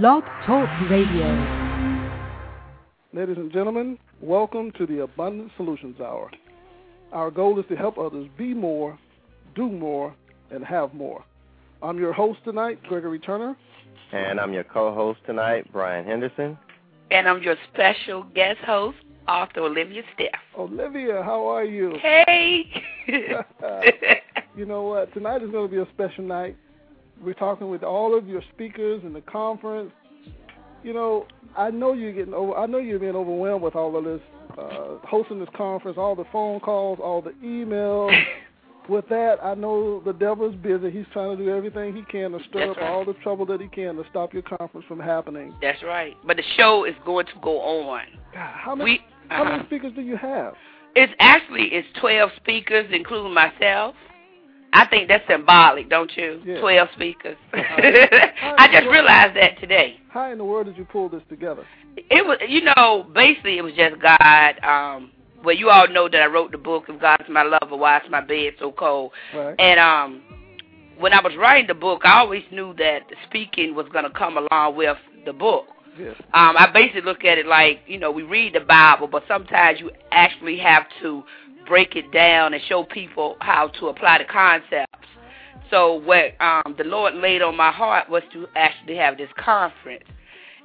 Blog 0.00 0.24
Talk 0.46 0.70
Radio. 0.88 1.26
Ladies 3.12 3.36
and 3.36 3.52
gentlemen, 3.52 3.98
welcome 4.22 4.72
to 4.78 4.86
the 4.86 5.02
Abundant 5.02 5.52
Solutions 5.58 6.00
Hour. 6.00 6.30
Our 7.12 7.30
goal 7.30 7.60
is 7.60 7.66
to 7.68 7.76
help 7.76 7.98
others 7.98 8.26
be 8.38 8.54
more, 8.54 8.98
do 9.54 9.68
more, 9.68 10.14
and 10.50 10.64
have 10.64 10.94
more. 10.94 11.22
I'm 11.82 11.98
your 11.98 12.14
host 12.14 12.38
tonight, 12.42 12.82
Gregory 12.84 13.18
Turner. 13.18 13.54
And 14.12 14.40
I'm 14.40 14.54
your 14.54 14.64
co-host 14.64 15.20
tonight, 15.26 15.70
Brian 15.70 16.06
Henderson. 16.06 16.56
And 17.10 17.28
I'm 17.28 17.42
your 17.42 17.56
special 17.74 18.22
guest 18.34 18.60
host, 18.60 18.96
author 19.28 19.60
Olivia 19.60 20.04
Steph. 20.14 20.40
Olivia, 20.58 21.22
how 21.22 21.46
are 21.46 21.64
you? 21.64 21.98
Hey. 22.00 22.64
you 24.56 24.64
know 24.64 24.84
what? 24.84 25.12
Tonight 25.12 25.42
is 25.42 25.50
going 25.50 25.68
to 25.68 25.70
be 25.70 25.82
a 25.82 25.92
special 25.92 26.24
night. 26.24 26.56
We're 27.20 27.34
talking 27.34 27.70
with 27.70 27.82
all 27.82 28.16
of 28.16 28.28
your 28.28 28.42
speakers 28.54 29.02
in 29.04 29.12
the 29.12 29.20
conference. 29.22 29.92
You 30.82 30.92
know, 30.92 31.26
I 31.56 31.70
know 31.70 31.92
you're 31.92 32.12
getting 32.12 32.34
over. 32.34 32.56
I 32.56 32.66
know 32.66 32.78
you're 32.78 32.98
being 32.98 33.14
overwhelmed 33.14 33.62
with 33.62 33.76
all 33.76 33.96
of 33.96 34.04
this, 34.04 34.20
uh, 34.58 34.98
hosting 35.06 35.38
this 35.38 35.48
conference, 35.56 35.96
all 35.98 36.16
the 36.16 36.24
phone 36.32 36.60
calls, 36.60 36.98
all 37.02 37.22
the 37.22 37.32
emails. 37.44 38.12
with 38.88 39.08
that, 39.08 39.36
I 39.42 39.54
know 39.54 40.00
the 40.00 40.12
devil's 40.12 40.56
busy. 40.56 40.90
He's 40.90 41.06
trying 41.12 41.36
to 41.36 41.42
do 41.42 41.50
everything 41.50 41.94
he 41.94 42.02
can 42.02 42.32
to 42.32 42.38
stir 42.48 42.66
That's 42.66 42.70
up 42.72 42.76
right. 42.78 42.90
all 42.90 43.04
the 43.04 43.14
trouble 43.14 43.46
that 43.46 43.60
he 43.60 43.68
can 43.68 43.96
to 43.96 44.04
stop 44.10 44.32
your 44.32 44.42
conference 44.42 44.86
from 44.86 45.00
happening. 45.00 45.54
That's 45.60 45.82
right. 45.82 46.16
But 46.26 46.36
the 46.36 46.42
show 46.56 46.84
is 46.84 46.94
going 47.04 47.26
to 47.26 47.32
go 47.42 47.60
on. 47.60 48.02
God, 48.34 48.54
how 48.54 48.74
many 48.74 48.90
We 48.90 49.00
uh-huh. 49.30 49.44
many 49.44 49.64
speakers 49.66 49.92
do 49.94 50.02
you 50.02 50.16
have? 50.16 50.54
It's 50.94 51.12
actually 51.20 51.68
it's 51.72 51.88
12 52.00 52.30
speakers 52.36 52.86
including 52.92 53.32
myself. 53.32 53.94
I 54.72 54.86
think 54.86 55.08
that's 55.08 55.24
symbolic, 55.28 55.90
don't 55.90 56.10
you? 56.16 56.40
Yeah. 56.44 56.60
12 56.60 56.88
speakers. 56.94 57.36
I 57.52 58.68
just 58.72 58.86
realized 58.86 59.36
that 59.36 59.60
today. 59.60 60.00
How 60.08 60.30
in 60.32 60.38
the 60.38 60.44
world 60.44 60.66
did 60.66 60.78
you 60.78 60.86
pull 60.86 61.10
this 61.10 61.22
together? 61.28 61.66
It 61.96 62.24
was, 62.26 62.38
you 62.48 62.62
know, 62.62 63.06
basically 63.14 63.58
it 63.58 63.62
was 63.62 63.74
just 63.74 64.00
God. 64.00 64.58
Um, 64.64 65.10
well, 65.44 65.54
you 65.54 65.68
all 65.68 65.88
know 65.88 66.08
that 66.08 66.22
I 66.22 66.26
wrote 66.26 66.52
the 66.52 66.58
book 66.58 66.88
of 66.88 67.00
God's 67.00 67.24
My 67.28 67.42
Lover, 67.42 67.76
Why 67.76 67.98
Is 67.98 68.04
My 68.10 68.22
Bed 68.22 68.54
So 68.58 68.72
Cold?" 68.72 69.12
Right. 69.34 69.54
And 69.58 69.78
um, 69.78 70.22
when 70.98 71.12
I 71.12 71.20
was 71.20 71.32
writing 71.36 71.66
the 71.66 71.74
book, 71.74 72.02
I 72.04 72.20
always 72.20 72.44
knew 72.50 72.74
that 72.74 73.08
the 73.10 73.16
speaking 73.28 73.74
was 73.74 73.86
going 73.92 74.04
to 74.04 74.10
come 74.10 74.38
along 74.38 74.76
with 74.76 74.96
the 75.26 75.32
book. 75.32 75.66
Yes. 75.98 76.16
Um, 76.32 76.56
I 76.56 76.70
basically 76.72 77.02
look 77.02 77.24
at 77.24 77.36
it 77.36 77.46
like, 77.46 77.80
you 77.86 77.98
know, 77.98 78.10
we 78.10 78.22
read 78.22 78.54
the 78.54 78.60
Bible, 78.60 79.08
but 79.08 79.24
sometimes 79.28 79.78
you 79.80 79.90
actually 80.10 80.58
have 80.58 80.84
to 81.02 81.22
break 81.66 81.96
it 81.96 82.10
down 82.12 82.54
and 82.54 82.62
show 82.68 82.84
people 82.84 83.36
how 83.40 83.68
to 83.80 83.88
apply 83.88 84.18
the 84.18 84.24
concepts. 84.24 85.08
So 85.70 85.94
what 85.94 86.40
um, 86.40 86.74
the 86.76 86.84
Lord 86.84 87.14
laid 87.14 87.40
on 87.42 87.56
my 87.56 87.72
heart 87.72 88.10
was 88.10 88.22
to 88.32 88.46
actually 88.54 88.96
have 88.96 89.16
this 89.16 89.30
conference. 89.38 90.04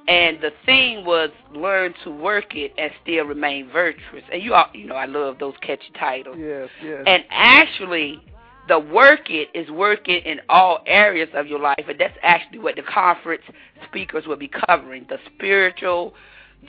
And 0.06 0.40
the 0.40 0.52
theme 0.64 1.04
was 1.04 1.30
learn 1.54 1.94
to 2.04 2.10
work 2.10 2.54
it 2.54 2.72
and 2.78 2.90
still 3.02 3.24
remain 3.24 3.70
virtuous. 3.70 4.22
And 4.32 4.42
you 4.42 4.54
all, 4.54 4.66
you 4.72 4.86
know, 4.86 4.94
I 4.94 5.04
love 5.04 5.38
those 5.38 5.54
catchy 5.60 5.90
titles. 5.98 6.36
Yes. 6.38 6.68
Yes. 6.82 7.04
And 7.06 7.24
actually, 7.30 8.22
the 8.68 8.78
work 8.78 9.30
it 9.30 9.48
is 9.54 9.70
working 9.70 10.22
in 10.24 10.40
all 10.48 10.80
areas 10.86 11.28
of 11.34 11.46
your 11.46 11.58
life, 11.58 11.84
and 11.88 11.98
that's 11.98 12.16
actually 12.22 12.58
what 12.58 12.76
the 12.76 12.82
conference 12.82 13.42
speakers 13.88 14.26
will 14.26 14.36
be 14.36 14.50
covering: 14.66 15.06
the 15.08 15.18
spiritual, 15.34 16.14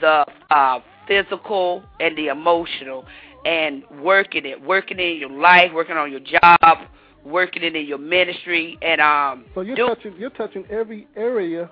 the 0.00 0.26
uh, 0.50 0.80
physical, 1.06 1.82
and 2.00 2.16
the 2.16 2.28
emotional, 2.28 3.04
and 3.44 3.82
working 4.00 4.44
it, 4.44 4.60
working 4.60 4.98
it 4.98 5.12
in 5.12 5.16
your 5.18 5.30
life, 5.30 5.70
working 5.72 5.96
on 5.96 6.10
your 6.10 6.20
job, 6.20 6.78
working 7.24 7.62
it 7.62 7.74
in 7.76 7.86
your 7.86 7.98
ministry, 7.98 8.78
and 8.82 9.00
um, 9.00 9.44
so 9.54 9.60
you're 9.60 9.76
touching 9.76 10.14
you're 10.18 10.30
touching 10.30 10.64
every 10.70 11.06
area 11.16 11.70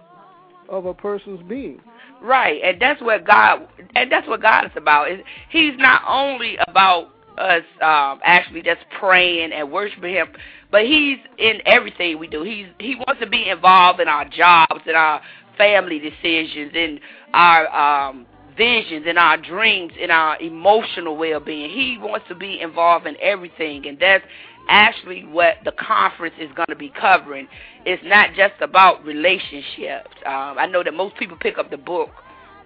of 0.68 0.86
a 0.86 0.94
person's 0.94 1.42
being. 1.48 1.80
Right, 2.20 2.60
and 2.64 2.80
that's 2.80 3.00
what 3.00 3.26
God 3.26 3.68
and 3.94 4.10
that's 4.10 4.26
what 4.26 4.42
God 4.42 4.66
is 4.66 4.72
about. 4.76 5.10
Is 5.10 5.20
He's 5.50 5.74
not 5.78 6.02
only 6.06 6.56
about 6.66 7.10
us 7.38 7.62
um 7.80 8.20
actually 8.24 8.62
just 8.62 8.80
praying 8.98 9.52
and 9.52 9.70
worshiping 9.70 10.14
Him, 10.14 10.28
but 10.70 10.82
He's 10.82 11.18
in 11.38 11.60
everything 11.66 12.18
we 12.18 12.26
do. 12.26 12.42
He's 12.42 12.66
He 12.80 12.96
wants 12.96 13.20
to 13.20 13.28
be 13.28 13.48
involved 13.48 14.00
in 14.00 14.08
our 14.08 14.24
jobs, 14.28 14.82
in 14.86 14.96
our 14.96 15.20
family 15.56 15.98
decisions, 15.98 16.72
in 16.74 17.00
our 17.34 18.08
um 18.08 18.26
visions, 18.58 19.06
in 19.06 19.16
our 19.16 19.38
dreams, 19.38 19.92
in 19.98 20.10
our 20.10 20.38
emotional 20.42 21.16
well-being. 21.16 21.70
He 21.70 21.96
wants 21.98 22.26
to 22.28 22.34
be 22.34 22.60
involved 22.60 23.06
in 23.06 23.16
everything, 23.22 23.86
and 23.86 23.98
that's 23.98 24.24
actually 24.68 25.24
what 25.24 25.54
the 25.64 25.72
conference 25.72 26.34
is 26.38 26.50
going 26.54 26.68
to 26.68 26.76
be 26.76 26.90
covering. 26.90 27.48
It's 27.86 28.02
not 28.04 28.34
just 28.34 28.54
about 28.60 29.04
relationships. 29.04 30.10
Um, 30.26 30.58
I 30.58 30.66
know 30.66 30.82
that 30.82 30.92
most 30.92 31.16
people 31.16 31.38
pick 31.40 31.56
up 31.56 31.70
the 31.70 31.78
book, 31.78 32.10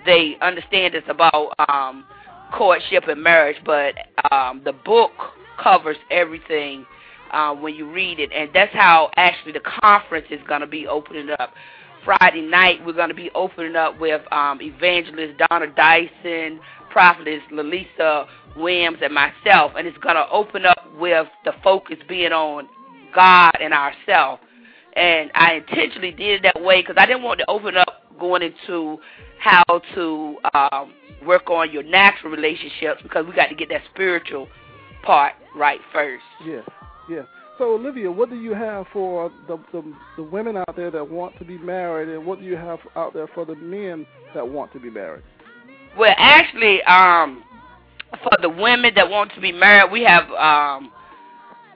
they 0.05 0.37
understand 0.41 0.95
it's 0.97 1.07
about 1.09 1.53
um, 1.69 2.05
courtship 2.53 3.05
and 3.07 3.23
marriage, 3.23 3.59
but 3.65 3.95
um, 4.33 4.63
the 4.65 4.73
book 4.73 5.13
covers 5.63 5.97
everything 6.11 6.85
um, 7.33 7.63
when 7.63 7.75
you 7.75 7.91
read 7.91 8.19
it, 8.19 8.31
and 8.33 8.51
that's 8.53 8.75
how 8.75 9.11
actually 9.17 9.53
the 9.53 9.63
conference 9.81 10.27
is 10.31 10.41
going 10.49 10.61
to 10.61 10.67
be 10.67 10.87
opening 10.87 11.31
up. 11.39 11.55
Friday 12.05 12.43
night, 12.43 12.85
we're 12.85 12.93
going 12.93 13.09
to 13.09 13.15
be 13.15 13.31
opening 13.35 13.77
up 13.77 13.99
with 14.01 14.21
um, 14.33 14.61
evangelist 14.61 15.41
Donna 15.49 15.67
Dyson, 15.75 16.61
prophetess 16.91 17.41
Lalisa 17.53 18.27
Williams, 18.57 18.99
and 19.03 19.15
myself, 19.15 19.73
and 19.77 19.87
it's 19.87 19.99
going 19.99 20.17
to 20.17 20.29
open 20.31 20.67
up 20.67 20.89
with 20.99 21.27
the 21.45 21.53
focus 21.63 21.97
being 22.09 22.33
on 22.33 22.69
God 23.15 23.53
and 23.61 23.73
ourselves. 23.73 24.43
And 24.95 25.31
I 25.35 25.55
intentionally 25.55 26.11
did 26.11 26.45
it 26.45 26.53
that 26.55 26.63
way 26.63 26.83
because 26.83 26.97
I 26.99 27.07
didn't 27.07 27.23
want 27.23 27.39
to 27.41 27.49
open 27.49 27.77
up 27.77 28.03
going 28.19 28.43
into 28.43 28.99
how 29.39 29.65
to 29.95 30.37
um, 30.55 30.93
work 31.27 31.51
on 31.51 31.73
your 31.73 31.83
natural 31.83 32.31
relationships 32.31 33.01
because 33.03 33.27
we 33.27 33.33
got 33.33 33.47
to 33.47 33.55
get 33.55 33.69
that 33.71 33.83
spiritual 33.93 34.49
part 35.03 35.33
right 35.57 35.81
first. 35.93 36.23
Yes. 36.47 36.69
Yes. 37.09 37.25
So 37.63 37.75
Olivia, 37.75 38.11
what 38.11 38.29
do 38.29 38.35
you 38.35 38.55
have 38.55 38.87
for 38.93 39.31
the, 39.47 39.57
the 39.71 39.85
the 40.17 40.23
women 40.25 40.57
out 40.57 40.75
there 40.75 40.91
that 40.91 41.09
want 41.09 41.39
to 41.39 41.45
be 41.45 41.57
married, 41.59 42.09
and 42.09 42.27
what 42.27 42.41
do 42.41 42.45
you 42.45 42.57
have 42.57 42.81
out 42.97 43.15
there 43.15 43.29
for 43.29 43.45
the 43.45 43.55
men 43.55 44.05
that 44.35 44.49
want 44.49 44.73
to 44.73 44.81
be 44.81 44.91
married? 44.91 45.23
Well, 45.97 46.13
actually, 46.19 46.83
um, 46.83 47.45
for 48.21 48.33
the 48.41 48.49
women 48.49 48.95
that 48.97 49.09
want 49.09 49.33
to 49.35 49.41
be 49.41 49.53
married, 49.53 49.93
we 49.93 50.03
have 50.03 50.29
um, 50.33 50.91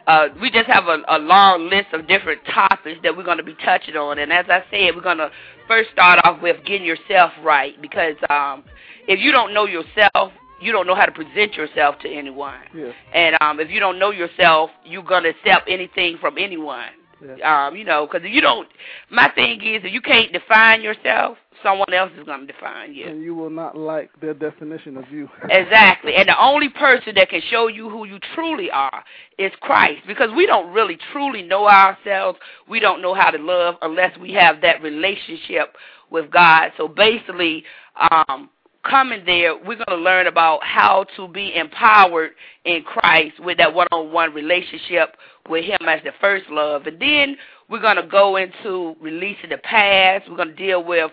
uh, 0.08 0.26
we 0.42 0.50
just 0.50 0.66
have 0.66 0.86
a, 0.88 1.04
a 1.08 1.20
long 1.20 1.70
list 1.70 1.92
of 1.92 2.08
different 2.08 2.40
topics 2.52 2.98
that 3.04 3.16
we're 3.16 3.22
going 3.22 3.38
to 3.38 3.44
be 3.44 3.54
touching 3.64 3.94
on. 3.94 4.18
And 4.18 4.32
as 4.32 4.46
I 4.48 4.64
said, 4.72 4.92
we're 4.96 5.02
going 5.02 5.18
to 5.18 5.30
first 5.68 5.90
start 5.92 6.18
off 6.24 6.42
with 6.42 6.56
getting 6.66 6.84
yourself 6.84 7.30
right 7.44 7.80
because 7.80 8.16
um, 8.28 8.64
if 9.06 9.20
you 9.20 9.30
don't 9.30 9.54
know 9.54 9.66
yourself, 9.66 10.32
you 10.60 10.72
don't 10.72 10.86
know 10.86 10.94
how 10.94 11.06
to 11.06 11.12
present 11.12 11.54
yourself 11.54 11.96
to 12.00 12.08
anyone. 12.08 12.60
Yes. 12.74 12.94
And 13.14 13.36
um, 13.40 13.60
if 13.60 13.70
you 13.70 13.80
don't 13.80 13.98
know 13.98 14.10
yourself, 14.10 14.70
you're 14.84 15.02
to 15.02 15.28
accept 15.28 15.68
anything 15.68 16.18
from 16.20 16.38
anyone. 16.38 16.88
yes. 17.22 17.38
Um, 17.44 17.76
you 17.76 17.84
know, 17.84 18.06
because 18.06 18.26
you 18.28 18.40
don't, 18.40 18.68
my 19.10 19.30
thing 19.34 19.60
is, 19.62 19.82
if 19.84 19.92
you 19.92 20.00
can't 20.00 20.32
define 20.32 20.82
yourself, 20.82 21.38
someone 21.62 21.92
else 21.92 22.12
is 22.18 22.24
going 22.24 22.46
to 22.46 22.52
define 22.52 22.94
you. 22.94 23.06
And 23.06 23.22
you 23.22 23.34
will 23.34 23.50
not 23.50 23.76
like 23.76 24.10
their 24.20 24.34
definition 24.34 24.96
of 24.96 25.04
you. 25.10 25.28
Exactly. 25.50 26.14
And 26.16 26.28
the 26.28 26.40
only 26.40 26.68
person 26.68 27.14
that 27.16 27.30
can 27.30 27.40
show 27.50 27.68
you 27.68 27.88
who 27.88 28.06
you 28.06 28.18
truly 28.34 28.70
are 28.70 29.04
is 29.38 29.52
Christ. 29.60 30.02
Because 30.06 30.30
we 30.36 30.46
don't 30.46 30.72
really 30.72 30.98
truly 31.12 31.42
know 31.42 31.68
ourselves. 31.68 32.38
We 32.68 32.78
don't 32.80 33.00
know 33.02 33.14
how 33.14 33.30
to 33.30 33.38
love 33.38 33.76
unless 33.82 34.16
we 34.18 34.32
have 34.34 34.60
that 34.62 34.82
relationship 34.82 35.74
with 36.10 36.30
God. 36.30 36.72
So 36.76 36.88
basically, 36.88 37.64
um, 38.10 38.50
coming 38.88 39.22
there, 39.26 39.56
we're 39.56 39.76
going 39.76 39.86
to 39.88 39.96
learn 39.96 40.26
about 40.26 40.60
how 40.62 41.06
to 41.16 41.28
be 41.28 41.54
empowered 41.54 42.32
in 42.64 42.82
Christ 42.82 43.40
with 43.40 43.58
that 43.58 43.72
one-on-one 43.74 44.32
relationship 44.34 45.16
with 45.48 45.64
Him 45.64 45.78
as 45.88 46.00
the 46.04 46.12
first 46.20 46.44
love. 46.50 46.86
And 46.86 47.00
then 47.00 47.36
we're 47.68 47.80
going 47.80 47.96
to 47.96 48.06
go 48.06 48.36
into 48.36 48.96
releasing 49.00 49.50
the 49.50 49.58
past. 49.58 50.28
We're 50.28 50.36
going 50.36 50.50
to 50.50 50.54
deal 50.56 50.84
with 50.84 51.10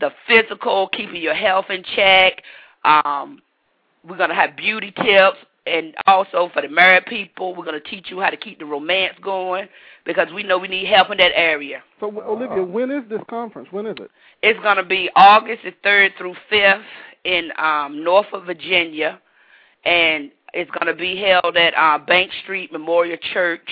the 0.00 0.10
physical, 0.28 0.88
keeping 0.88 1.22
your 1.22 1.34
health 1.34 1.66
in 1.70 1.82
check. 1.94 2.42
Um, 2.84 3.40
we're 4.06 4.18
going 4.18 4.30
to 4.30 4.36
have 4.36 4.56
beauty 4.56 4.92
tips. 4.92 5.38
And 5.66 5.96
also 6.06 6.48
for 6.54 6.62
the 6.62 6.68
married 6.68 7.06
people, 7.06 7.56
we're 7.56 7.64
going 7.64 7.80
to 7.80 7.90
teach 7.90 8.06
you 8.08 8.20
how 8.20 8.30
to 8.30 8.36
keep 8.36 8.60
the 8.60 8.64
romance 8.64 9.14
going 9.20 9.66
because 10.04 10.28
we 10.32 10.44
know 10.44 10.58
we 10.58 10.68
need 10.68 10.86
help 10.86 11.10
in 11.10 11.18
that 11.18 11.32
area. 11.34 11.82
So 11.98 12.06
Olivia, 12.22 12.62
when 12.62 12.92
is 12.92 13.02
this 13.10 13.20
conference? 13.28 13.66
When 13.72 13.84
is 13.84 13.96
it? 13.98 14.08
It's 14.44 14.60
going 14.60 14.76
to 14.76 14.84
be 14.84 15.10
August 15.16 15.64
the 15.64 15.72
3rd 15.84 16.10
through 16.16 16.36
5th 16.52 16.84
in 17.26 17.50
um, 17.58 18.02
Norfolk, 18.04 18.46
Virginia. 18.46 19.20
And 19.84 20.30
it's 20.54 20.70
going 20.70 20.86
to 20.86 20.94
be 20.94 21.20
held 21.20 21.56
at 21.56 21.74
uh, 21.74 21.98
Bank 21.98 22.30
Street 22.42 22.70
Memorial 22.72 23.18
Church 23.34 23.68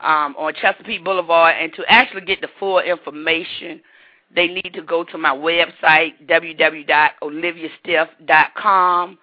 um, 0.00 0.34
on 0.36 0.52
Chesapeake 0.60 1.04
Boulevard. 1.04 1.54
And 1.58 1.72
to 1.74 1.84
actually 1.88 2.22
get 2.22 2.40
the 2.40 2.48
full 2.58 2.80
information, 2.80 3.80
they 4.34 4.48
need 4.48 4.72
to 4.74 4.82
go 4.82 5.04
to 5.04 5.16
my 5.16 5.30
website, 5.30 6.14
www.oliviastiff.com. 6.26 9.18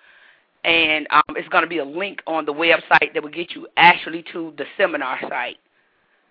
And 0.65 1.05
um, 1.11 1.23
it's 1.35 1.49
going 1.49 1.63
to 1.63 1.69
be 1.69 1.79
a 1.79 1.85
link 1.85 2.21
on 2.25 2.45
the 2.45 2.53
website 2.53 3.13
that 3.13 3.21
will 3.21 3.29
get 3.29 3.51
you 3.51 3.67
actually 3.75 4.23
to 4.31 4.53
the 4.57 4.63
seminar 4.77 5.19
site. 5.27 5.57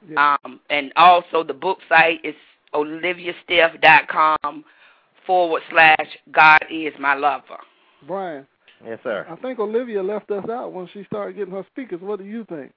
Yeah. 0.09 0.37
Um, 0.44 0.61
and 0.70 0.91
also 0.97 1.44
the 1.44 1.53
book 1.53 1.81
site 1.88 2.25
is 2.25 2.35
oliviastiff.com 2.75 4.64
forward 5.27 5.63
slash 5.71 6.09
God 6.31 6.65
is 6.71 6.93
my 6.99 7.15
lover. 7.15 7.59
Brian. 8.07 8.47
Yes, 8.85 8.99
sir. 9.03 9.27
I 9.31 9.37
think 9.37 9.59
Olivia 9.59 10.03
left 10.03 10.31
us 10.31 10.49
out 10.51 10.73
when 10.73 10.89
she 10.93 11.05
started 11.05 11.37
getting 11.37 11.55
her 11.55 11.65
speakers. 11.71 12.01
What 12.01 12.19
do 12.19 12.25
you 12.25 12.45
think? 12.47 12.73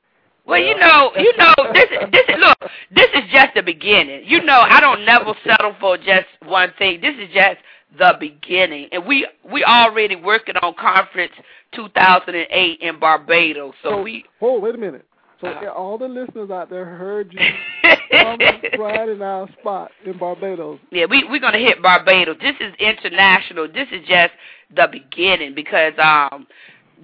Well, 0.45 0.61
you 0.61 0.77
know, 0.77 1.11
you 1.17 1.33
know, 1.37 1.53
this 1.73 1.89
this 2.11 2.23
is 2.29 2.35
look, 2.37 2.57
this 2.93 3.07
is 3.15 3.23
just 3.31 3.55
the 3.55 3.63
beginning. 3.63 4.23
You 4.25 4.43
know, 4.43 4.59
I 4.59 4.79
don't 4.79 5.03
never 5.03 5.33
settle 5.43 5.75
for 5.79 5.97
just 5.97 6.27
one 6.45 6.71
thing. 6.77 7.01
This 7.01 7.15
is 7.15 7.33
just 7.33 7.57
the 7.97 8.15
beginning, 8.19 8.89
and 8.91 9.05
we 9.05 9.27
we 9.51 9.63
already 9.63 10.15
working 10.15 10.55
on 10.57 10.75
conference 10.75 11.31
2008 11.73 12.79
in 12.79 12.99
Barbados. 12.99 13.73
So, 13.81 13.89
so 13.89 14.01
we. 14.03 14.25
Oh, 14.39 14.59
wait 14.59 14.75
a 14.75 14.77
minute. 14.77 15.05
So 15.41 15.47
uh, 15.47 15.71
all 15.71 15.97
the 15.97 16.07
listeners 16.07 16.49
out 16.49 16.69
there 16.69 16.85
heard 16.85 17.33
you 17.33 17.39
on 18.19 18.39
Friday 18.75 19.13
in 19.13 19.21
our 19.21 19.49
spot 19.59 19.91
in 20.05 20.17
Barbados. 20.17 20.79
Yeah, 20.91 21.05
we 21.09 21.23
we're 21.25 21.39
gonna 21.39 21.59
hit 21.59 21.81
Barbados. 21.81 22.37
This 22.41 22.55
is 22.59 22.73
international. 22.79 23.67
This 23.67 23.87
is 23.91 24.07
just 24.07 24.31
the 24.75 24.87
beginning 24.91 25.53
because 25.55 25.93
um 26.01 26.47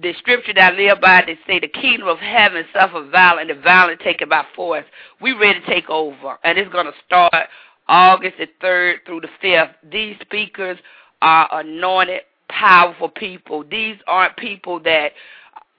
the 0.00 0.14
scripture 0.18 0.54
that 0.54 0.72
I 0.72 0.76
live 0.76 1.00
by, 1.00 1.22
they 1.26 1.38
say 1.46 1.60
the 1.60 1.68
kingdom 1.68 2.08
of 2.08 2.18
heaven 2.18 2.64
suffer 2.72 3.06
violence, 3.10 3.48
and 3.50 3.58
the 3.58 3.62
violent 3.62 4.00
take 4.00 4.22
it 4.22 4.30
by 4.30 4.44
force. 4.56 4.84
We 5.20 5.32
ready 5.32 5.60
to 5.60 5.66
take 5.66 5.90
over, 5.90 6.38
and 6.44 6.58
it's 6.58 6.72
going 6.72 6.86
to 6.86 6.92
start 7.04 7.34
August 7.88 8.36
the 8.38 8.48
3rd 8.64 9.04
through 9.06 9.20
the 9.20 9.28
5th. 9.42 9.74
These 9.90 10.16
speakers 10.22 10.78
are 11.20 11.48
anointed, 11.52 12.22
powerful 12.48 13.08
people. 13.08 13.64
These 13.70 13.96
aren't 14.06 14.36
people 14.36 14.80
that 14.80 15.12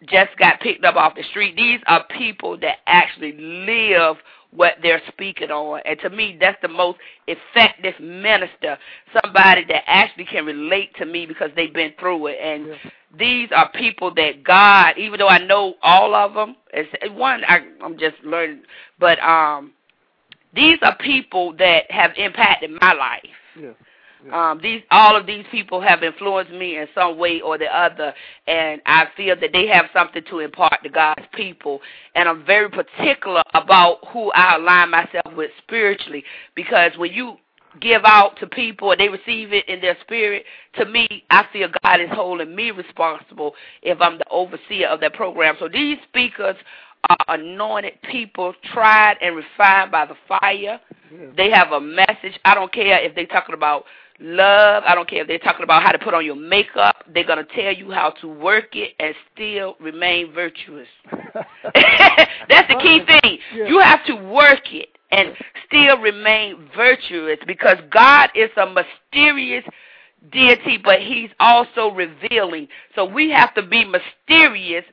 just 0.07 0.38
got 0.38 0.59
picked 0.59 0.85
up 0.85 0.95
off 0.95 1.15
the 1.15 1.23
street. 1.23 1.55
These 1.55 1.79
are 1.88 2.05
people 2.17 2.57
that 2.59 2.77
actually 2.88 3.33
live 3.33 4.17
what 4.51 4.75
they're 4.81 5.01
speaking 5.07 5.51
on. 5.51 5.81
And 5.85 6.00
to 6.00 6.09
me, 6.09 6.38
that's 6.39 6.61
the 6.61 6.67
most 6.67 7.00
effective 7.27 8.00
minister, 8.00 8.77
somebody 9.23 9.65
that 9.65 9.83
actually 9.88 10.25
can 10.25 10.45
relate 10.45 10.95
to 10.97 11.05
me 11.05 11.25
because 11.25 11.50
they've 11.55 11.73
been 11.73 11.94
through 12.00 12.27
it. 12.27 12.38
And 12.41 12.67
yeah. 12.67 12.75
these 13.17 13.50
are 13.55 13.71
people 13.71 14.13
that 14.15 14.44
God, 14.44 14.97
even 14.97 15.19
though 15.19 15.27
I 15.27 15.39
know 15.39 15.75
all 15.81 16.13
of 16.13 16.33
them, 16.33 16.55
it's, 16.71 16.89
one 17.15 17.44
I, 17.47 17.61
I'm 17.83 17.97
just 17.97 18.15
learning, 18.23 18.61
but 19.00 19.19
um, 19.19 19.73
these 20.53 20.77
are 20.83 20.95
people 20.97 21.53
that 21.57 21.89
have 21.89 22.11
impacted 22.17 22.71
my 22.79 22.94
life. 22.94 23.21
Yeah. 23.59 23.71
Um, 24.31 24.59
these 24.61 24.81
all 24.91 25.17
of 25.17 25.25
these 25.25 25.45
people 25.51 25.81
have 25.81 26.03
influenced 26.03 26.53
me 26.53 26.77
in 26.77 26.87
some 26.95 27.17
way 27.17 27.41
or 27.41 27.57
the 27.57 27.65
other, 27.65 28.13
and 28.47 28.81
I 28.85 29.07
feel 29.17 29.35
that 29.39 29.51
they 29.51 29.67
have 29.67 29.85
something 29.93 30.23
to 30.29 30.39
impart 30.39 30.81
to 30.83 30.89
God's 30.89 31.25
people. 31.33 31.81
And 32.15 32.29
I'm 32.29 32.45
very 32.45 32.69
particular 32.69 33.43
about 33.53 33.97
who 34.09 34.31
I 34.31 34.55
align 34.55 34.91
myself 34.91 35.35
with 35.35 35.51
spiritually, 35.65 36.23
because 36.55 36.91
when 36.97 37.11
you 37.11 37.37
give 37.81 38.03
out 38.05 38.37
to 38.39 38.47
people 38.47 38.91
and 38.91 38.99
they 38.99 39.09
receive 39.09 39.51
it 39.51 39.67
in 39.67 39.81
their 39.81 39.97
spirit, 40.01 40.45
to 40.75 40.85
me, 40.85 41.07
I 41.29 41.45
feel 41.51 41.67
God 41.83 41.99
is 42.01 42.09
holding 42.11 42.55
me 42.55 42.71
responsible 42.71 43.55
if 43.81 43.99
I'm 43.99 44.19
the 44.19 44.29
overseer 44.29 44.87
of 44.87 44.99
that 45.01 45.13
program. 45.13 45.55
So 45.59 45.67
these 45.67 45.97
speakers 46.07 46.55
are 47.09 47.35
anointed 47.35 48.01
people, 48.03 48.53
tried 48.71 49.17
and 49.21 49.35
refined 49.35 49.91
by 49.91 50.05
the 50.05 50.15
fire. 50.27 50.79
Yeah. 51.11 51.25
They 51.35 51.49
have 51.51 51.71
a 51.71 51.81
message. 51.81 52.39
I 52.45 52.55
don't 52.55 52.71
care 52.71 52.99
if 52.99 53.15
they're 53.15 53.25
talking 53.25 53.55
about 53.55 53.85
love. 54.19 54.83
I 54.86 54.95
don't 54.95 55.10
care 55.10 55.21
if 55.21 55.27
they're 55.27 55.39
talking 55.39 55.63
about 55.63 55.83
how 55.83 55.92
to 55.92 56.00
put 56.00 56.13
on 56.13 56.25
your 56.25 56.36
makeup. 56.36 57.04
They're 57.13 57.25
going 57.25 57.45
to 57.45 57.56
tell 57.56 57.74
you 57.74 57.92
how 57.92 58.12
to 58.21 58.27
work 58.27 58.75
it 58.75 58.94
and 59.00 59.13
still 59.33 59.75
remain 59.80 60.33
virtuous. 60.33 60.88
That's 61.12 62.68
the 62.68 62.80
key 62.81 63.01
thing. 63.06 63.39
Yeah. 63.56 63.68
You 63.68 63.80
have 63.80 64.06
to 64.06 64.15
work 64.15 64.71
it 64.71 64.89
and 65.12 65.33
still 65.68 66.00
remain 66.00 66.69
virtuous 66.75 67.38
because 67.45 67.77
God 67.92 68.30
is 68.36 68.50
a 68.57 68.65
mysterious 68.65 69.63
deity, 70.31 70.80
but 70.83 71.00
he's 71.01 71.30
also 71.39 71.89
revealing. 71.89 72.68
So 72.95 73.06
we 73.06 73.30
have 73.31 73.54
to 73.56 73.62
be 73.62 73.86
mysterious 73.86 74.86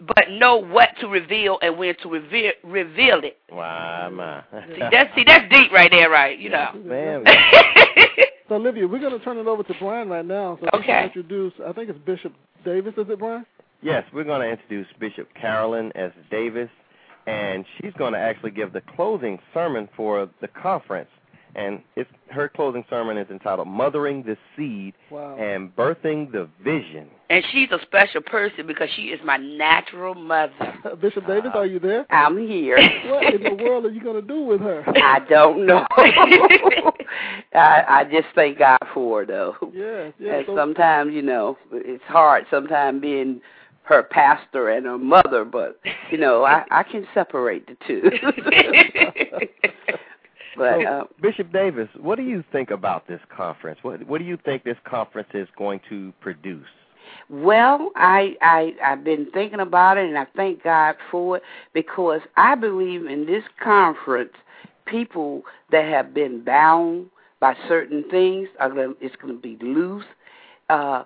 but 0.00 0.30
know 0.30 0.56
what 0.56 0.90
to 1.00 1.08
reveal 1.08 1.58
and 1.60 1.76
when 1.76 1.96
to 2.02 2.08
reveal 2.08 2.52
reveal 2.62 3.20
it. 3.24 3.36
Wow, 3.50 4.10
man. 4.10 4.44
see, 4.68 4.80
that's 4.92 5.14
see 5.14 5.24
that's 5.26 5.52
deep 5.52 5.72
right 5.72 5.90
there, 5.90 6.08
right? 6.08 6.38
You 6.38 6.50
know. 6.50 6.70
Man. 6.84 7.24
so 8.48 8.54
Olivia, 8.54 8.86
we're 8.86 9.00
going 9.00 9.18
to 9.18 9.24
turn 9.24 9.38
it 9.38 9.46
over 9.46 9.62
to 9.62 9.74
Brian 9.78 10.08
right 10.08 10.24
now. 10.24 10.58
So 10.60 10.68
okay. 10.80 11.04
introduce. 11.04 11.52
I 11.66 11.72
think 11.72 11.90
it's 11.90 11.98
Bishop 12.04 12.32
Davis. 12.64 12.94
Is 12.96 13.06
it 13.08 13.18
Brian? 13.18 13.44
Yes, 13.82 14.04
we're 14.12 14.24
going 14.24 14.40
to 14.40 14.48
introduce 14.48 14.86
Bishop 14.98 15.28
Carolyn 15.34 15.92
S. 15.94 16.12
Davis, 16.30 16.70
and 17.26 17.64
she's 17.76 17.92
going 17.94 18.12
to 18.12 18.18
actually 18.18 18.50
give 18.50 18.72
the 18.72 18.82
closing 18.96 19.38
sermon 19.54 19.88
for 19.96 20.28
the 20.40 20.48
conference 20.48 21.10
and 21.54 21.80
it's 21.96 22.10
her 22.30 22.48
closing 22.48 22.84
sermon 22.90 23.16
is 23.16 23.28
entitled 23.30 23.68
"Mothering 23.68 24.22
the 24.22 24.36
Seed 24.56 24.94
wow. 25.10 25.36
and 25.36 25.74
Birthing 25.74 26.30
the 26.32 26.48
Vision." 26.62 27.08
And 27.30 27.44
she's 27.52 27.70
a 27.70 27.78
special 27.82 28.22
person 28.22 28.66
because 28.66 28.88
she 28.96 29.02
is 29.02 29.20
my 29.24 29.36
natural 29.36 30.14
mother. 30.14 30.52
Bishop 31.00 31.26
Davis, 31.26 31.50
are 31.54 31.66
you 31.66 31.78
there? 31.78 32.06
I'm 32.10 32.38
here. 32.38 32.76
what 33.06 33.34
in 33.34 33.42
the 33.42 33.62
world 33.62 33.84
are 33.84 33.90
you 33.90 34.02
going 34.02 34.20
to 34.20 34.26
do 34.26 34.42
with 34.42 34.60
her? 34.60 34.84
I 34.96 35.20
don't 35.28 35.66
know. 35.66 35.86
I, 37.54 37.84
I 37.88 38.04
just 38.10 38.28
thank 38.34 38.58
God 38.58 38.78
for 38.94 39.20
her, 39.20 39.26
though. 39.26 39.54
Yeah, 39.72 40.10
yeah. 40.18 40.36
And 40.36 40.46
so, 40.46 40.56
sometimes, 40.56 41.12
you 41.12 41.22
know, 41.22 41.58
it's 41.72 42.04
hard. 42.04 42.46
Sometimes 42.50 43.02
being 43.02 43.40
her 43.88 44.02
pastor 44.02 44.68
and 44.68 44.84
her 44.86 44.98
mother, 44.98 45.44
but 45.44 45.80
you 46.10 46.18
know, 46.18 46.44
I 46.44 46.64
I 46.70 46.82
can 46.82 47.06
separate 47.14 47.66
the 47.66 47.76
two. 47.86 48.02
But 50.58 50.84
uh, 50.84 51.04
Bishop 51.22 51.52
Davis, 51.52 51.88
what 52.00 52.16
do 52.16 52.22
you 52.22 52.42
think 52.50 52.70
about 52.70 53.06
this 53.06 53.20
conference? 53.34 53.78
What 53.82 54.06
what 54.06 54.18
do 54.18 54.24
you 54.24 54.36
think 54.44 54.64
this 54.64 54.76
conference 54.84 55.28
is 55.32 55.48
going 55.56 55.80
to 55.88 56.12
produce? 56.20 56.66
Well, 57.30 57.90
I 57.94 58.36
I 58.42 58.74
I've 58.84 59.04
been 59.04 59.30
thinking 59.32 59.60
about 59.60 59.98
it, 59.98 60.08
and 60.08 60.18
I 60.18 60.26
thank 60.36 60.64
God 60.64 60.96
for 61.10 61.36
it 61.36 61.42
because 61.72 62.20
I 62.36 62.56
believe 62.56 63.06
in 63.06 63.24
this 63.24 63.44
conference, 63.62 64.32
people 64.86 65.42
that 65.70 65.84
have 65.84 66.12
been 66.12 66.42
bound 66.42 67.06
by 67.40 67.54
certain 67.68 68.04
things 68.10 68.48
are 68.58 68.70
going 68.70 68.94
it's 69.00 69.16
going 69.16 69.34
to 69.34 69.40
be 69.40 69.56
loose. 69.64 70.04
Uh, 70.68 71.04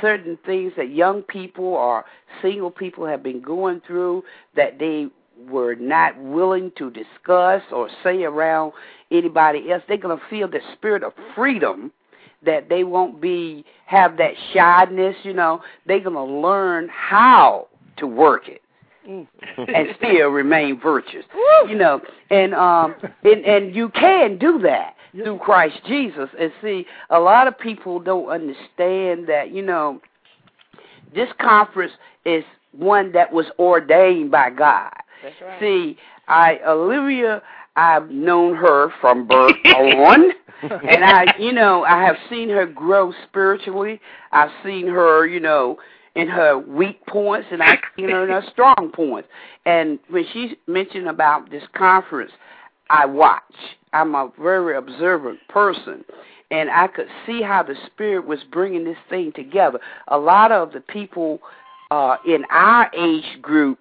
certain 0.00 0.38
things 0.46 0.72
that 0.76 0.90
young 0.90 1.22
people 1.22 1.64
or 1.64 2.04
single 2.40 2.70
people 2.70 3.06
have 3.06 3.22
been 3.22 3.40
going 3.40 3.80
through 3.86 4.22
that 4.54 4.78
they 4.78 5.08
were 5.48 5.74
not 5.74 6.18
willing 6.20 6.72
to 6.78 6.90
discuss 6.90 7.62
or 7.72 7.88
say 8.02 8.24
around 8.24 8.72
anybody 9.10 9.70
else, 9.70 9.82
they're 9.88 9.96
going 9.96 10.18
to 10.18 10.24
feel 10.28 10.48
the 10.48 10.60
spirit 10.74 11.02
of 11.02 11.12
freedom 11.34 11.92
that 12.44 12.68
they 12.68 12.84
won't 12.84 13.20
be 13.20 13.64
have 13.86 14.16
that 14.16 14.32
shyness, 14.52 15.16
you 15.22 15.32
know. 15.32 15.62
They're 15.86 16.00
going 16.00 16.16
to 16.16 16.24
learn 16.40 16.88
how 16.88 17.68
to 17.98 18.06
work 18.06 18.48
it. 18.48 18.62
Mm. 19.08 19.26
and 19.58 19.88
still 19.96 20.28
remain 20.28 20.78
virtuous, 20.80 21.24
you 21.68 21.74
know, 21.74 22.00
and 22.30 22.54
um, 22.54 22.94
and 23.24 23.44
and 23.44 23.74
you 23.74 23.88
can 23.88 24.38
do 24.38 24.60
that 24.60 24.94
through 25.12 25.38
Christ 25.38 25.80
Jesus. 25.86 26.28
And 26.38 26.52
see, 26.62 26.86
a 27.10 27.18
lot 27.18 27.48
of 27.48 27.58
people 27.58 27.98
don't 27.98 28.28
understand 28.28 29.26
that, 29.28 29.50
you 29.52 29.62
know, 29.62 30.00
this 31.14 31.28
conference 31.40 31.92
is 32.24 32.44
one 32.72 33.12
that 33.12 33.32
was 33.32 33.46
ordained 33.58 34.30
by 34.30 34.50
God. 34.50 34.92
That's 35.22 35.34
right. 35.40 35.60
See, 35.60 35.96
I 36.28 36.58
Olivia, 36.66 37.42
I've 37.76 38.10
known 38.10 38.54
her 38.56 38.92
from 39.00 39.26
birth 39.26 39.56
on, 39.64 40.30
and 40.62 41.04
I, 41.04 41.34
you 41.38 41.52
know, 41.52 41.84
I 41.84 42.02
have 42.02 42.16
seen 42.28 42.48
her 42.50 42.66
grow 42.66 43.12
spiritually. 43.28 44.00
I've 44.32 44.50
seen 44.64 44.86
her, 44.86 45.26
you 45.26 45.40
know, 45.40 45.78
in 46.14 46.28
her 46.28 46.58
weak 46.58 47.04
points, 47.06 47.48
and 47.50 47.62
I've 47.62 47.78
seen 47.96 48.10
her 48.10 48.24
in 48.24 48.30
her 48.30 48.44
strong 48.50 48.90
points. 48.94 49.28
And 49.64 49.98
when 50.10 50.24
she 50.32 50.56
mentioned 50.66 51.08
about 51.08 51.50
this 51.50 51.64
conference, 51.74 52.32
I 52.90 53.06
watch. 53.06 53.42
I'm 53.92 54.14
a 54.14 54.30
very 54.40 54.76
observant 54.76 55.38
person, 55.48 56.04
and 56.50 56.70
I 56.70 56.88
could 56.88 57.08
see 57.26 57.42
how 57.42 57.62
the 57.62 57.74
Spirit 57.86 58.26
was 58.26 58.40
bringing 58.50 58.84
this 58.84 58.98
thing 59.08 59.32
together. 59.32 59.80
A 60.08 60.18
lot 60.18 60.52
of 60.52 60.72
the 60.72 60.80
people 60.80 61.40
uh, 61.90 62.16
in 62.26 62.44
our 62.50 62.90
age 62.94 63.40
group 63.40 63.78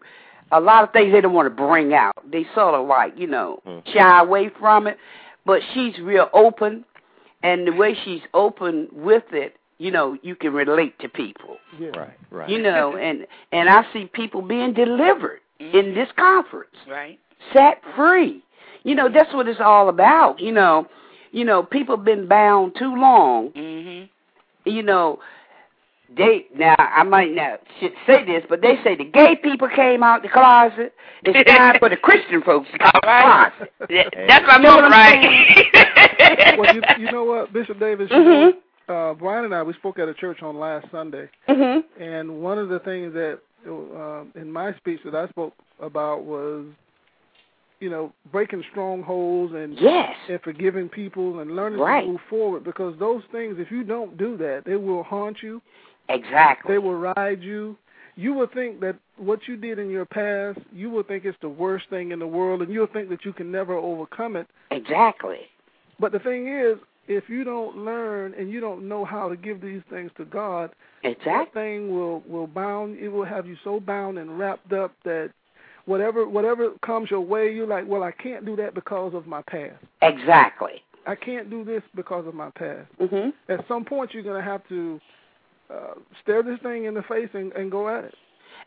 a 0.51 0.59
lot 0.59 0.83
of 0.83 0.91
things 0.91 1.11
they 1.11 1.21
don't 1.21 1.33
want 1.33 1.45
to 1.47 1.55
bring 1.55 1.93
out. 1.93 2.13
They 2.29 2.45
sort 2.55 2.75
of 2.75 2.87
like, 2.87 3.13
you 3.17 3.27
know, 3.27 3.61
mm. 3.65 3.81
shy 3.93 4.19
away 4.19 4.51
from 4.59 4.87
it. 4.87 4.97
But 5.45 5.61
she's 5.73 5.97
real 5.99 6.29
open, 6.33 6.85
and 7.41 7.67
the 7.67 7.71
way 7.71 7.95
she's 8.05 8.21
open 8.33 8.87
with 8.91 9.23
it, 9.31 9.55
you 9.79 9.89
know, 9.89 10.15
you 10.21 10.35
can 10.35 10.53
relate 10.53 10.99
to 10.99 11.09
people. 11.09 11.57
Yeah. 11.79 11.89
Right, 11.97 12.17
right. 12.29 12.49
You 12.49 12.61
know, 12.61 12.95
and 12.95 13.25
and 13.51 13.67
I 13.67 13.81
see 13.91 14.05
people 14.05 14.43
being 14.43 14.73
delivered 14.73 15.39
mm-hmm. 15.59 15.75
in 15.75 15.95
this 15.95 16.09
conference. 16.15 16.75
Right. 16.87 17.19
Set 17.53 17.81
free. 17.95 18.43
You 18.83 18.93
know, 18.93 19.09
that's 19.11 19.33
what 19.33 19.47
it's 19.47 19.59
all 19.59 19.89
about. 19.89 20.39
You 20.39 20.51
know, 20.51 20.87
you 21.31 21.45
know, 21.45 21.63
people 21.63 21.95
have 21.95 22.05
been 22.05 22.27
bound 22.27 22.75
too 22.77 22.93
long. 22.95 23.49
Mm-hmm. 23.49 24.69
You 24.69 24.83
know, 24.83 25.19
they 26.17 26.45
now 26.55 26.75
I 26.77 27.03
might 27.03 27.31
not 27.31 27.61
should 27.79 27.93
say 28.05 28.25
this, 28.25 28.43
but 28.49 28.61
they 28.61 28.75
say 28.83 28.95
the 28.95 29.05
gay 29.05 29.35
people 29.35 29.69
came 29.75 30.03
out 30.03 30.21
the 30.21 30.29
closet. 30.29 30.93
It's 31.23 31.49
time 31.49 31.77
for 31.79 31.89
the 31.89 31.97
Christian 31.97 32.41
folks 32.41 32.69
to 32.71 32.77
come 32.77 32.91
out 33.03 33.53
the 33.59 33.87
closet. 33.87 34.13
That's 34.27 34.45
my 34.47 34.57
mom, 34.57 34.91
right? 34.91 36.57
well, 36.57 36.75
you, 36.75 36.81
you 36.99 37.11
know 37.11 37.23
what, 37.23 37.53
Bishop 37.53 37.79
Davis. 37.79 38.09
Mm-hmm. 38.09 38.57
Uh, 38.91 39.13
Brian 39.13 39.45
and 39.45 39.55
I 39.55 39.63
we 39.63 39.73
spoke 39.73 39.99
at 39.99 40.09
a 40.09 40.13
church 40.13 40.41
on 40.41 40.57
last 40.57 40.87
Sunday, 40.91 41.29
mm-hmm. 41.47 42.01
and 42.01 42.41
one 42.41 42.57
of 42.57 42.69
the 42.69 42.79
things 42.79 43.13
that 43.13 43.39
uh, 43.67 44.39
in 44.39 44.51
my 44.51 44.75
speech 44.77 44.99
that 45.05 45.15
I 45.15 45.27
spoke 45.29 45.53
about 45.79 46.23
was 46.23 46.65
you 47.81 47.89
know, 47.89 48.13
breaking 48.31 48.63
strongholds 48.71 49.53
and 49.53 49.77
yes. 49.79 50.15
and 50.29 50.39
forgiving 50.41 50.87
people 50.87 51.39
and 51.39 51.55
learning 51.55 51.79
right. 51.79 52.01
to 52.01 52.11
move 52.11 52.21
forward 52.29 52.63
because 52.63 52.97
those 52.99 53.23
things 53.31 53.55
if 53.57 53.71
you 53.71 53.83
don't 53.83 54.17
do 54.17 54.37
that, 54.37 54.61
they 54.65 54.75
will 54.75 55.03
haunt 55.03 55.37
you. 55.41 55.61
Exactly. 56.13 56.73
They 56.73 56.77
will 56.77 56.95
ride 56.95 57.41
you. 57.41 57.77
You 58.15 58.33
will 58.33 58.47
think 58.47 58.81
that 58.81 58.97
what 59.17 59.39
you 59.47 59.55
did 59.55 59.79
in 59.79 59.89
your 59.89 60.05
past, 60.05 60.59
you 60.73 60.89
will 60.89 61.03
think 61.03 61.25
it's 61.25 61.37
the 61.41 61.49
worst 61.49 61.85
thing 61.89 62.11
in 62.11 62.19
the 62.19 62.27
world 62.27 62.61
and 62.61 62.71
you'll 62.71 62.87
think 62.87 63.09
that 63.09 63.23
you 63.23 63.33
can 63.33 63.51
never 63.51 63.73
overcome 63.73 64.35
it. 64.35 64.47
Exactly. 64.69 65.39
But 65.99 66.11
the 66.11 66.19
thing 66.19 66.47
is, 66.47 66.77
if 67.07 67.29
you 67.29 67.43
don't 67.43 67.77
learn 67.77 68.33
and 68.37 68.51
you 68.51 68.59
don't 68.59 68.87
know 68.87 69.05
how 69.05 69.29
to 69.29 69.35
give 69.35 69.61
these 69.61 69.81
things 69.89 70.11
to 70.17 70.25
God, 70.25 70.71
exactly. 71.03 71.31
that 71.31 71.53
thing 71.53 71.93
will 71.93 72.21
will 72.27 72.47
bound 72.47 72.97
it 72.99 73.09
will 73.09 73.25
have 73.25 73.45
you 73.45 73.57
so 73.63 73.79
bound 73.79 74.17
and 74.17 74.37
wrapped 74.37 74.71
up 74.71 74.93
that 75.03 75.31
whatever 75.85 76.27
whatever 76.27 76.71
comes 76.85 77.09
your 77.09 77.21
way, 77.21 77.53
you're 77.53 77.67
like, 77.67 77.85
well, 77.87 78.03
I 78.03 78.11
can't 78.11 78.45
do 78.45 78.55
that 78.57 78.75
because 78.75 79.13
of 79.13 79.25
my 79.27 79.41
past. 79.43 79.83
Exactly. 80.01 80.83
I 81.07 81.15
can't 81.15 81.49
do 81.49 81.63
this 81.63 81.81
because 81.95 82.27
of 82.27 82.35
my 82.35 82.51
past. 82.51 82.87
Mm-hmm. 82.99 83.29
At 83.51 83.67
some 83.67 83.83
point, 83.83 84.13
you're 84.13 84.23
going 84.23 84.41
to 84.41 84.47
have 84.47 84.67
to 84.69 84.99
uh, 85.71 85.93
stare 86.21 86.43
this 86.43 86.59
thing 86.61 86.85
in 86.85 86.93
the 86.93 87.03
face 87.03 87.29
and, 87.33 87.51
and 87.53 87.71
go 87.71 87.89
at 87.89 88.05
it. 88.05 88.15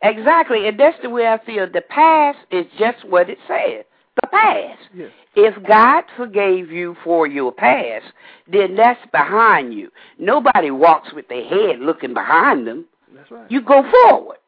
Exactly, 0.02 0.68
and 0.68 0.78
that's 0.78 0.96
the 1.02 1.10
way 1.10 1.26
I 1.26 1.42
feel. 1.44 1.66
The 1.70 1.82
past 1.82 2.38
is 2.50 2.66
just 2.78 3.08
what 3.08 3.30
it 3.30 3.38
says. 3.48 3.84
The 4.22 4.28
past. 4.28 4.80
Yes. 4.94 5.10
If 5.34 5.66
God 5.66 6.04
forgave 6.16 6.70
you 6.70 6.96
for 7.02 7.26
your 7.26 7.52
past, 7.52 8.04
then 8.50 8.76
that's 8.76 9.00
behind 9.10 9.74
you. 9.74 9.90
Nobody 10.18 10.70
walks 10.70 11.12
with 11.12 11.28
their 11.28 11.44
head 11.44 11.80
looking 11.80 12.14
behind 12.14 12.66
them. 12.66 12.84
That's 13.14 13.30
right. 13.30 13.50
You 13.50 13.60
go 13.60 13.82
forward 13.90 14.38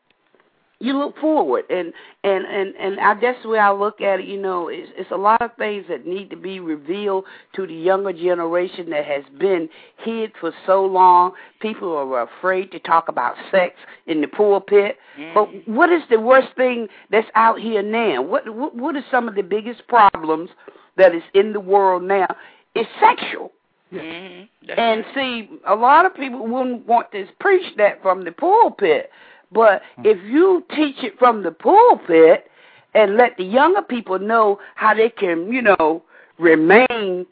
you 0.78 0.92
look 0.92 1.16
forward 1.18 1.64
and 1.70 1.92
and 2.22 2.44
and 2.44 2.74
and 2.78 3.00
I 3.00 3.14
guess 3.14 3.36
the 3.42 3.48
way 3.48 3.58
I 3.58 3.72
look 3.72 4.00
at 4.02 4.20
it. 4.20 4.26
You 4.26 4.40
know, 4.40 4.68
it's 4.68 4.90
it's 4.96 5.10
a 5.10 5.16
lot 5.16 5.40
of 5.40 5.50
things 5.56 5.86
that 5.88 6.06
need 6.06 6.28
to 6.30 6.36
be 6.36 6.60
revealed 6.60 7.24
to 7.54 7.66
the 7.66 7.74
younger 7.74 8.12
generation 8.12 8.90
that 8.90 9.06
has 9.06 9.24
been 9.38 9.70
hid 9.98 10.32
for 10.38 10.52
so 10.66 10.84
long. 10.84 11.32
People 11.60 11.96
are 11.96 12.22
afraid 12.22 12.70
to 12.72 12.78
talk 12.80 13.08
about 13.08 13.36
sex 13.50 13.74
in 14.06 14.20
the 14.20 14.28
pulpit. 14.28 14.96
Mm. 15.18 15.34
But 15.34 15.68
what 15.68 15.90
is 15.90 16.02
the 16.10 16.20
worst 16.20 16.48
thing 16.56 16.88
that's 17.10 17.28
out 17.34 17.58
here 17.58 17.82
now? 17.82 18.20
What 18.20 18.54
what 18.54 18.74
what 18.74 18.96
are 18.96 19.04
some 19.10 19.28
of 19.28 19.34
the 19.34 19.42
biggest 19.42 19.86
problems 19.88 20.50
that 20.98 21.14
is 21.14 21.22
in 21.32 21.54
the 21.54 21.60
world 21.60 22.02
now? 22.02 22.26
It's 22.74 22.90
sexual. 23.00 23.52
Mm-hmm. 23.92 24.70
And 24.76 25.04
see, 25.14 25.48
a 25.66 25.74
lot 25.74 26.04
of 26.04 26.14
people 26.14 26.46
wouldn't 26.46 26.86
want 26.86 27.12
to 27.12 27.26
preach 27.38 27.76
that 27.76 28.02
from 28.02 28.24
the 28.24 28.32
pulpit. 28.32 29.10
But 29.52 29.82
if 29.98 30.22
you 30.24 30.64
teach 30.74 30.96
it 31.02 31.18
from 31.18 31.42
the 31.42 31.52
pulpit 31.52 32.50
and 32.94 33.16
let 33.16 33.36
the 33.36 33.44
younger 33.44 33.82
people 33.82 34.18
know 34.18 34.58
how 34.74 34.94
they 34.94 35.10
can, 35.10 35.52
you 35.52 35.62
know, 35.62 36.02
remain 36.38 37.26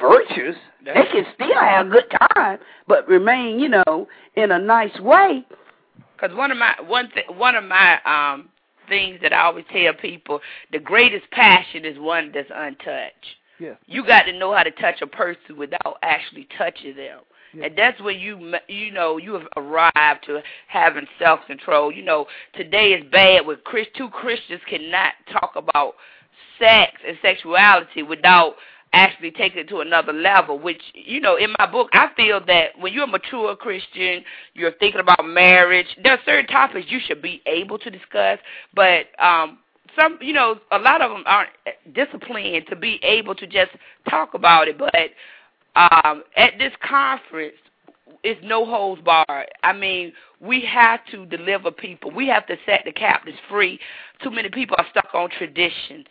virtuous, 0.00 0.56
they 0.84 0.92
can 1.12 1.26
still 1.34 1.54
have 1.54 1.86
a 1.86 1.90
good 1.90 2.14
time, 2.34 2.58
but 2.86 3.06
remain, 3.08 3.58
you 3.58 3.68
know, 3.68 4.08
in 4.36 4.52
a 4.52 4.58
nice 4.58 4.98
way. 5.00 5.44
Because 6.16 6.36
one 6.36 6.50
of 6.50 6.58
my 6.58 6.74
one 6.86 7.10
th- 7.12 7.26
one 7.36 7.56
of 7.56 7.64
my 7.64 7.98
um 8.04 8.48
things 8.88 9.18
that 9.22 9.32
I 9.32 9.42
always 9.42 9.64
tell 9.72 9.92
people, 9.94 10.40
the 10.70 10.78
greatest 10.78 11.30
passion 11.30 11.84
is 11.84 11.98
one 11.98 12.30
that's 12.32 12.50
untouched. 12.54 13.36
Yeah. 13.58 13.74
You 13.86 14.04
got 14.04 14.22
to 14.22 14.32
know 14.32 14.54
how 14.54 14.62
to 14.62 14.70
touch 14.70 15.02
a 15.02 15.06
person 15.06 15.56
without 15.56 15.98
actually 16.02 16.48
touching 16.58 16.96
them. 16.96 17.20
And 17.60 17.76
that's 17.76 18.00
when 18.00 18.18
you 18.18 18.54
you 18.68 18.92
know 18.92 19.18
you 19.18 19.34
have 19.34 19.46
arrived 19.56 20.24
to 20.26 20.40
having 20.68 21.06
self 21.18 21.40
control. 21.46 21.92
You 21.92 22.02
know 22.02 22.26
today 22.54 22.92
is 22.92 23.04
bad 23.10 23.46
with 23.46 23.62
Chris. 23.64 23.86
Two 23.96 24.08
Christians 24.08 24.60
cannot 24.68 25.12
talk 25.30 25.52
about 25.56 25.94
sex 26.58 26.92
and 27.06 27.18
sexuality 27.20 28.02
without 28.02 28.54
actually 28.94 29.30
taking 29.30 29.60
it 29.60 29.68
to 29.68 29.80
another 29.80 30.12
level. 30.12 30.58
Which 30.58 30.82
you 30.94 31.20
know 31.20 31.36
in 31.36 31.54
my 31.58 31.70
book 31.70 31.90
I 31.92 32.08
feel 32.16 32.40
that 32.46 32.78
when 32.78 32.92
you're 32.92 33.04
a 33.04 33.08
mature 33.08 33.54
Christian, 33.56 34.24
you're 34.54 34.72
thinking 34.72 35.00
about 35.00 35.24
marriage. 35.24 35.88
There 36.02 36.12
are 36.12 36.20
certain 36.24 36.46
topics 36.46 36.86
you 36.90 37.00
should 37.06 37.20
be 37.20 37.42
able 37.46 37.78
to 37.78 37.90
discuss, 37.90 38.38
but 38.74 39.06
um 39.18 39.58
some 39.98 40.18
you 40.20 40.32
know 40.32 40.58
a 40.70 40.78
lot 40.78 41.02
of 41.02 41.10
them 41.10 41.22
aren't 41.26 41.50
disciplined 41.92 42.66
to 42.68 42.76
be 42.76 42.98
able 43.02 43.34
to 43.34 43.46
just 43.46 43.72
talk 44.08 44.34
about 44.34 44.68
it 44.68 44.78
but 44.78 45.10
um, 45.76 46.22
at 46.36 46.58
this 46.58 46.72
conference, 46.82 47.54
it's 48.22 48.40
no 48.44 48.64
holds 48.64 49.02
barred. 49.02 49.48
I 49.62 49.72
mean, 49.72 50.12
we 50.40 50.60
have 50.62 51.00
to 51.10 51.26
deliver 51.26 51.70
people. 51.70 52.10
We 52.10 52.26
have 52.28 52.46
to 52.46 52.56
set 52.66 52.82
the 52.84 52.92
captives 52.92 53.38
free. 53.48 53.78
Too 54.22 54.30
many 54.30 54.48
people 54.48 54.76
are 54.78 54.86
stuck 54.90 55.08
on 55.14 55.30
traditions. 55.30 56.06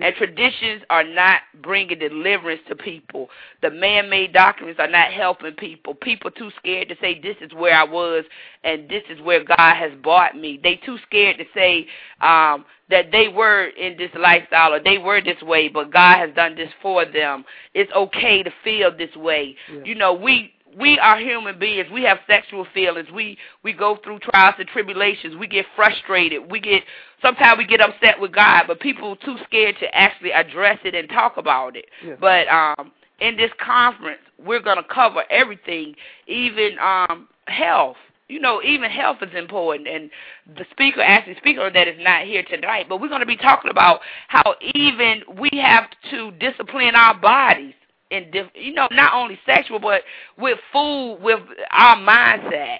And 0.00 0.14
traditions 0.16 0.82
are 0.90 1.04
not 1.04 1.40
bringing 1.62 1.98
deliverance 1.98 2.60
to 2.68 2.76
people. 2.76 3.28
The 3.62 3.70
man-made 3.70 4.32
doctrines 4.32 4.76
are 4.78 4.90
not 4.90 5.12
helping 5.12 5.52
people. 5.52 5.94
People 5.94 6.30
too 6.30 6.50
scared 6.58 6.88
to 6.90 6.96
say, 7.00 7.20
this 7.20 7.36
is 7.40 7.52
where 7.54 7.74
I 7.74 7.84
was 7.84 8.24
and 8.62 8.88
this 8.88 9.02
is 9.08 9.20
where 9.22 9.42
God 9.42 9.74
has 9.74 9.92
brought 10.02 10.36
me. 10.36 10.60
They 10.62 10.76
too 10.76 10.98
scared 11.06 11.38
to 11.38 11.44
say 11.54 11.86
um, 12.20 12.66
that 12.90 13.10
they 13.10 13.28
were 13.28 13.68
in 13.68 13.96
this 13.96 14.10
lifestyle 14.18 14.74
or 14.74 14.82
they 14.82 14.98
were 14.98 15.20
this 15.22 15.40
way, 15.42 15.68
but 15.68 15.92
God 15.92 16.18
has 16.18 16.34
done 16.34 16.56
this 16.56 16.70
for 16.82 17.04
them. 17.04 17.44
It's 17.74 17.92
okay 17.92 18.42
to 18.42 18.50
feel 18.62 18.96
this 18.96 19.14
way. 19.16 19.56
Yeah. 19.72 19.84
You 19.84 19.94
know, 19.94 20.12
we 20.12 20.52
we 20.78 20.98
are 20.98 21.18
human 21.18 21.58
beings. 21.58 21.88
We 21.92 22.02
have 22.02 22.18
sexual 22.26 22.66
feelings. 22.74 23.08
We 23.12 23.38
we 23.62 23.72
go 23.72 23.98
through 24.04 24.18
trials 24.20 24.56
and 24.58 24.68
tribulations. 24.68 25.36
We 25.36 25.46
get 25.46 25.64
frustrated. 25.74 26.50
We 26.50 26.60
get 26.60 26.82
sometimes 27.22 27.58
we 27.58 27.66
get 27.66 27.80
upset 27.80 28.20
with 28.20 28.32
God, 28.32 28.64
but 28.66 28.80
people 28.80 29.10
are 29.10 29.24
too 29.24 29.36
scared 29.46 29.76
to 29.80 29.94
actually 29.94 30.32
address 30.32 30.78
it 30.84 30.94
and 30.94 31.08
talk 31.08 31.38
about 31.38 31.76
it. 31.76 31.86
Yeah. 32.04 32.16
But 32.20 32.48
um 32.48 32.92
in 33.20 33.36
this 33.36 33.50
conference, 33.58 34.20
we're 34.44 34.60
going 34.60 34.76
to 34.76 34.84
cover 34.92 35.22
everything, 35.30 35.94
even 36.26 36.78
um 36.78 37.28
health. 37.46 37.96
You 38.28 38.40
know, 38.40 38.60
even 38.62 38.90
health 38.90 39.18
is 39.22 39.32
important, 39.36 39.86
and 39.86 40.10
the 40.56 40.64
speaker, 40.72 41.00
actually, 41.00 41.36
speaker 41.36 41.70
that 41.70 41.86
is 41.86 41.94
not 42.00 42.24
here 42.24 42.42
tonight, 42.42 42.86
but 42.88 43.00
we're 43.00 43.08
going 43.08 43.20
to 43.20 43.26
be 43.26 43.36
talking 43.36 43.70
about 43.70 44.00
how 44.26 44.56
even 44.74 45.22
we 45.38 45.48
have 45.62 45.84
to 46.10 46.32
discipline 46.32 46.96
our 46.96 47.14
bodies 47.14 47.74
in 48.16 48.30
diff- 48.30 48.50
you 48.54 48.72
know 48.72 48.88
not 48.90 49.14
only 49.14 49.38
sexual 49.46 49.78
but 49.78 50.02
with 50.38 50.58
food 50.72 51.18
with 51.20 51.40
our 51.70 51.96
mindset. 51.96 52.78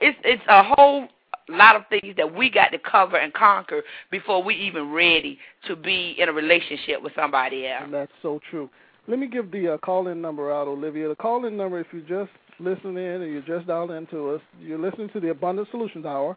It's 0.00 0.18
it's 0.24 0.42
a 0.48 0.62
whole 0.62 1.08
lot 1.48 1.76
of 1.76 1.82
things 1.88 2.14
that 2.16 2.34
we 2.34 2.50
got 2.50 2.68
to 2.68 2.78
cover 2.78 3.16
and 3.16 3.32
conquer 3.32 3.82
before 4.10 4.42
we 4.42 4.54
even 4.54 4.92
ready 4.92 5.38
to 5.66 5.76
be 5.76 6.14
in 6.18 6.28
a 6.28 6.32
relationship 6.32 7.02
with 7.02 7.12
somebody 7.14 7.66
else. 7.66 7.84
And 7.84 7.94
that's 7.94 8.12
so 8.22 8.40
true. 8.50 8.68
Let 9.06 9.18
me 9.18 9.26
give 9.26 9.50
the 9.50 9.74
uh, 9.74 9.78
call 9.78 10.08
in 10.08 10.20
number 10.20 10.52
out 10.52 10.68
olivia. 10.68 11.08
The 11.08 11.16
call 11.16 11.46
in 11.46 11.56
number 11.56 11.80
if 11.80 11.86
you 11.92 12.02
just 12.02 12.30
listen 12.60 12.96
in 12.96 13.22
or 13.22 13.26
you 13.26 13.42
just 13.42 13.66
dialed 13.66 13.92
into 13.92 14.30
us 14.30 14.40
you're 14.60 14.78
listening 14.78 15.08
to 15.10 15.20
the 15.20 15.30
abundant 15.30 15.68
solutions 15.70 16.04
hour. 16.04 16.36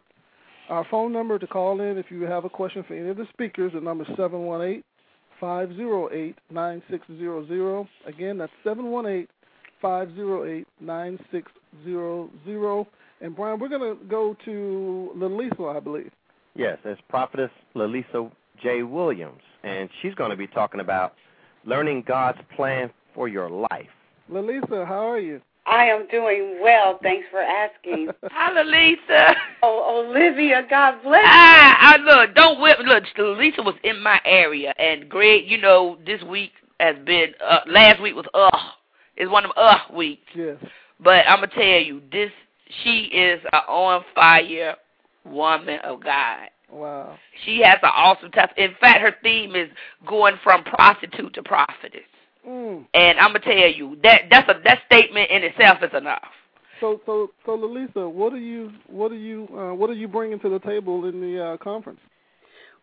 Our 0.68 0.86
phone 0.90 1.12
number 1.12 1.38
to 1.38 1.46
call 1.46 1.80
in 1.80 1.98
if 1.98 2.06
you 2.10 2.22
have 2.22 2.44
a 2.44 2.48
question 2.48 2.84
for 2.86 2.94
any 2.94 3.10
of 3.10 3.16
the 3.16 3.26
speakers 3.32 3.72
the 3.74 3.80
number 3.80 4.04
is 4.04 4.10
seven 4.16 4.42
one 4.42 4.62
eight 4.62 4.84
508 5.42 6.36
9600. 6.52 7.88
Again, 8.06 8.38
that's 8.38 8.52
718 8.62 9.26
508 9.82 10.66
9600. 10.80 12.86
And 13.20 13.34
Brian, 13.34 13.58
we're 13.58 13.68
going 13.68 13.80
to 13.80 13.96
go 14.04 14.36
to 14.44 15.10
Lalisa, 15.16 15.76
I 15.76 15.80
believe. 15.80 16.12
Yes, 16.54 16.78
it's 16.84 17.00
Prophetess 17.08 17.50
Lalisa 17.74 18.30
J. 18.62 18.84
Williams, 18.84 19.42
and 19.64 19.90
she's 20.00 20.14
going 20.14 20.30
to 20.30 20.36
be 20.36 20.46
talking 20.46 20.78
about 20.78 21.14
learning 21.64 22.04
God's 22.06 22.38
plan 22.54 22.92
for 23.12 23.26
your 23.26 23.50
life. 23.50 23.88
Lalisa, 24.30 24.86
how 24.86 25.10
are 25.10 25.18
you? 25.18 25.40
I 25.66 25.84
am 25.86 26.06
doing 26.08 26.58
well. 26.60 26.98
Thanks 27.02 27.26
for 27.30 27.40
asking. 27.40 28.08
Hello, 28.30 28.62
Lisa. 28.62 29.34
Oh, 29.62 30.04
Olivia, 30.08 30.66
God 30.68 31.00
bless 31.02 31.22
you. 31.22 31.28
Ah, 31.30 31.76
I 31.80 31.96
look, 31.98 32.34
don't 32.34 32.60
whip. 32.60 32.78
Look, 32.84 33.04
Lisa 33.38 33.62
was 33.62 33.76
in 33.84 34.02
my 34.02 34.20
area, 34.24 34.74
and 34.78 35.08
Greg, 35.08 35.44
you 35.46 35.58
know, 35.58 35.98
this 36.04 36.22
week 36.22 36.52
has 36.80 36.96
been. 37.06 37.28
Uh, 37.44 37.60
last 37.68 38.02
week 38.02 38.14
was 38.16 38.26
uh, 38.34 38.50
it's 39.16 39.30
one 39.30 39.44
of 39.44 39.52
uh 39.56 39.78
weeks. 39.94 40.22
Yes. 40.34 40.56
But 40.98 41.26
I'm 41.28 41.40
gonna 41.40 41.48
tell 41.48 41.80
you, 41.80 42.02
this 42.10 42.30
she 42.82 43.04
is 43.12 43.40
an 43.52 43.60
on 43.68 44.04
fire 44.14 44.74
woman 45.24 45.78
of 45.84 46.02
God. 46.02 46.48
Wow. 46.70 47.18
She 47.44 47.60
has 47.62 47.78
an 47.82 47.90
awesome 47.94 48.30
test. 48.30 48.52
In 48.56 48.74
fact, 48.80 49.00
her 49.00 49.14
theme 49.22 49.54
is 49.54 49.68
going 50.06 50.36
from 50.42 50.64
prostitute 50.64 51.34
to 51.34 51.42
prophetess. 51.42 52.00
Mm. 52.48 52.86
And 52.94 53.18
I'm 53.18 53.28
gonna 53.28 53.40
tell 53.40 53.54
you 53.68 53.96
that 54.02 54.22
that's 54.30 54.48
a 54.48 54.60
that 54.64 54.80
statement 54.86 55.30
in 55.30 55.44
itself 55.44 55.78
is 55.82 55.90
enough. 55.96 56.22
So, 56.80 57.00
so, 57.06 57.30
so, 57.46 57.56
Lalisa, 57.56 58.10
what 58.10 58.32
are 58.32 58.38
you, 58.40 58.72
what 58.88 59.12
are 59.12 59.16
you, 59.16 59.46
uh, 59.56 59.72
what 59.72 59.88
are 59.88 59.94
you 59.94 60.08
bringing 60.08 60.40
to 60.40 60.48
the 60.48 60.58
table 60.58 61.04
in 61.04 61.20
the 61.20 61.40
uh, 61.40 61.56
conference? 61.58 62.00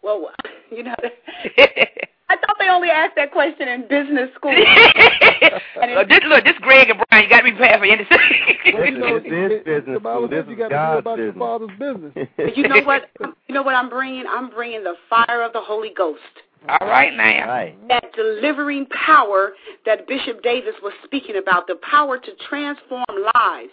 Well, 0.02 0.30
you 0.72 0.84
know, 0.84 0.96
I 0.98 2.36
thought 2.38 2.56
they 2.60 2.70
only 2.70 2.88
asked 2.90 3.18
that 3.18 3.34
question 3.34 3.68
in 3.68 3.82
business 3.90 4.30
school. 4.36 4.52
look, 4.56 6.08
this, 6.08 6.20
look, 6.30 6.46
this 6.46 6.54
Greg 6.62 6.90
and 6.92 7.04
Brian, 7.10 7.26
you 7.26 7.30
got 7.30 7.40
to 7.40 7.44
be 7.44 7.52
prepared 7.52 7.80
for 7.80 7.86
anything. 7.86 8.74
Well, 8.74 8.86
you 8.86 8.92
know, 8.92 9.20
This 9.20 9.26
is 9.28 9.52
it- 9.52 9.66
business 9.66 9.96
The 9.96 10.00
Bible 10.00 10.28
school. 10.28 10.38
says 10.38 10.46
This 10.46 10.52
you 10.52 10.56
got 10.58 10.70
to 10.70 10.76
God's 10.76 10.96
do 10.96 11.00
about 11.00 11.18
your 11.18 11.32
business. 11.34 11.40
father's 11.42 11.80
business. 11.80 12.28
But 12.38 12.56
you 12.58 12.68
know 12.70 12.82
what? 12.84 13.10
You 13.48 13.54
know 13.56 13.64
what 13.64 13.76
I'm 13.76 13.90
bringing? 13.90 14.24
I'm 14.30 14.50
bringing 14.50 14.84
the 14.86 14.96
fire 15.10 15.44
of 15.44 15.52
the 15.52 15.60
Holy 15.62 15.92
Ghost. 15.98 16.22
All 16.68 16.88
right 16.88 17.16
now. 17.16 17.48
Right. 17.48 17.88
That 17.88 18.12
delivering 18.16 18.86
power 18.88 19.54
that 19.86 20.08
Bishop 20.08 20.44
Davis 20.44 20.76
was 20.84 20.94
speaking 21.06 21.38
about, 21.38 21.68
the 21.68 21.76
power 21.90 22.18
to 22.18 22.32
transform 22.50 23.06
lives 23.34 23.72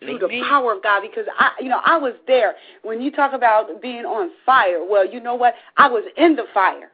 through 0.00 0.18
the 0.18 0.44
power 0.48 0.74
of 0.74 0.82
God. 0.82 1.02
Because 1.02 1.24
I, 1.38 1.50
you 1.60 1.68
know, 1.68 1.80
I 1.84 1.96
was 1.98 2.14
there 2.26 2.54
when 2.82 3.00
you 3.00 3.10
talk 3.10 3.32
about 3.32 3.82
being 3.82 4.04
on 4.04 4.30
fire. 4.44 4.84
Well, 4.88 5.06
you 5.08 5.20
know 5.20 5.34
what? 5.34 5.54
I 5.76 5.88
was 5.88 6.04
in 6.16 6.36
the 6.36 6.44
fire 6.54 6.90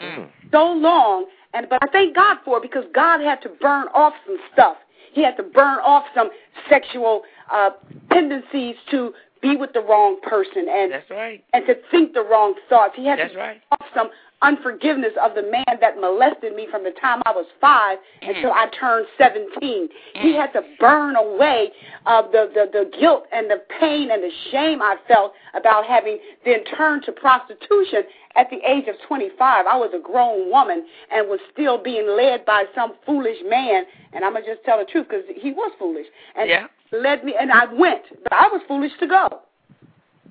Mm. 0.00 0.28
so 0.52 0.72
long, 0.72 1.24
and 1.54 1.68
but 1.70 1.78
I 1.82 1.86
thank 1.90 2.14
God 2.14 2.36
for 2.44 2.58
it 2.58 2.62
because 2.62 2.84
God 2.94 3.20
had 3.22 3.40
to 3.42 3.48
burn 3.48 3.86
off 3.94 4.12
some 4.26 4.36
stuff. 4.52 4.76
He 5.14 5.22
had 5.24 5.38
to 5.38 5.42
burn 5.42 5.78
off 5.78 6.04
some 6.14 6.28
sexual 6.68 7.22
uh, 7.50 7.70
tendencies 8.12 8.76
to 8.90 9.14
be 9.40 9.56
with 9.56 9.72
the 9.72 9.80
wrong 9.80 10.18
person 10.22 10.66
and 10.68 10.92
That's 10.92 11.10
right. 11.10 11.42
and 11.54 11.64
to 11.66 11.76
think 11.90 12.12
the 12.12 12.22
wrong 12.22 12.54
thoughts. 12.68 12.92
He 12.94 13.06
had 13.06 13.18
That's 13.18 13.32
to 13.32 13.38
right. 13.38 13.62
off 13.70 13.86
some 13.94 14.10
unforgiveness 14.42 15.12
of 15.22 15.34
the 15.34 15.42
man 15.42 15.78
that 15.80 15.98
molested 15.98 16.54
me 16.54 16.66
from 16.70 16.84
the 16.84 16.90
time 17.00 17.22
I 17.26 17.30
was 17.32 17.46
5 17.60 17.98
Mm. 18.22 18.28
until 18.36 18.52
I 18.52 18.66
turned 18.78 19.06
17. 19.18 19.88
He 20.14 20.34
had 20.34 20.52
to 20.52 20.62
burn 20.78 21.16
away 21.16 21.70
uh, 22.06 22.22
the, 22.22 22.50
the, 22.54 22.68
the 22.72 22.98
guilt 22.98 23.24
and 23.32 23.50
the 23.50 23.62
pain 23.80 24.10
and 24.10 24.22
the 24.22 24.30
shame 24.50 24.82
I 24.82 24.96
felt 25.08 25.32
about 25.54 25.86
having 25.86 26.18
then 26.44 26.64
turned 26.64 27.04
to 27.04 27.12
prostitution 27.12 28.04
at 28.36 28.50
the 28.50 28.58
age 28.68 28.88
of 28.88 28.96
25. 29.06 29.66
I 29.66 29.76
was 29.76 29.90
a 29.94 29.98
grown 30.00 30.50
woman 30.50 30.86
and 31.10 31.28
was 31.28 31.40
still 31.52 31.82
being 31.82 32.06
led 32.08 32.44
by 32.44 32.64
some 32.74 32.94
foolish 33.06 33.38
man. 33.46 33.84
And 34.12 34.24
I'm 34.24 34.32
going 34.32 34.44
to 34.44 34.54
just 34.54 34.64
tell 34.64 34.78
the 34.78 34.84
truth 34.84 35.06
because 35.08 35.24
he 35.34 35.52
was 35.52 35.72
foolish. 35.78 36.06
And 36.36 36.48
Yeah. 36.50 36.66
led 36.92 37.24
me, 37.24 37.34
and 37.38 37.50
I 37.50 37.64
went, 37.72 38.02
but 38.22 38.32
I 38.32 38.48
was 38.48 38.60
foolish 38.68 38.92
to 39.00 39.06
go. 39.06 39.40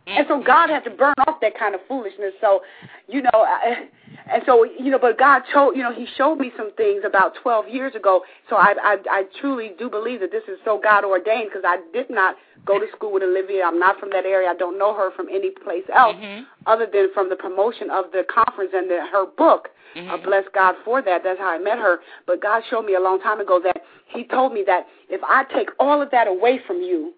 And 0.07 0.25
so 0.29 0.41
God 0.41 0.69
had 0.69 0.83
to 0.83 0.91
burn 0.91 1.15
off 1.27 1.39
that 1.41 1.57
kind 1.57 1.73
of 1.73 1.81
foolishness. 1.87 2.33
So, 2.39 2.61
you 3.07 3.21
know, 3.23 3.29
I, 3.33 3.87
and 4.31 4.43
so 4.45 4.63
you 4.63 4.91
know, 4.91 4.99
but 4.99 5.17
God 5.17 5.41
showed, 5.51 5.71
you 5.71 5.81
know, 5.81 5.93
He 5.93 6.07
showed 6.17 6.35
me 6.35 6.51
some 6.55 6.71
things 6.75 7.03
about 7.05 7.33
12 7.41 7.69
years 7.69 7.95
ago. 7.95 8.21
So 8.49 8.55
I, 8.55 8.75
I, 8.81 8.97
I 9.09 9.23
truly 9.41 9.71
do 9.79 9.89
believe 9.89 10.19
that 10.19 10.31
this 10.31 10.43
is 10.47 10.59
so 10.63 10.79
God 10.81 11.03
ordained 11.05 11.49
because 11.49 11.63
I 11.65 11.79
did 11.93 12.09
not 12.09 12.35
go 12.65 12.79
to 12.79 12.85
school 12.95 13.13
with 13.13 13.23
Olivia. 13.23 13.63
I'm 13.65 13.79
not 13.79 13.99
from 13.99 14.09
that 14.11 14.25
area. 14.25 14.49
I 14.49 14.55
don't 14.55 14.77
know 14.77 14.93
her 14.93 15.11
from 15.15 15.27
any 15.29 15.49
place 15.51 15.83
else 15.93 16.15
Mhm. 16.15 16.45
other 16.65 16.85
than 16.85 17.09
from 17.13 17.29
the 17.29 17.35
promotion 17.35 17.89
of 17.89 18.11
the 18.11 18.23
conference 18.23 18.71
and 18.73 18.89
the, 18.89 19.05
her 19.11 19.25
book. 19.25 19.69
I 20.11 20.17
bless 20.17 20.43
God 20.53 20.75
for 20.83 21.01
that. 21.01 21.23
That's 21.23 21.39
how 21.39 21.47
I 21.49 21.57
met 21.57 21.79
her. 21.79 22.01
But 22.27 22.41
God 22.41 22.63
showed 22.69 22.85
me 22.85 22.95
a 22.95 22.99
long 22.99 23.21
time 23.21 23.39
ago 23.39 23.59
that 23.63 23.81
He 24.07 24.25
told 24.25 24.51
me 24.53 24.63
that 24.67 24.87
if 25.09 25.21
I 25.23 25.45
take 25.45 25.69
all 25.79 26.01
of 26.01 26.11
that 26.11 26.27
away 26.27 26.59
from 26.67 26.81
you, 26.81 27.13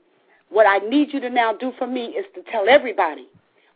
what 0.50 0.66
I 0.66 0.80
need 0.80 1.14
you 1.14 1.20
to 1.20 1.30
now 1.30 1.54
do 1.54 1.72
for 1.78 1.88
me 1.88 2.06
is 2.08 2.26
to 2.36 2.42
tell 2.52 2.70
everybody 2.70 3.28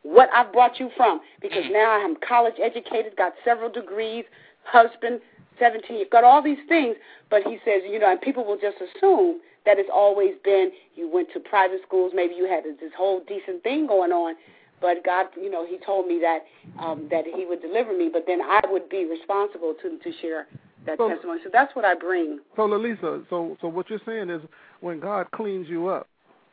what 0.03 0.29
I've 0.33 0.51
brought 0.51 0.79
you 0.79 0.89
from. 0.95 1.21
Because 1.41 1.63
now 1.71 1.91
I 1.91 1.99
am 1.99 2.15
college 2.27 2.55
educated, 2.61 3.15
got 3.17 3.33
several 3.43 3.71
degrees, 3.71 4.25
husband, 4.63 5.21
17, 5.59 5.97
you've 5.97 6.09
got 6.09 6.23
all 6.23 6.41
these 6.41 6.57
things. 6.67 6.95
But 7.29 7.43
he 7.43 7.57
says, 7.65 7.81
you 7.89 7.99
know, 7.99 8.11
and 8.11 8.21
people 8.21 8.45
will 8.45 8.57
just 8.57 8.77
assume 8.77 9.41
that 9.65 9.77
it's 9.77 9.89
always 9.93 10.33
been 10.43 10.71
you 10.95 11.09
went 11.11 11.29
to 11.33 11.39
private 11.39 11.81
schools, 11.85 12.13
maybe 12.15 12.33
you 12.35 12.47
had 12.47 12.63
this 12.63 12.91
whole 12.97 13.21
decent 13.27 13.63
thing 13.63 13.87
going 13.87 14.11
on. 14.11 14.35
But 14.81 15.03
God, 15.05 15.27
you 15.39 15.51
know, 15.51 15.65
He 15.65 15.77
told 15.85 16.07
me 16.07 16.19
that 16.21 16.39
um, 16.83 17.07
that 17.11 17.25
He 17.25 17.45
would 17.45 17.61
deliver 17.61 17.95
me, 17.95 18.09
but 18.11 18.23
then 18.25 18.41
I 18.41 18.59
would 18.67 18.89
be 18.89 19.05
responsible 19.05 19.75
to 19.83 19.99
to 19.99 20.17
share 20.19 20.47
that 20.87 20.97
So- 20.97 21.09
testimony. 21.09 21.39
So 21.43 21.49
that's 21.53 21.75
what 21.75 21.85
I 21.85 21.93
bring. 21.93 22.39
So, 22.55 22.63
Lalisa, 22.63 23.23
so 23.29 23.55
so 23.61 23.67
what 23.67 23.89
you're 23.91 24.01
saying 24.05 24.31
is 24.31 24.41
when 24.79 24.99
God 24.99 25.29
cleans 25.31 25.69
you 25.69 25.87
up, 25.87 26.07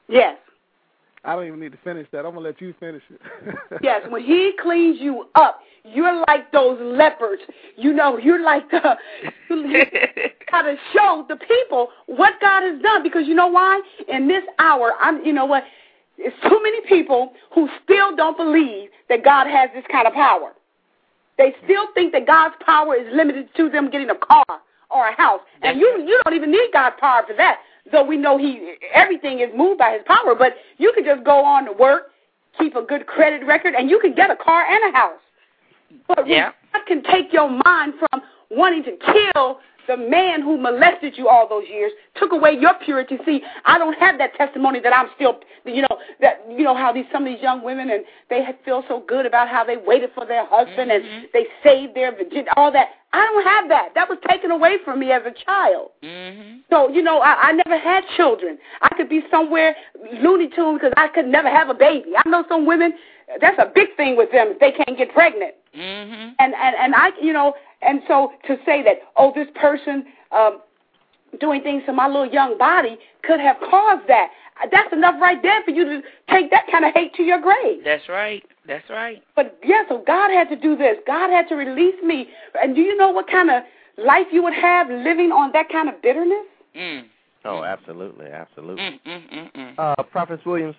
Yes. 0.08 0.36
I 1.24 1.34
don't 1.34 1.46
even 1.46 1.60
need 1.60 1.72
to 1.72 1.78
finish 1.84 2.06
that. 2.12 2.18
I'm 2.18 2.34
gonna 2.34 2.40
let 2.40 2.60
you 2.60 2.74
finish 2.78 3.02
it. 3.10 3.20
Yes, 3.82 4.02
when 4.08 4.22
he 4.22 4.52
cleans 4.62 4.98
you 5.00 5.26
up, 5.34 5.60
you're 5.84 6.24
like 6.26 6.50
those 6.52 6.78
lepers. 6.80 7.38
You 7.76 7.92
know, 7.92 8.18
you're 8.18 8.42
like 8.42 8.70
the. 8.70 8.96
You 9.50 9.84
gotta 10.50 10.76
show 10.94 11.26
the 11.28 11.36
people 11.36 11.88
what 12.06 12.34
God 12.40 12.62
has 12.62 12.80
done 12.80 13.02
because 13.02 13.26
you 13.26 13.34
know 13.34 13.48
why? 13.48 13.80
In 14.08 14.28
this 14.28 14.42
hour, 14.58 14.92
I'm. 15.00 15.24
You 15.24 15.32
know 15.32 15.44
what? 15.44 15.64
It's 16.16 16.36
too 16.42 16.60
many 16.62 16.80
people 16.88 17.32
who 17.54 17.68
still 17.84 18.16
don't 18.16 18.36
believe 18.36 18.90
that 19.08 19.24
God 19.24 19.46
has 19.46 19.70
this 19.74 19.84
kind 19.90 20.06
of 20.06 20.14
power. 20.14 20.52
They 21.36 21.54
still 21.64 21.86
think 21.94 22.12
that 22.12 22.26
God's 22.26 22.54
power 22.64 22.96
is 22.96 23.06
limited 23.12 23.48
to 23.56 23.68
them 23.68 23.90
getting 23.90 24.10
a 24.10 24.16
car 24.16 24.44
or 24.90 25.08
a 25.08 25.16
house, 25.16 25.40
and 25.62 25.78
you 25.78 25.86
you 26.06 26.20
don't 26.24 26.34
even 26.34 26.50
need 26.50 26.70
God's 26.72 26.96
power 26.98 27.22
for 27.26 27.34
that. 27.36 27.58
Though 27.92 28.04
we 28.04 28.16
know 28.16 28.38
He 28.38 28.74
everything 28.92 29.40
is 29.40 29.48
moved 29.56 29.78
by 29.78 29.92
His 29.92 30.02
power, 30.06 30.34
but 30.34 30.54
you 30.78 30.92
could 30.94 31.04
just 31.04 31.24
go 31.24 31.44
on 31.44 31.64
to 31.66 31.72
work, 31.72 32.10
keep 32.58 32.76
a 32.76 32.82
good 32.82 33.06
credit 33.06 33.46
record, 33.46 33.74
and 33.74 33.88
you 33.90 33.98
can 34.00 34.14
get 34.14 34.30
a 34.30 34.36
car 34.36 34.64
and 34.64 34.94
a 34.94 34.96
house. 34.96 35.20
But 36.06 36.26
Yeah. 36.26 36.52
God 36.72 36.86
can 36.86 37.02
take 37.02 37.32
your 37.32 37.48
mind 37.48 37.94
from 37.98 38.22
wanting 38.50 38.84
to 38.84 38.92
kill 38.96 39.58
the 39.88 39.96
man 39.96 40.42
who 40.42 40.58
molested 40.58 41.16
you 41.16 41.28
all 41.28 41.48
those 41.48 41.64
years, 41.66 41.90
took 42.16 42.30
away 42.32 42.52
your 42.52 42.74
purity. 42.84 43.16
See, 43.24 43.40
I 43.64 43.78
don't 43.78 43.94
have 43.94 44.18
that 44.18 44.34
testimony 44.34 44.80
that 44.80 44.94
I'm 44.94 45.08
still, 45.16 45.40
you 45.64 45.80
know, 45.80 45.98
that 46.20 46.44
you 46.50 46.62
know 46.62 46.76
how 46.76 46.92
these 46.92 47.06
some 47.10 47.26
of 47.26 47.32
these 47.32 47.42
young 47.42 47.64
women 47.64 47.90
and 47.90 48.04
they 48.28 48.46
feel 48.66 48.84
so 48.86 49.02
good 49.08 49.24
about 49.24 49.48
how 49.48 49.64
they 49.64 49.78
waited 49.78 50.10
for 50.14 50.26
their 50.26 50.44
husband 50.46 50.92
and 50.92 51.02
they 51.32 51.46
saved 51.64 51.94
their 51.94 52.12
virginity, 52.12 52.48
all 52.56 52.70
that. 52.70 52.88
I 53.14 53.24
don't 53.24 53.44
have 53.44 53.68
that. 53.70 53.94
That 53.94 54.10
was 54.10 54.18
taken 54.28 54.50
away 54.50 54.76
from 54.84 55.00
me 55.00 55.10
as 55.10 55.22
a 55.24 55.32
child. 55.46 55.92
Mhm. 56.04 56.60
So, 56.68 56.90
you 56.90 57.00
know, 57.02 57.20
I, 57.20 57.48
I 57.48 57.52
never 57.52 57.78
had 57.78 58.04
children. 58.14 58.58
I 58.82 58.94
could 58.94 59.08
be 59.08 59.22
somewhere 59.30 59.74
Looney 60.20 60.50
Tune 60.54 60.74
because 60.74 60.92
I 60.98 61.08
could 61.08 61.26
never 61.26 61.48
have 61.48 61.70
a 61.70 61.74
baby. 61.74 62.10
I 62.22 62.28
know 62.28 62.44
some 62.50 62.66
women, 62.66 62.92
that's 63.40 63.58
a 63.58 63.72
big 63.74 63.96
thing 63.96 64.16
with 64.18 64.30
them 64.32 64.54
they 64.60 64.72
can't 64.72 64.98
get 64.98 65.14
pregnant. 65.14 65.54
Mhm. 65.74 66.34
And, 66.38 66.54
and, 66.54 66.76
and 66.78 66.94
I, 66.94 67.12
you 67.22 67.32
know, 67.32 67.54
and 67.82 68.02
so 68.08 68.32
to 68.46 68.56
say 68.64 68.82
that, 68.82 68.96
oh, 69.16 69.32
this 69.34 69.48
person 69.54 70.04
um, 70.32 70.60
doing 71.40 71.62
things 71.62 71.82
to 71.86 71.92
my 71.92 72.06
little 72.06 72.30
young 72.30 72.58
body 72.58 72.98
could 73.22 73.40
have 73.40 73.56
caused 73.70 74.08
that, 74.08 74.30
that's 74.72 74.92
enough 74.92 75.14
right 75.20 75.40
there 75.42 75.62
for 75.64 75.70
you 75.70 75.84
to 75.84 76.02
take 76.30 76.50
that 76.50 76.64
kind 76.70 76.84
of 76.84 76.92
hate 76.94 77.14
to 77.14 77.22
your 77.22 77.40
grave. 77.40 77.82
That's 77.84 78.08
right. 78.08 78.42
That's 78.66 78.88
right. 78.90 79.22
But 79.36 79.58
yeah, 79.64 79.82
so 79.88 80.02
God 80.06 80.30
had 80.30 80.48
to 80.48 80.56
do 80.56 80.76
this. 80.76 80.96
God 81.06 81.30
had 81.30 81.48
to 81.48 81.54
release 81.54 82.00
me. 82.02 82.28
And 82.60 82.74
do 82.74 82.80
you 82.80 82.96
know 82.96 83.10
what 83.10 83.28
kind 83.28 83.50
of 83.50 83.62
life 83.96 84.26
you 84.32 84.42
would 84.42 84.54
have 84.54 84.88
living 84.88 85.30
on 85.30 85.52
that 85.52 85.68
kind 85.70 85.88
of 85.88 86.00
bitterness? 86.02 86.46
Mm. 86.76 87.04
Oh, 87.44 87.62
absolutely, 87.62 88.26
absolutely. 88.26 88.82
Mm, 88.82 89.00
mm, 89.06 89.32
mm, 89.32 89.52
mm. 89.54 89.74
Uh, 89.78 90.02
Prophet 90.02 90.44
Williams, 90.44 90.74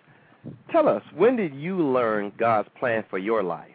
tell 0.71 0.88
us 0.88 1.01
when 1.15 1.35
did 1.35 1.55
you 1.55 1.77
learn 1.77 2.31
God's 2.38 2.69
plan 2.77 3.05
for 3.09 3.17
your 3.17 3.41
life? 3.43 3.69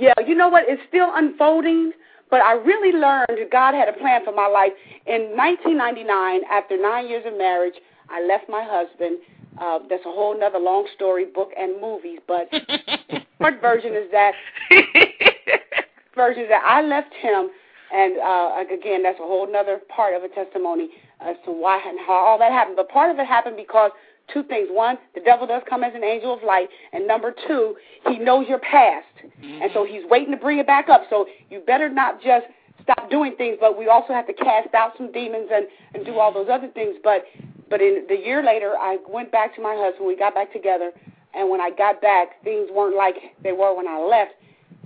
Yeah, 0.00 0.14
you 0.26 0.34
know 0.34 0.48
what? 0.48 0.64
It's 0.66 0.80
still 0.88 1.10
unfolding, 1.12 1.92
but 2.30 2.40
I 2.40 2.54
really 2.54 2.96
learned 2.96 3.36
that 3.36 3.50
God 3.52 3.74
had 3.74 3.86
a 3.86 3.92
plan 3.92 4.24
for 4.24 4.32
my 4.32 4.46
life. 4.46 4.72
In 5.06 5.36
1999, 5.36 6.40
after 6.50 6.80
nine 6.80 7.06
years 7.06 7.24
of 7.26 7.36
marriage, 7.36 7.74
I 8.08 8.24
left 8.24 8.48
my 8.48 8.64
husband. 8.64 9.18
Uh, 9.60 9.80
that's 9.90 10.06
a 10.06 10.10
whole 10.10 10.38
nother 10.38 10.58
long 10.58 10.88
story, 10.94 11.26
book 11.26 11.50
and 11.58 11.78
movies. 11.82 12.18
But 12.26 12.48
short 13.38 13.60
version 13.60 13.92
is 13.92 14.10
that 14.10 14.32
version 16.16 16.44
is 16.44 16.48
that 16.48 16.64
I 16.64 16.80
left 16.80 17.12
him, 17.20 17.50
and 17.92 18.16
uh, 18.18 18.64
again, 18.72 19.02
that's 19.02 19.20
a 19.20 19.28
whole 19.28 19.52
nother 19.52 19.80
part 19.94 20.14
of 20.16 20.22
a 20.24 20.32
testimony 20.32 20.88
as 21.20 21.36
to 21.44 21.52
why 21.52 21.76
and 21.84 21.98
how 22.06 22.14
all 22.14 22.38
that 22.38 22.52
happened. 22.52 22.76
But 22.76 22.88
part 22.88 23.10
of 23.10 23.18
it 23.18 23.26
happened 23.26 23.56
because 23.56 23.90
two 24.32 24.42
things: 24.44 24.68
one, 24.70 24.98
the 25.14 25.20
devil 25.20 25.46
does 25.46 25.62
come 25.68 25.84
as 25.84 25.94
an 25.94 26.04
angel 26.04 26.34
of 26.34 26.42
light, 26.42 26.68
and 26.92 27.06
number 27.06 27.34
two, 27.46 27.76
he 28.06 28.18
knows 28.18 28.46
your 28.48 28.58
past, 28.58 29.06
and 29.42 29.70
so 29.74 29.84
he's 29.84 30.02
waiting 30.08 30.30
to 30.32 30.36
bring 30.36 30.58
it 30.58 30.66
back 30.66 30.88
up. 30.88 31.02
So 31.10 31.26
you 31.50 31.60
better 31.60 31.88
not 31.88 32.22
just 32.22 32.46
stop 32.82 33.10
doing 33.10 33.34
things, 33.36 33.58
but 33.60 33.78
we 33.78 33.88
also 33.88 34.12
have 34.12 34.26
to 34.26 34.32
cast 34.32 34.74
out 34.74 34.92
some 34.96 35.12
demons 35.12 35.48
and 35.52 35.66
and 35.94 36.04
do 36.04 36.18
all 36.18 36.32
those 36.32 36.48
other 36.50 36.68
things. 36.68 36.96
But 37.02 37.24
but 37.68 37.80
in 37.80 38.06
the 38.08 38.16
year 38.16 38.42
later, 38.42 38.74
I 38.78 38.98
went 39.08 39.30
back 39.30 39.54
to 39.56 39.62
my 39.62 39.74
husband. 39.76 40.06
We 40.06 40.16
got 40.16 40.34
back 40.34 40.52
together, 40.52 40.92
and 41.34 41.48
when 41.48 41.60
I 41.60 41.70
got 41.70 42.00
back, 42.00 42.42
things 42.42 42.68
weren't 42.72 42.96
like 42.96 43.16
they 43.42 43.52
were 43.52 43.74
when 43.76 43.86
I 43.86 43.98
left. 43.98 44.32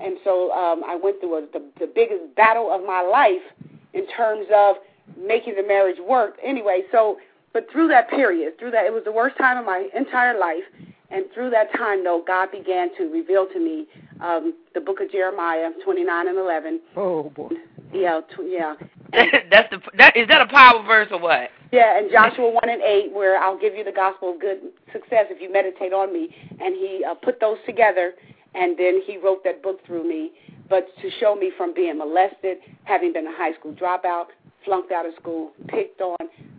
And 0.01 0.17
so 0.25 0.51
um, 0.53 0.83
I 0.85 0.97
went 0.97 1.21
through 1.21 1.39
a, 1.39 1.41
the, 1.53 1.63
the 1.79 1.87
biggest 1.87 2.35
battle 2.35 2.73
of 2.73 2.85
my 2.85 3.01
life 3.01 3.71
in 3.93 4.07
terms 4.09 4.47
of 4.55 4.77
making 5.17 5.55
the 5.55 5.63
marriage 5.63 5.99
work. 6.07 6.37
Anyway, 6.43 6.83
so 6.91 7.19
but 7.55 7.71
through 7.73 7.89
that 7.89 8.11
period, 8.11 8.59
through 8.59 8.73
that, 8.73 8.85
it 8.85 8.93
was 8.93 9.05
the 9.05 9.13
worst 9.13 9.39
time 9.39 9.57
of 9.57 9.65
my 9.65 9.89
entire 9.97 10.39
life. 10.39 10.65
And 11.11 11.27
through 11.33 11.51
that 11.51 11.73
time, 11.73 12.03
though, 12.03 12.23
God 12.27 12.51
began 12.51 12.95
to 12.97 13.05
reveal 13.05 13.47
to 13.47 13.61
me 13.61 13.87
um, 14.21 14.55
the 14.75 14.81
book 14.81 15.01
of 15.01 15.11
Jeremiah 15.11 15.71
29 15.85 16.29
and 16.29 16.37
11. 16.37 16.81
oh 16.97 17.31
boy. 17.31 17.51
Yeah, 17.93 18.21
tw- 18.35 18.49
yeah. 18.49 18.75
That's 19.51 19.71
the 19.71 19.81
that 19.97 20.17
is 20.17 20.27
that 20.27 20.41
a 20.41 20.47
power 20.47 20.83
verse 20.83 21.07
or 21.13 21.21
what? 21.21 21.51
Yeah, 21.71 21.97
and 21.97 22.11
Joshua 22.11 22.51
one 22.51 22.69
and 22.69 22.83
eight, 22.83 23.13
where 23.13 23.39
I'll 23.39 23.59
give 23.59 23.77
you 23.77 23.85
the 23.85 23.93
gospel 23.93 24.35
of 24.35 24.41
good 24.41 24.59
success 24.93 25.27
if 25.31 25.41
you 25.41 25.53
meditate 25.53 25.93
on 25.93 26.13
me, 26.13 26.35
and 26.61 26.75
he 26.75 27.05
uh, 27.09 27.15
put 27.15 27.39
those 27.39 27.59
together, 27.67 28.15
and 28.55 28.77
then 28.77 29.01
he 29.07 29.17
wrote 29.17 29.45
that 29.45 29.63
book 29.63 29.87
through 29.87 30.09
me. 30.09 30.33
But 30.69 30.89
to 31.03 31.11
show 31.21 31.37
me 31.37 31.53
from 31.57 31.73
being 31.73 31.99
molested, 31.99 32.59
having 32.83 33.13
been 33.13 33.29
a 33.29 33.37
high 33.37 33.55
school 33.55 33.73
dropout, 33.73 34.27
flunked 34.65 34.93
out 34.93 35.07
of 35.07 35.15
school, 35.21 35.53
picked 35.69 36.01
on. 36.01 36.17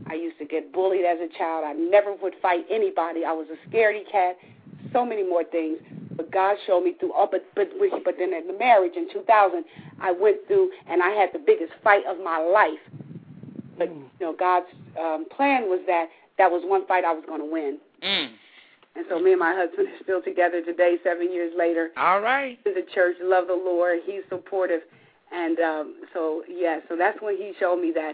I 0.07 0.13
used 0.13 0.37
to 0.39 0.45
get 0.45 0.71
bullied 0.71 1.05
as 1.05 1.17
a 1.19 1.37
child. 1.37 1.65
I 1.65 1.73
never 1.73 2.13
would 2.21 2.33
fight 2.41 2.65
anybody. 2.69 3.25
I 3.25 3.31
was 3.31 3.47
a 3.51 3.69
scaredy 3.69 4.09
cat. 4.11 4.37
So 4.93 5.05
many 5.05 5.27
more 5.27 5.43
things. 5.43 5.79
But 6.15 6.31
God 6.31 6.55
showed 6.65 6.83
me 6.83 6.93
through 6.99 7.13
all. 7.13 7.27
But 7.29 7.45
but 7.55 7.69
but 8.03 8.15
then 8.17 8.33
in 8.33 8.47
the 8.47 8.57
marriage 8.57 8.93
in 8.95 9.11
2000, 9.11 9.65
I 9.99 10.11
went 10.11 10.37
through 10.47 10.71
and 10.87 11.01
I 11.01 11.09
had 11.09 11.29
the 11.33 11.39
biggest 11.39 11.73
fight 11.83 12.05
of 12.07 12.17
my 12.23 12.39
life. 12.39 12.79
But 13.77 13.89
you 13.89 14.09
know, 14.21 14.35
God's 14.37 14.67
um, 14.99 15.25
plan 15.35 15.63
was 15.63 15.81
that 15.87 16.07
that 16.37 16.49
was 16.49 16.61
one 16.65 16.85
fight 16.87 17.03
I 17.03 17.13
was 17.13 17.23
going 17.27 17.41
to 17.41 17.51
win. 17.51 17.79
Mm. 18.03 18.29
And 18.95 19.05
so 19.09 19.19
me 19.19 19.31
and 19.31 19.39
my 19.39 19.53
husband 19.53 19.89
are 19.89 20.03
still 20.03 20.21
together 20.21 20.63
today, 20.63 20.95
seven 21.03 21.31
years 21.31 21.53
later. 21.57 21.91
All 21.97 22.21
right. 22.21 22.57
In 22.65 22.73
the 22.73 22.85
church, 22.93 23.17
love 23.21 23.47
the 23.47 23.53
Lord. 23.53 23.99
He's 24.05 24.21
supportive. 24.29 24.81
And 25.31 25.59
um, 25.59 25.95
so, 26.13 26.43
yeah, 26.47 26.79
so 26.87 26.95
that's 26.95 27.21
when 27.21 27.37
he 27.37 27.53
showed 27.59 27.81
me 27.81 27.91
that, 27.95 28.13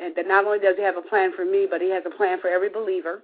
and 0.00 0.14
that 0.16 0.26
not 0.26 0.44
only 0.44 0.58
does 0.58 0.76
he 0.76 0.82
have 0.82 0.96
a 0.96 1.02
plan 1.02 1.32
for 1.34 1.44
me, 1.44 1.66
but 1.68 1.80
he 1.80 1.90
has 1.90 2.02
a 2.06 2.16
plan 2.16 2.40
for 2.40 2.48
every 2.48 2.68
believer. 2.68 3.22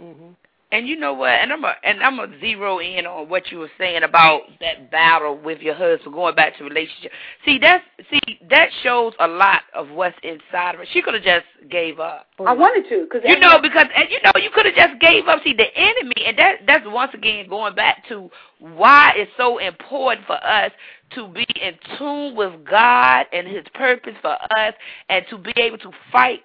Mm-hmm. 0.00 0.32
And 0.72 0.88
you 0.88 0.96
know 0.96 1.14
what? 1.14 1.30
And 1.30 1.52
I'm 1.52 1.64
a 1.64 1.74
and 1.84 2.02
I'm 2.02 2.18
a 2.18 2.26
zero 2.40 2.80
in 2.80 3.06
on 3.06 3.28
what 3.28 3.52
you 3.52 3.60
were 3.60 3.70
saying 3.78 4.02
about 4.02 4.42
that 4.60 4.90
battle 4.90 5.38
with 5.38 5.60
your 5.60 5.74
husband, 5.74 6.12
going 6.12 6.34
back 6.34 6.58
to 6.58 6.64
relationship. 6.64 7.12
See, 7.44 7.58
that's 7.60 7.84
see 8.10 8.40
that 8.50 8.70
shows 8.82 9.12
a 9.20 9.28
lot 9.28 9.62
of 9.74 9.90
what's 9.90 10.16
inside 10.24 10.74
of 10.74 10.80
her. 10.80 10.86
She 10.92 11.02
could 11.02 11.14
have 11.14 11.22
just 11.22 11.46
gave 11.70 12.00
up. 12.00 12.26
I 12.44 12.52
wanted 12.52 12.88
to, 12.88 13.04
because 13.04 13.22
You 13.24 13.38
know, 13.38 13.60
because 13.62 13.86
and 13.94 14.10
you 14.10 14.18
know 14.24 14.32
you 14.42 14.50
could 14.52 14.66
have 14.66 14.74
just 14.74 15.00
gave 15.00 15.28
up. 15.28 15.40
See, 15.44 15.54
the 15.54 15.68
enemy, 15.72 16.26
and 16.26 16.36
that 16.36 16.56
that's 16.66 16.84
once 16.88 17.12
again 17.14 17.48
going 17.48 17.76
back 17.76 18.02
to 18.08 18.28
why 18.58 19.12
it's 19.14 19.30
so 19.36 19.58
important 19.58 20.26
for 20.26 20.44
us 20.44 20.72
to 21.14 21.28
be 21.28 21.46
in 21.60 21.74
tune 21.98 22.34
with 22.36 22.52
God 22.68 23.26
and 23.32 23.46
His 23.46 23.64
purpose 23.74 24.14
for 24.20 24.34
us, 24.34 24.74
and 25.08 25.24
to 25.30 25.38
be 25.38 25.52
able 25.56 25.78
to 25.78 25.90
fight 26.12 26.42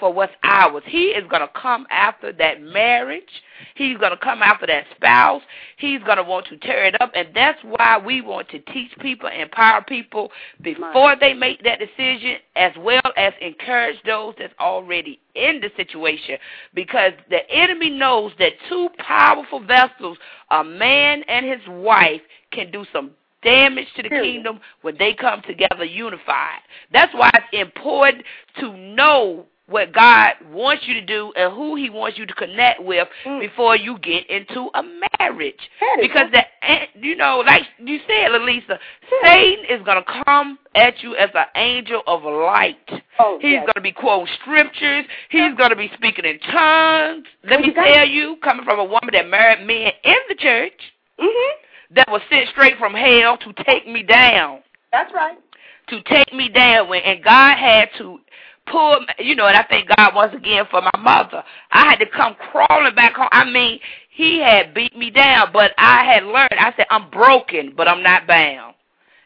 for 0.00 0.12
what's 0.12 0.32
ours. 0.42 0.82
He 0.86 1.08
is 1.08 1.28
going 1.28 1.42
to 1.42 1.50
come 1.54 1.86
after 1.90 2.32
that 2.32 2.62
marriage. 2.62 3.22
He's 3.74 3.98
going 3.98 4.10
to 4.10 4.16
come 4.16 4.42
after 4.42 4.66
that 4.66 4.86
spouse. 4.96 5.42
He's 5.76 6.02
going 6.02 6.16
to 6.16 6.24
want 6.24 6.46
to 6.46 6.56
tear 6.56 6.86
it 6.86 7.00
up. 7.00 7.12
And 7.14 7.28
that's 7.34 7.58
why 7.62 8.00
we 8.04 8.22
want 8.22 8.48
to 8.48 8.58
teach 8.58 8.90
people, 9.00 9.28
empower 9.28 9.82
people 9.82 10.32
before 10.62 11.14
they 11.20 11.34
make 11.34 11.62
that 11.64 11.78
decision, 11.78 12.36
as 12.56 12.72
well 12.78 13.02
as 13.16 13.34
encourage 13.40 13.96
those 14.06 14.34
that's 14.38 14.54
already 14.58 15.20
in 15.34 15.60
the 15.60 15.70
situation. 15.76 16.38
Because 16.74 17.12
the 17.28 17.48
enemy 17.50 17.90
knows 17.90 18.32
that 18.38 18.52
two 18.68 18.88
powerful 18.98 19.60
vessels, 19.60 20.16
a 20.50 20.64
man 20.64 21.22
and 21.28 21.44
his 21.44 21.60
wife, 21.68 22.22
can 22.50 22.70
do 22.70 22.84
some 22.92 23.10
damage 23.42 23.86
to 23.96 24.02
the 24.02 24.08
kingdom 24.08 24.60
when 24.82 24.96
they 24.98 25.14
come 25.14 25.42
together 25.42 25.84
unified. 25.84 26.60
That's 26.92 27.12
why 27.14 27.30
it's 27.34 27.46
important 27.52 28.24
to 28.60 28.76
know 28.76 29.46
what 29.66 29.92
God 29.92 30.32
wants 30.52 30.82
you 30.88 30.94
to 30.94 31.00
do 31.00 31.32
and 31.36 31.52
who 31.54 31.76
He 31.76 31.90
wants 31.90 32.18
you 32.18 32.26
to 32.26 32.34
connect 32.34 32.82
with 32.82 33.06
Mm. 33.24 33.38
before 33.40 33.76
you 33.76 33.98
get 33.98 34.28
into 34.28 34.68
a 34.74 34.82
marriage. 35.18 35.60
Because 36.00 36.26
that, 36.32 36.48
you 37.00 37.14
know, 37.14 37.38
like 37.46 37.62
you 37.78 38.00
said, 38.08 38.32
Elisa, 38.34 38.80
Satan 39.22 39.64
is 39.70 39.80
going 39.84 40.02
to 40.02 40.22
come 40.24 40.58
at 40.74 41.00
you 41.04 41.14
as 41.14 41.30
an 41.34 41.46
angel 41.54 42.02
of 42.08 42.24
light. 42.24 42.78
Oh, 43.20 43.38
He's 43.40 43.52
yes. 43.52 43.60
going 43.60 43.74
to 43.76 43.80
be 43.80 43.92
quoting 43.92 44.26
scriptures. 44.40 45.04
He's 45.28 45.54
going 45.56 45.70
to 45.70 45.76
be 45.76 45.90
speaking 45.94 46.24
in 46.24 46.40
tongues. 46.40 47.26
Let 47.48 47.60
me 47.60 47.66
You 47.68 47.74
tell 47.74 48.06
you, 48.08 48.36
coming 48.42 48.64
from 48.64 48.80
a 48.80 48.84
woman 48.84 49.10
that 49.12 49.28
married 49.28 49.64
men 49.66 49.92
in 50.02 50.16
the 50.28 50.34
church 50.34 50.80
Mm 51.20 51.26
Mhm. 51.26 51.50
That 51.94 52.10
was 52.10 52.22
sent 52.30 52.48
straight 52.50 52.78
from 52.78 52.94
hell 52.94 53.36
to 53.38 53.52
take 53.64 53.86
me 53.86 54.02
down 54.02 54.60
That's 54.92 55.12
right. 55.12 55.38
to 55.88 56.02
take 56.02 56.32
me 56.32 56.48
down 56.48 56.88
when 56.88 57.02
and 57.02 57.22
God 57.22 57.56
had 57.56 57.88
to 57.98 58.20
pull 58.70 58.98
you 59.18 59.34
know 59.34 59.46
and 59.46 59.56
I 59.56 59.64
thank 59.68 59.88
God 59.96 60.14
once 60.14 60.34
again 60.34 60.64
for 60.70 60.80
my 60.80 60.98
mother. 60.98 61.42
I 61.72 61.86
had 61.86 61.96
to 61.96 62.06
come 62.06 62.36
crawling 62.50 62.94
back 62.94 63.14
home. 63.14 63.28
I 63.32 63.44
mean, 63.44 63.80
he 64.10 64.38
had 64.38 64.74
beat 64.74 64.96
me 64.96 65.10
down, 65.10 65.48
but 65.52 65.72
I 65.78 66.04
had 66.04 66.24
learned. 66.24 66.54
I 66.58 66.72
said 66.76 66.86
I'm 66.90 67.10
broken, 67.10 67.74
but 67.76 67.88
I'm 67.88 68.02
not 68.02 68.26
bound. 68.26 68.74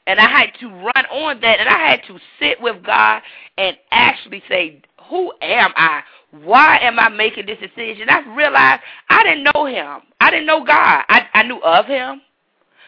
And 0.06 0.20
I 0.20 0.28
had 0.28 0.50
to 0.60 0.68
run 0.68 1.06
on 1.10 1.40
that 1.40 1.60
and 1.60 1.68
I 1.68 1.78
had 1.78 2.00
to 2.08 2.18
sit 2.38 2.60
with 2.60 2.82
God 2.84 3.22
and 3.56 3.76
actually 3.90 4.42
say, 4.48 4.82
"Who 5.08 5.32
am 5.40 5.72
I? 5.76 6.02
Why 6.30 6.78
am 6.78 6.98
I 6.98 7.08
making 7.08 7.46
this 7.46 7.58
decision?" 7.58 8.08
I 8.10 8.20
realized 8.34 8.82
I 9.08 9.22
didn't 9.22 9.48
know 9.54 9.64
him. 9.64 10.02
I 10.20 10.30
didn't 10.30 10.46
know 10.46 10.64
God. 10.64 11.04
I 11.08 11.26
I 11.32 11.42
knew 11.42 11.60
of 11.62 11.86
him 11.86 12.20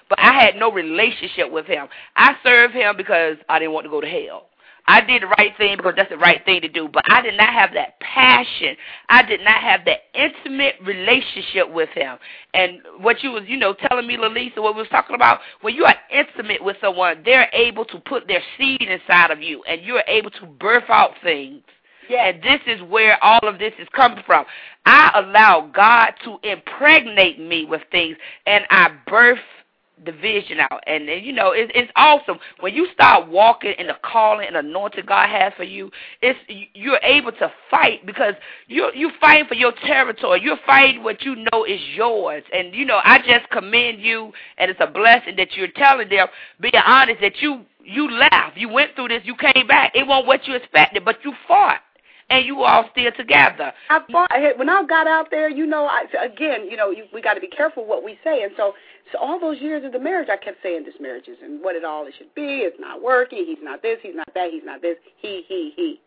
but 0.08 0.18
I 0.18 0.32
had 0.32 0.56
no 0.56 0.72
relationship 0.72 1.50
with 1.50 1.66
him. 1.66 1.88
I 2.16 2.36
served 2.42 2.74
him 2.74 2.96
because 2.96 3.36
I 3.48 3.58
didn't 3.58 3.74
want 3.74 3.84
to 3.84 3.90
go 3.90 4.00
to 4.00 4.08
hell. 4.08 4.48
I 4.88 5.00
did 5.00 5.22
the 5.22 5.26
right 5.26 5.52
thing 5.56 5.76
because 5.76 5.94
that's 5.96 6.10
the 6.10 6.16
right 6.16 6.44
thing 6.44 6.60
to 6.60 6.68
do, 6.68 6.88
but 6.88 7.02
I 7.10 7.20
did 7.20 7.36
not 7.36 7.52
have 7.52 7.70
that 7.74 7.98
passion. 7.98 8.76
I 9.08 9.22
did 9.22 9.40
not 9.40 9.60
have 9.60 9.80
that 9.84 10.02
intimate 10.14 10.76
relationship 10.84 11.72
with 11.72 11.88
him. 11.90 12.18
And 12.54 12.78
what 13.00 13.22
you 13.22 13.32
was, 13.32 13.42
you 13.48 13.56
know, 13.56 13.74
telling 13.74 14.06
me, 14.06 14.16
Lalisa, 14.16 14.58
what 14.58 14.76
we 14.76 14.82
was 14.82 14.90
talking 14.90 15.16
about, 15.16 15.40
when 15.62 15.74
you 15.74 15.84
are 15.84 15.96
intimate 16.12 16.62
with 16.62 16.76
someone, 16.80 17.22
they're 17.24 17.50
able 17.52 17.84
to 17.86 17.98
put 17.98 18.28
their 18.28 18.42
seed 18.56 18.82
inside 18.82 19.32
of 19.32 19.42
you, 19.42 19.62
and 19.64 19.82
you're 19.82 20.04
able 20.06 20.30
to 20.30 20.46
birth 20.46 20.88
out 20.88 21.10
things. 21.22 21.62
Yes. 22.08 22.34
And 22.34 22.42
this 22.44 22.60
is 22.68 22.80
where 22.88 23.22
all 23.24 23.40
of 23.42 23.58
this 23.58 23.72
is 23.80 23.88
coming 23.92 24.22
from. 24.24 24.44
I 24.84 25.10
allow 25.16 25.68
God 25.74 26.12
to 26.24 26.38
impregnate 26.48 27.40
me 27.40 27.64
with 27.64 27.82
things, 27.90 28.16
and 28.46 28.64
I 28.70 28.92
birth 29.08 29.40
the 30.04 30.12
vision 30.12 30.58
out. 30.60 30.82
And, 30.86 31.08
and 31.08 31.24
you 31.24 31.32
know, 31.32 31.52
it, 31.52 31.70
it's 31.74 31.90
awesome 31.96 32.38
when 32.60 32.74
you 32.74 32.88
start 32.92 33.28
walking 33.28 33.74
in 33.78 33.86
the 33.86 33.96
calling 34.02 34.46
and 34.46 34.56
anointing 34.56 35.04
God 35.06 35.28
has 35.28 35.52
for 35.56 35.64
you. 35.64 35.90
It's 36.22 36.38
you're 36.74 37.00
able 37.02 37.32
to 37.32 37.52
fight 37.70 38.04
because 38.04 38.34
you're 38.66 38.94
you 38.94 39.10
fighting 39.20 39.46
for 39.46 39.54
your 39.54 39.72
territory. 39.84 40.40
You're 40.42 40.58
fighting 40.66 41.02
what 41.02 41.22
you 41.22 41.36
know 41.50 41.64
is 41.64 41.80
yours. 41.94 42.42
And 42.52 42.74
you 42.74 42.84
know, 42.84 43.00
I 43.02 43.18
just 43.18 43.48
commend 43.50 44.00
you, 44.00 44.32
and 44.58 44.70
it's 44.70 44.80
a 44.80 44.86
blessing 44.86 45.36
that 45.36 45.54
you're 45.56 45.68
telling 45.68 46.08
them. 46.08 46.28
Being 46.60 46.74
honest 46.84 47.20
that 47.20 47.40
you 47.40 47.64
you 47.82 48.10
left, 48.10 48.56
you 48.56 48.68
went 48.68 48.94
through 48.96 49.08
this, 49.08 49.22
you 49.24 49.36
came 49.36 49.66
back. 49.66 49.92
It 49.94 50.06
wasn't 50.06 50.26
what 50.26 50.46
you 50.46 50.54
expected, 50.54 51.04
but 51.04 51.18
you 51.24 51.32
fought 51.46 51.80
and 52.28 52.44
you 52.44 52.62
all 52.62 52.88
still 52.90 53.12
together. 53.16 53.72
I 53.88 54.00
fought, 54.10 54.30
when 54.56 54.68
I 54.68 54.84
got 54.84 55.06
out 55.06 55.30
there, 55.30 55.48
you 55.48 55.66
know, 55.66 55.86
I, 55.86 56.04
again, 56.24 56.68
you 56.68 56.76
know, 56.76 56.90
you, 56.90 57.04
we 57.12 57.22
got 57.22 57.34
to 57.34 57.40
be 57.40 57.46
careful 57.46 57.86
what 57.86 58.02
we 58.02 58.18
say, 58.24 58.42
and 58.42 58.52
so, 58.56 58.74
so 59.12 59.18
all 59.18 59.38
those 59.38 59.60
years 59.60 59.84
the 59.90 59.98
marriage, 59.98 60.28
I 60.30 60.36
kept 60.36 60.62
saying 60.62 60.84
this 60.84 60.94
marriage 61.00 61.28
isn't 61.28 61.62
what 61.62 61.76
it 61.76 61.84
all 61.84 62.06
it 62.06 62.14
should 62.18 62.34
be. 62.34 62.64
It's 62.64 62.78
not 62.80 63.02
working. 63.02 63.44
He's 63.46 63.62
not 63.62 63.82
this. 63.82 63.98
He's 64.02 64.16
not 64.16 64.28
that. 64.34 64.50
He's 64.50 64.64
not 64.64 64.82
this. 64.82 64.96
He, 65.18 65.44
he, 65.48 65.72
he. 65.76 66.00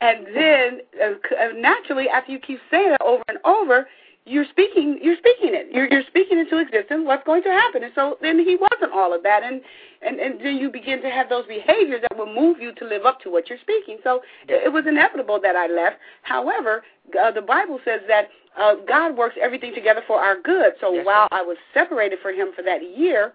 And 0.00 0.26
then 0.34 0.80
uh, 1.02 1.10
uh, 1.12 1.52
naturally, 1.56 2.08
after 2.08 2.32
you 2.32 2.38
keep 2.38 2.58
saying 2.70 2.92
it 2.92 3.02
over 3.04 3.22
and 3.28 3.38
over, 3.44 3.86
you're 4.24 4.46
speaking. 4.50 4.98
You're 5.02 5.16
speaking 5.16 5.54
it. 5.54 5.68
You're 5.72 5.88
you're 5.90 6.04
speaking 6.08 6.38
into 6.38 6.58
existence 6.58 7.02
what's 7.04 7.24
going 7.24 7.42
to 7.42 7.50
happen. 7.50 7.82
And 7.84 7.92
so 7.94 8.16
then 8.22 8.38
he 8.38 8.56
wasn't 8.56 8.92
all 8.94 9.14
of 9.14 9.22
that, 9.24 9.42
and 9.42 9.60
and 10.00 10.18
and 10.20 10.40
then 10.40 10.56
you 10.56 10.70
begin 10.70 11.02
to 11.02 11.10
have 11.10 11.28
those 11.28 11.44
behaviors 11.46 12.00
that 12.02 12.16
will 12.16 12.32
move 12.32 12.60
you 12.60 12.72
to 12.74 12.84
live 12.86 13.04
up 13.04 13.20
to 13.22 13.30
what 13.30 13.50
you're 13.50 13.58
speaking. 13.60 13.98
So 14.02 14.22
it, 14.48 14.66
it 14.66 14.72
was 14.72 14.84
inevitable 14.86 15.38
that 15.42 15.56
I 15.56 15.66
left. 15.66 15.96
However, 16.22 16.82
uh, 17.20 17.30
the 17.30 17.42
Bible 17.42 17.78
says 17.84 18.00
that 18.08 18.28
uh, 18.58 18.74
God 18.86 19.16
works 19.16 19.36
everything 19.40 19.74
together 19.74 20.02
for 20.06 20.20
our 20.20 20.40
good. 20.40 20.74
So 20.80 20.92
Yes, 20.92 21.06
while 21.06 21.28
I 21.30 21.42
was 21.42 21.56
separated 21.72 22.18
from 22.20 22.34
Him 22.34 22.48
for 22.54 22.62
that 22.62 22.80
year, 22.96 23.32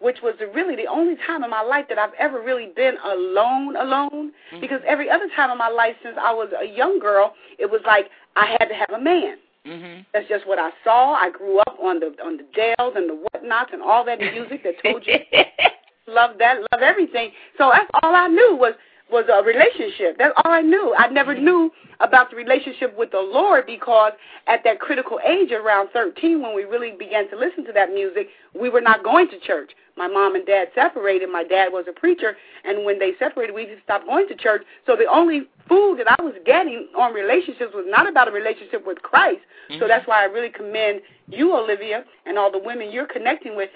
which 0.00 0.18
was 0.22 0.34
really 0.54 0.74
the 0.74 0.86
only 0.86 1.16
time 1.26 1.44
in 1.44 1.50
my 1.50 1.62
life 1.62 1.86
that 1.88 1.98
I've 1.98 2.14
ever 2.18 2.40
really 2.42 2.72
been 2.74 2.96
alone, 3.04 3.76
alone. 3.76 4.32
Because 4.60 4.80
every 4.86 5.08
other 5.08 5.28
time 5.36 5.50
in 5.50 5.58
my 5.58 5.68
life 5.68 5.94
since 6.02 6.16
I 6.20 6.32
was 6.32 6.48
a 6.60 6.66
young 6.66 6.98
girl, 6.98 7.34
it 7.58 7.70
was 7.70 7.80
like 7.86 8.10
I 8.36 8.46
had 8.58 8.66
to 8.66 8.74
have 8.74 8.90
a 8.90 9.00
man. 9.00 9.38
Mhm. 9.64 10.04
That's 10.12 10.28
just 10.28 10.44
what 10.46 10.58
I 10.58 10.70
saw. 10.82 11.14
I 11.14 11.30
grew 11.30 11.58
up 11.60 11.78
on 11.80 12.00
the 12.00 12.14
on 12.22 12.36
the 12.36 12.44
Dells 12.52 12.94
and 12.96 13.08
the 13.08 13.14
whatnots 13.14 13.72
and 13.72 13.80
all 13.80 14.04
that 14.04 14.18
music 14.18 14.64
that 14.64 14.74
told 14.82 15.06
you 15.06 15.18
love 16.08 16.36
that, 16.38 16.58
love 16.72 16.82
everything. 16.82 17.30
So 17.58 17.70
that's 17.72 17.88
all 18.02 18.14
I 18.14 18.26
knew 18.26 18.56
was 18.56 18.74
was 19.12 19.26
a 19.32 19.44
relationship. 19.44 20.18
That's 20.18 20.34
all 20.44 20.50
I 20.50 20.62
knew. 20.62 20.94
I 20.98 21.08
never 21.08 21.34
mm-hmm. 21.34 21.44
knew 21.44 21.72
about 22.00 22.30
the 22.30 22.36
relationship 22.36 22.96
with 22.98 23.12
the 23.12 23.20
Lord 23.20 23.66
because 23.66 24.12
at 24.48 24.64
that 24.64 24.80
critical 24.80 25.20
age 25.24 25.52
around 25.52 25.90
13 25.92 26.42
when 26.42 26.54
we 26.54 26.64
really 26.64 26.92
began 26.98 27.30
to 27.30 27.36
listen 27.36 27.64
to 27.66 27.72
that 27.72 27.90
music, 27.90 28.28
we 28.58 28.68
were 28.68 28.80
not 28.80 29.04
going 29.04 29.28
to 29.28 29.38
church. 29.38 29.72
My 29.96 30.08
mom 30.08 30.34
and 30.34 30.46
dad 30.46 30.68
separated. 30.74 31.28
My 31.30 31.44
dad 31.44 31.68
was 31.70 31.84
a 31.88 31.92
preacher, 31.92 32.34
and 32.64 32.84
when 32.84 32.98
they 32.98 33.12
separated, 33.18 33.52
we 33.52 33.66
just 33.66 33.82
stopped 33.84 34.06
going 34.06 34.26
to 34.28 34.34
church. 34.34 34.62
So 34.86 34.96
the 34.96 35.06
only 35.06 35.42
food 35.68 35.98
that 35.98 36.16
I 36.18 36.22
was 36.22 36.34
getting 36.46 36.88
on 36.98 37.12
relationships 37.12 37.72
was 37.74 37.84
not 37.86 38.08
about 38.08 38.26
a 38.26 38.32
relationship 38.32 38.86
with 38.86 39.02
Christ. 39.02 39.40
So 39.68 39.74
mm-hmm. 39.74 39.88
that's 39.88 40.08
why 40.08 40.22
I 40.22 40.24
really 40.24 40.50
commend 40.50 41.02
you, 41.28 41.54
Olivia, 41.54 42.04
and 42.26 42.38
all 42.38 42.50
the 42.50 42.58
women 42.58 42.90
you're 42.90 43.06
connecting 43.06 43.54
with 43.54 43.70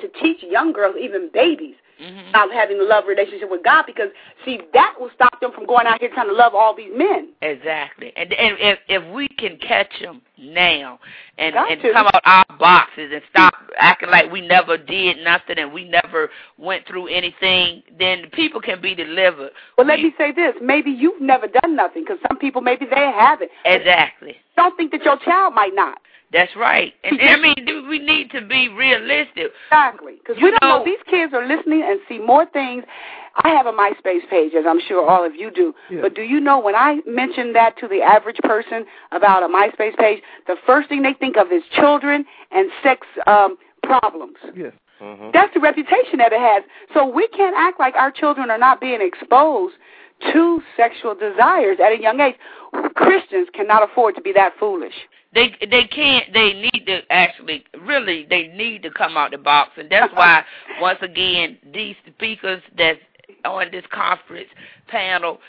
to 0.00 0.08
teach 0.20 0.42
young 0.42 0.72
girls, 0.72 0.96
even 1.00 1.30
babies, 1.32 1.76
mm-hmm. 2.02 2.28
about 2.30 2.50
having 2.52 2.80
a 2.80 2.82
love 2.82 3.04
relationship 3.06 3.50
with 3.50 3.62
God 3.64 3.84
because 3.86 4.08
see 4.44 4.60
that 4.72 4.94
will 4.98 5.10
stop 5.14 5.40
them 5.40 5.52
from 5.52 5.66
going 5.66 5.86
out 5.86 6.00
here 6.00 6.10
trying 6.12 6.28
to 6.28 6.34
love 6.34 6.54
all 6.54 6.74
these 6.74 6.90
men. 6.94 7.28
Exactly, 7.42 8.12
and 8.16 8.32
and 8.32 8.56
if 8.60 8.78
if 8.88 9.14
we 9.14 9.28
can 9.28 9.56
catch 9.58 9.92
them 10.00 10.20
now 10.36 10.98
and 11.38 11.54
Got 11.54 11.70
and 11.70 11.80
to. 11.82 11.92
come 11.92 12.06
out 12.06 12.20
our 12.24 12.44
boxes 12.58 13.10
and 13.12 13.22
stop 13.30 13.54
acting 13.78 14.10
like 14.10 14.30
we 14.32 14.40
never 14.46 14.76
did 14.76 15.18
nothing 15.24 15.58
and 15.58 15.72
we 15.72 15.84
never 15.88 16.28
went 16.58 16.86
through 16.88 17.06
anything, 17.06 17.82
then 17.98 18.28
people 18.32 18.60
can 18.60 18.80
be 18.80 18.94
delivered. 18.94 19.50
Well, 19.78 19.86
let 19.86 19.98
We- 19.98 20.04
me 20.06 20.14
say 20.18 20.32
this: 20.32 20.54
maybe 20.60 20.90
you've 20.90 21.20
never 21.20 21.46
done 21.46 21.76
nothing 21.76 22.02
because 22.02 22.18
some 22.28 22.38
people 22.38 22.60
maybe 22.62 22.86
they 22.86 23.12
haven't. 23.16 23.50
exactly. 23.64 24.36
Don't 24.56 24.76
think 24.76 24.90
that 24.92 25.04
your 25.04 25.16
child 25.18 25.54
might 25.54 25.74
not. 25.74 25.98
That's 26.34 26.54
right. 26.56 26.92
And 27.04 27.18
I 27.22 27.36
mean, 27.36 27.86
we 27.88 28.00
need 28.00 28.30
to 28.32 28.40
be 28.42 28.68
realistic. 28.68 29.52
Exactly, 29.70 30.14
because 30.18 30.36
You 30.38 30.46
we 30.46 30.50
don't 30.50 30.62
know. 30.62 30.78
know- 30.80 30.84
These 30.84 30.98
kids 31.08 31.32
are 31.32 31.46
listening 31.46 31.82
and 31.86 32.00
see 32.08 32.18
more 32.18 32.44
things. 32.44 32.84
I 33.44 33.48
have 33.50 33.66
a 33.66 33.72
MySpace 33.72 34.28
page, 34.28 34.52
as 34.54 34.64
I'm 34.68 34.80
sure 34.86 35.08
all 35.08 35.24
of 35.24 35.34
you 35.34 35.50
do. 35.50 35.74
Yeah. 35.90 36.02
But 36.02 36.14
do 36.14 36.22
you 36.22 36.38
know 36.40 36.58
when 36.60 36.74
I 36.76 36.98
mention 37.06 37.52
that 37.54 37.76
to 37.78 37.88
the 37.88 38.00
average 38.02 38.38
person 38.44 38.84
about 39.12 39.42
a 39.42 39.48
MySpace 39.48 39.96
page, 39.96 40.22
the 40.46 40.56
first 40.66 40.88
thing 40.88 41.02
they 41.02 41.14
think 41.14 41.36
of 41.36 41.50
is 41.52 41.62
children 41.72 42.24
and 42.52 42.68
sex 42.82 43.06
um, 43.26 43.56
problems. 43.82 44.36
Yes. 44.54 44.72
hmm 45.00 45.30
That's 45.32 45.52
the 45.54 45.60
reputation 45.60 46.18
that 46.18 46.32
it 46.32 46.38
has. 46.40 46.62
So 46.94 47.06
we 47.06 47.26
can't 47.28 47.56
act 47.56 47.78
like 47.80 47.94
our 47.96 48.10
children 48.12 48.50
are 48.50 48.58
not 48.58 48.80
being 48.80 49.00
exposed 49.00 49.74
to 50.32 50.62
sexual 50.76 51.14
desires 51.16 51.78
at 51.84 51.92
a 51.92 52.00
young 52.00 52.20
age. 52.20 52.36
Christians 52.94 53.48
cannot 53.52 53.82
afford 53.88 54.14
to 54.16 54.20
be 54.20 54.32
that 54.32 54.52
foolish. 54.60 54.94
They 55.34 55.54
they 55.68 55.84
can't. 55.84 56.32
They 56.32 56.52
need 56.52 56.84
to 56.86 57.00
actually, 57.10 57.64
really, 57.82 58.26
they 58.28 58.48
need 58.48 58.82
to 58.84 58.90
come 58.90 59.16
out 59.16 59.32
the 59.32 59.38
box, 59.38 59.72
and 59.76 59.90
that's 59.90 60.12
why 60.14 60.44
once 60.80 60.98
again 61.02 61.58
these 61.72 61.96
speakers 62.06 62.62
that's 62.76 63.00
on 63.44 63.66
this 63.72 63.84
conference 63.90 64.48
panel, 64.86 65.40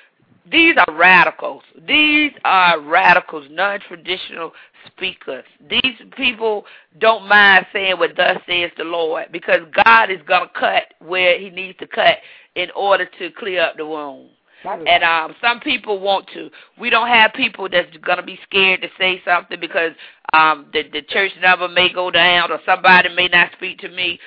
these 0.49 0.75
are 0.77 0.95
radicals. 0.95 1.63
These 1.87 2.31
are 2.43 2.79
radicals, 2.79 3.45
non-traditional 3.49 4.51
speakers. 4.87 5.43
These 5.69 6.01
people 6.15 6.65
don't 6.99 7.27
mind 7.27 7.65
saying 7.73 7.97
what 7.97 8.15
thus 8.15 8.37
says 8.47 8.71
the 8.77 8.83
Lord, 8.83 9.25
because 9.31 9.59
God 9.85 10.09
is 10.09 10.19
gonna 10.27 10.49
cut 10.57 10.93
where 10.99 11.39
He 11.39 11.49
needs 11.49 11.77
to 11.79 11.87
cut 11.87 12.17
in 12.55 12.69
order 12.75 13.05
to 13.19 13.31
clear 13.31 13.61
up 13.61 13.77
the 13.77 13.85
wound. 13.85 14.29
And 14.65 15.03
um, 15.03 15.35
some 15.41 15.59
people 15.59 15.99
want 15.99 16.27
to. 16.33 16.49
We 16.79 16.89
don't 16.89 17.07
have 17.07 17.33
people 17.33 17.69
that's 17.69 17.95
going 17.97 18.17
to 18.17 18.23
be 18.23 18.39
scared 18.43 18.81
to 18.81 18.89
say 18.99 19.21
something 19.25 19.59
because 19.59 19.91
um, 20.33 20.67
the, 20.73 20.83
the 20.91 21.01
church 21.03 21.31
number 21.41 21.67
may 21.67 21.91
go 21.91 22.11
down 22.11 22.51
or 22.51 22.59
somebody 22.65 23.09
may 23.09 23.27
not 23.27 23.51
speak 23.53 23.79
to 23.79 23.89
me. 23.89 24.19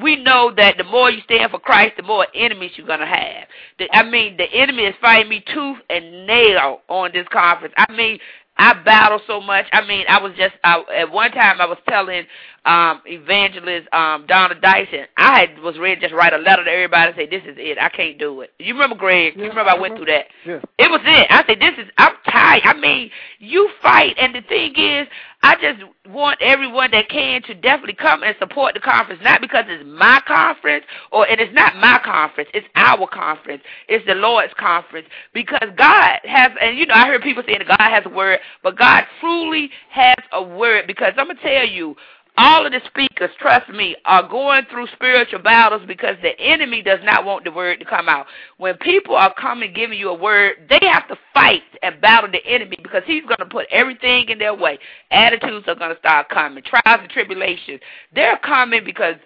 We 0.00 0.22
know 0.22 0.52
that 0.56 0.76
the 0.78 0.84
more 0.84 1.10
you 1.10 1.22
stand 1.22 1.50
for 1.50 1.58
Christ, 1.58 1.94
the 1.96 2.04
more 2.04 2.26
enemies 2.34 2.70
you're 2.76 2.86
to 2.86 3.04
have. 3.04 3.48
The, 3.78 3.88
I 3.92 4.08
mean, 4.08 4.36
the 4.36 4.46
enemy 4.52 4.84
is 4.84 4.94
fighting 5.00 5.28
me 5.28 5.44
tooth 5.52 5.78
and 5.90 6.26
nail 6.26 6.82
on 6.88 7.10
this 7.12 7.26
conference. 7.32 7.74
I 7.76 7.90
mean, 7.92 8.18
I 8.58 8.74
battle 8.84 9.20
so 9.26 9.40
much. 9.40 9.66
I 9.72 9.84
mean, 9.86 10.04
I 10.08 10.22
was 10.22 10.32
just 10.36 10.54
I, 10.62 10.82
at 10.96 11.10
one 11.10 11.32
time 11.32 11.60
I 11.60 11.66
was 11.66 11.78
telling 11.88 12.24
um 12.64 13.02
evangelist 13.06 13.88
um 13.92 14.26
Donna 14.26 14.54
Dyson, 14.54 15.06
I 15.16 15.40
had 15.40 15.58
was 15.60 15.78
ready 15.78 15.96
to 15.96 16.00
just 16.02 16.14
write 16.14 16.32
a 16.32 16.38
letter 16.38 16.64
to 16.64 16.70
everybody 16.70 17.08
and 17.08 17.16
say, 17.16 17.26
This 17.26 17.42
is 17.42 17.56
it. 17.58 17.78
I 17.78 17.88
can't 17.88 18.18
do 18.18 18.42
it. 18.42 18.52
You 18.58 18.74
remember 18.74 18.96
Greg? 18.96 19.36
You 19.36 19.48
remember 19.48 19.70
I 19.70 19.78
went 19.78 19.94
remember. 19.94 20.04
through 20.04 20.14
that? 20.14 20.26
Yes. 20.46 20.64
It 20.78 20.90
was 20.90 21.00
it. 21.04 21.26
I 21.30 21.44
said, 21.46 21.58
This 21.60 21.74
is 21.78 21.90
I'm 21.98 22.14
tired. 22.30 22.62
I 22.64 22.74
mean, 22.74 23.10
you 23.38 23.68
fight 23.82 24.16
and 24.18 24.34
the 24.34 24.42
thing 24.42 24.74
is 24.76 25.08
I 25.42 25.56
just 25.56 25.82
want 26.08 26.40
everyone 26.40 26.92
that 26.92 27.08
can 27.08 27.42
to 27.42 27.54
definitely 27.54 27.94
come 27.94 28.22
and 28.22 28.36
support 28.38 28.74
the 28.74 28.80
conference, 28.80 29.20
not 29.24 29.40
because 29.40 29.64
it's 29.66 29.82
my 29.84 30.22
conference 30.26 30.84
or 31.10 31.26
it 31.26 31.40
is 31.40 31.52
not 31.52 31.74
my 31.76 32.00
conference, 32.04 32.48
it's 32.54 32.66
our 32.76 33.08
conference. 33.08 33.62
It's 33.88 34.06
the 34.06 34.14
Lord's 34.14 34.54
conference. 34.54 35.08
Because 35.34 35.68
God 35.76 36.20
has 36.22 36.52
and 36.60 36.78
you 36.78 36.86
know, 36.86 36.94
I 36.94 37.08
heard 37.08 37.22
people 37.22 37.42
saying 37.44 37.58
that 37.58 37.76
God 37.76 37.90
has 37.90 38.04
a 38.06 38.08
word, 38.08 38.38
but 38.62 38.78
God 38.78 39.04
truly 39.20 39.70
has 39.90 40.16
a 40.32 40.42
word 40.42 40.86
because 40.86 41.12
I'm 41.16 41.26
gonna 41.26 41.40
tell 41.42 41.66
you 41.66 41.96
all 42.38 42.64
of 42.64 42.72
the 42.72 42.80
speakers, 42.86 43.30
trust 43.38 43.68
me, 43.68 43.94
are 44.06 44.26
going 44.26 44.62
through 44.70 44.86
spiritual 44.94 45.40
battles 45.40 45.82
because 45.86 46.16
the 46.22 46.38
enemy 46.40 46.82
does 46.82 47.00
not 47.04 47.26
want 47.26 47.44
the 47.44 47.52
word 47.52 47.78
to 47.80 47.84
come 47.84 48.08
out. 48.08 48.26
When 48.56 48.76
people 48.78 49.14
are 49.14 49.34
coming 49.34 49.72
giving 49.74 49.98
you 49.98 50.08
a 50.08 50.14
word, 50.14 50.54
they 50.70 50.80
have 50.90 51.06
to 51.08 51.16
fight 51.34 51.62
and 51.82 52.00
battle 52.00 52.30
the 52.30 52.44
enemy 52.46 52.78
because 52.82 53.02
he's 53.06 53.22
going 53.24 53.38
to 53.38 53.46
put 53.46 53.66
everything 53.70 54.30
in 54.30 54.38
their 54.38 54.54
way. 54.54 54.78
Attitudes 55.10 55.68
are 55.68 55.74
going 55.74 55.92
to 55.92 55.98
start 55.98 56.30
coming, 56.30 56.62
trials 56.64 57.00
and 57.02 57.10
tribulations. 57.10 57.80
They're 58.14 58.38
coming 58.38 58.82
because 58.84 59.16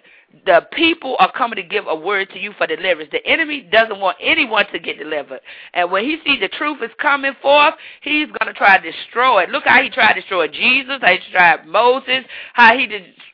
the 0.45 0.67
people 0.73 1.15
are 1.19 1.31
coming 1.31 1.55
to 1.55 1.63
give 1.63 1.85
a 1.87 1.95
word 1.95 2.29
to 2.29 2.39
you 2.39 2.53
for 2.57 2.67
deliverance. 2.67 3.09
The 3.11 3.25
enemy 3.25 3.67
doesn't 3.71 3.99
want 3.99 4.17
anyone 4.21 4.65
to 4.71 4.79
get 4.79 4.97
delivered. 4.97 5.39
And 5.73 5.91
when 5.91 6.03
he 6.03 6.17
sees 6.25 6.39
the 6.39 6.49
truth 6.49 6.77
is 6.81 6.91
coming 7.01 7.33
forth, 7.41 7.75
he's 8.01 8.27
going 8.27 8.47
to 8.47 8.53
try 8.53 8.77
to 8.77 8.91
destroy 8.91 9.43
it. 9.43 9.49
Look 9.49 9.63
how 9.65 9.81
he 9.81 9.89
tried 9.89 10.13
to 10.13 10.21
destroy 10.21 10.47
Jesus, 10.47 10.99
how 11.01 11.11
he 11.11 11.19
tried 11.31 11.65
Moses, 11.65 12.25
how 12.53 12.77
he 12.77 12.87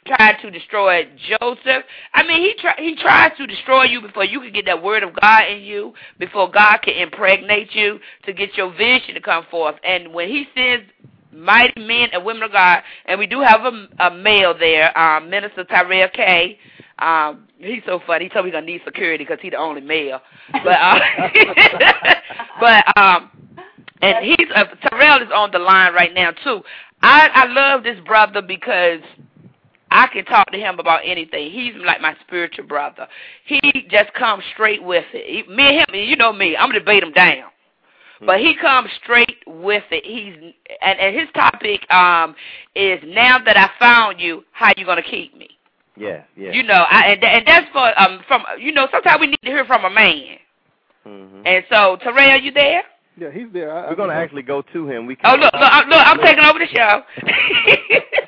tried 0.06 0.38
to 0.42 0.52
destroy 0.52 1.08
Joseph. 1.40 1.84
I 2.14 2.24
mean, 2.24 2.42
he 2.42 2.56
try, 2.60 2.76
he 2.78 2.96
tries 2.96 3.36
to 3.38 3.48
destroy 3.48 3.84
you 3.84 4.02
before 4.02 4.26
you 4.26 4.40
can 4.40 4.54
get 4.54 4.66
that 4.66 4.82
word 4.82 5.04
of 5.04 5.20
God 5.20 5.50
in 5.50 5.62
you, 5.62 5.94
before 6.20 6.50
God 6.50 6.78
can 6.84 6.96
impregnate 6.96 7.74
you 7.74 8.00
to 8.26 8.34
get 8.34 8.56
your 8.56 8.72
vision 8.72 9.16
to 9.16 9.22
come 9.22 9.46
forth. 9.50 9.76
And 9.84 10.14
when 10.14 10.30
he 10.30 10.46
sends 10.56 10.86
mighty 11.32 11.82
men 11.82 12.10
and 12.14 12.24
women 12.24 12.44
of 12.44 12.52
God, 12.52 12.84
and 13.06 13.20
we 13.20 13.28
do 13.28 13.42
have 13.42 13.62
a, 13.62 13.88
a 14.00 14.16
male 14.16 14.58
there, 14.58 14.98
um, 14.98 15.30
Minister 15.30 15.64
Tyrell 15.64 16.10
K. 16.14 16.60
Um, 17.00 17.48
he's 17.58 17.82
so 17.86 18.00
funny. 18.06 18.26
He 18.26 18.30
told 18.30 18.46
me 18.46 18.52
he's 18.52 18.56
gonna 18.56 18.66
need 18.66 18.82
security 18.86 19.24
because 19.24 19.40
he's 19.42 19.52
the 19.52 19.58
only 19.58 19.82
male. 19.82 20.22
But 20.52 20.80
uh, 20.80 21.00
but 22.60 22.98
um, 22.98 23.32
and 24.02 24.26
he's 24.26 24.48
uh, 24.56 24.66
Terrell 24.90 25.22
is 25.22 25.30
on 25.34 25.52
the 25.52 25.60
line 25.60 25.94
right 25.94 26.14
now 26.14 26.32
too. 26.44 26.62
I 27.02 27.30
I 27.34 27.46
love 27.48 27.84
this 27.84 28.00
brother 28.06 28.42
because 28.42 29.00
I 29.92 30.08
can 30.08 30.26
talk 30.26 30.52
to 30.52 30.58
him 30.58 30.80
about 30.80 31.02
anything. 31.06 31.52
He's 31.52 31.74
like 31.86 32.02
my 32.02 32.16
spiritual 32.26 32.66
brother. 32.66 33.08
He 33.46 33.60
just 33.90 34.14
comes 34.14 34.44
straight 34.54 34.84
with 34.84 35.06
it. 35.14 35.46
He, 35.46 35.54
me 35.54 35.68
and 35.68 35.78
him, 35.78 35.86
you 35.96 36.16
know 36.16 36.34
me, 36.34 36.58
I'm 36.58 36.70
gonna 36.70 36.80
debate 36.80 37.04
him 37.04 37.12
down. 37.12 37.50
But 38.26 38.40
he 38.40 38.56
comes 38.56 38.90
straight 39.04 39.38
with 39.46 39.84
it. 39.92 40.06
He's 40.06 40.54
and, 40.82 41.00
and 41.00 41.16
his 41.16 41.28
topic 41.34 41.90
um 41.92 42.36
is 42.76 43.00
now 43.06 43.38
that 43.44 43.58
I 43.58 43.70
found 43.80 44.20
you, 44.20 44.44
how 44.52 44.72
you 44.78 44.86
gonna 44.86 45.04
keep 45.04 45.36
me? 45.38 45.50
Yeah, 45.96 46.24
yeah. 46.36 46.52
You 46.52 46.64
know, 46.64 46.86
I, 46.90 47.14
and 47.14 47.24
and 47.24 47.48
that's 47.48 47.70
for 47.72 48.02
um 48.02 48.22
from 48.28 48.44
you 48.60 48.72
know 48.72 48.88
sometimes 48.92 49.20
we 49.22 49.28
need 49.28 49.40
to 49.44 49.50
hear 49.52 49.66
from 49.66 49.86
a 49.86 49.90
man. 49.90 50.38
Mm-hmm. 51.06 51.42
And 51.46 51.64
so 51.70 51.98
Terrell, 52.02 52.42
you 52.42 52.52
there? 52.52 52.84
Yeah, 53.18 53.30
he's 53.32 53.52
there. 53.54 53.72
I, 53.72 53.90
We're 53.90 53.96
going 53.96 54.10
to 54.10 54.16
actually 54.16 54.42
go 54.42 54.64
to 54.74 54.90
him. 54.90 55.06
We 55.06 55.16
Oh 55.24 55.34
can 55.34 55.42
look, 55.42 55.54
look, 55.54 55.62
I'm- 55.62 55.88
look 55.90 56.00
I'm 56.00 56.18
taking 56.20 56.44
over 56.44 56.58
the 56.58 56.66
show. 56.68 57.04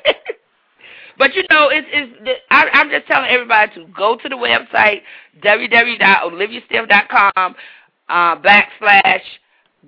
but 1.18 1.34
you 1.34 1.42
know, 1.50 1.68
it's 1.70 1.88
it's 1.90 2.40
I, 2.50 2.68
I'm 2.72 2.88
just 2.90 3.06
telling 3.08 3.28
everybody 3.30 3.74
to 3.74 3.86
go 3.96 4.16
to 4.16 4.28
the 4.28 4.36
website 4.36 5.00
www.oliviastiff.com 5.42 7.56
uh, 8.08 8.36
backslash 8.36 9.22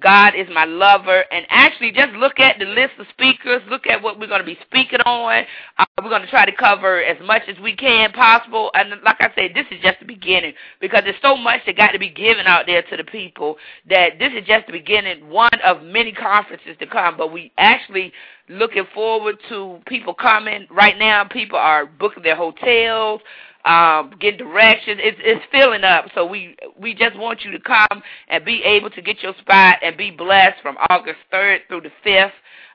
God 0.00 0.34
is 0.34 0.46
my 0.52 0.64
lover, 0.64 1.24
and 1.32 1.46
actually 1.48 1.92
just 1.92 2.12
look 2.12 2.38
at 2.38 2.58
the 2.58 2.64
list 2.64 2.92
of 2.98 3.06
speakers. 3.10 3.62
Look 3.68 3.86
at 3.86 4.02
what 4.02 4.18
we're 4.18 4.26
going 4.26 4.40
to 4.40 4.46
be 4.46 4.58
speaking 4.66 5.00
on. 5.00 5.44
Uh, 5.78 5.84
we're 6.02 6.10
going 6.10 6.22
to 6.22 6.30
try 6.30 6.44
to 6.44 6.52
cover 6.52 7.02
as 7.02 7.16
much 7.24 7.42
as 7.48 7.58
we 7.60 7.74
can 7.74 8.12
possible. 8.12 8.70
And 8.74 8.90
like 9.04 9.16
I 9.20 9.30
said, 9.34 9.52
this 9.54 9.66
is 9.70 9.80
just 9.82 9.98
the 10.00 10.06
beginning 10.06 10.54
because 10.80 11.02
there's 11.04 11.20
so 11.22 11.36
much 11.36 11.60
that 11.66 11.76
got 11.76 11.92
to 11.92 11.98
be 11.98 12.10
given 12.10 12.46
out 12.46 12.66
there 12.66 12.82
to 12.82 12.96
the 12.96 13.04
people 13.04 13.56
that 13.88 14.18
this 14.18 14.32
is 14.32 14.46
just 14.46 14.66
the 14.66 14.72
beginning, 14.72 15.28
one 15.28 15.50
of 15.64 15.82
many 15.82 16.12
conferences 16.12 16.76
to 16.78 16.86
come. 16.86 17.16
But 17.16 17.32
we 17.32 17.52
actually 17.58 18.12
looking 18.48 18.84
forward 18.94 19.36
to 19.48 19.80
people 19.86 20.14
coming. 20.14 20.66
Right 20.70 20.98
now, 20.98 21.24
people 21.24 21.58
are 21.58 21.86
booking 21.86 22.22
their 22.22 22.36
hotels 22.36 23.20
um, 23.68 24.12
get 24.18 24.38
directions. 24.38 24.98
It's 25.02 25.18
it's 25.20 25.44
filling 25.52 25.84
up. 25.84 26.06
So 26.14 26.24
we 26.24 26.56
we 26.80 26.94
just 26.94 27.16
want 27.16 27.44
you 27.44 27.52
to 27.52 27.60
come 27.60 28.02
and 28.28 28.44
be 28.44 28.62
able 28.64 28.90
to 28.90 29.02
get 29.02 29.22
your 29.22 29.34
spot 29.40 29.76
and 29.82 29.96
be 29.96 30.10
blessed 30.10 30.60
from 30.62 30.76
August 30.88 31.18
third 31.30 31.60
through 31.68 31.82
the 31.82 31.92
fifth 32.02 32.32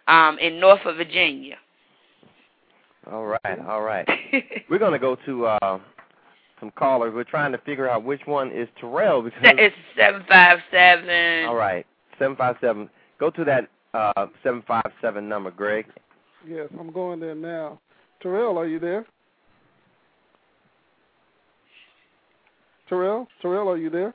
um, 0.07 0.37
in 0.39 0.59
Norfolk, 0.59 0.97
Virginia. 0.97 1.55
All 3.11 3.25
right, 3.25 3.59
all 3.67 3.81
right. 3.81 4.07
We're 4.69 4.79
going 4.79 4.93
to 4.93 4.99
go 4.99 5.17
to 5.25 5.45
uh, 5.47 5.79
some 6.59 6.71
callers. 6.71 7.11
We're 7.13 7.25
trying 7.25 7.51
to 7.51 7.57
figure 7.59 7.89
out 7.89 8.03
which 8.03 8.21
one 8.25 8.51
is 8.51 8.69
Terrell 8.79 9.21
because 9.21 9.41
it's 9.43 9.75
seven 9.97 10.23
five 10.29 10.59
seven. 10.71 11.45
all 11.45 11.55
right, 11.55 11.85
seven 12.19 12.37
five 12.37 12.55
seven. 12.61 12.89
Go 13.19 13.29
to 13.31 13.43
that 13.45 13.67
uh 13.93 14.27
seven 14.43 14.63
five 14.67 14.91
seven 15.01 15.27
number, 15.27 15.51
Greg. 15.51 15.85
Yes, 16.47 16.67
I'm 16.79 16.91
going 16.91 17.19
there 17.19 17.35
now. 17.35 17.79
Terrell, 18.21 18.57
are 18.57 18.67
you 18.67 18.79
there? 18.79 19.05
Terrell, 22.93 23.27
Terrell, 23.41 23.69
are 23.69 23.77
you 23.77 23.89
there? 23.89 24.13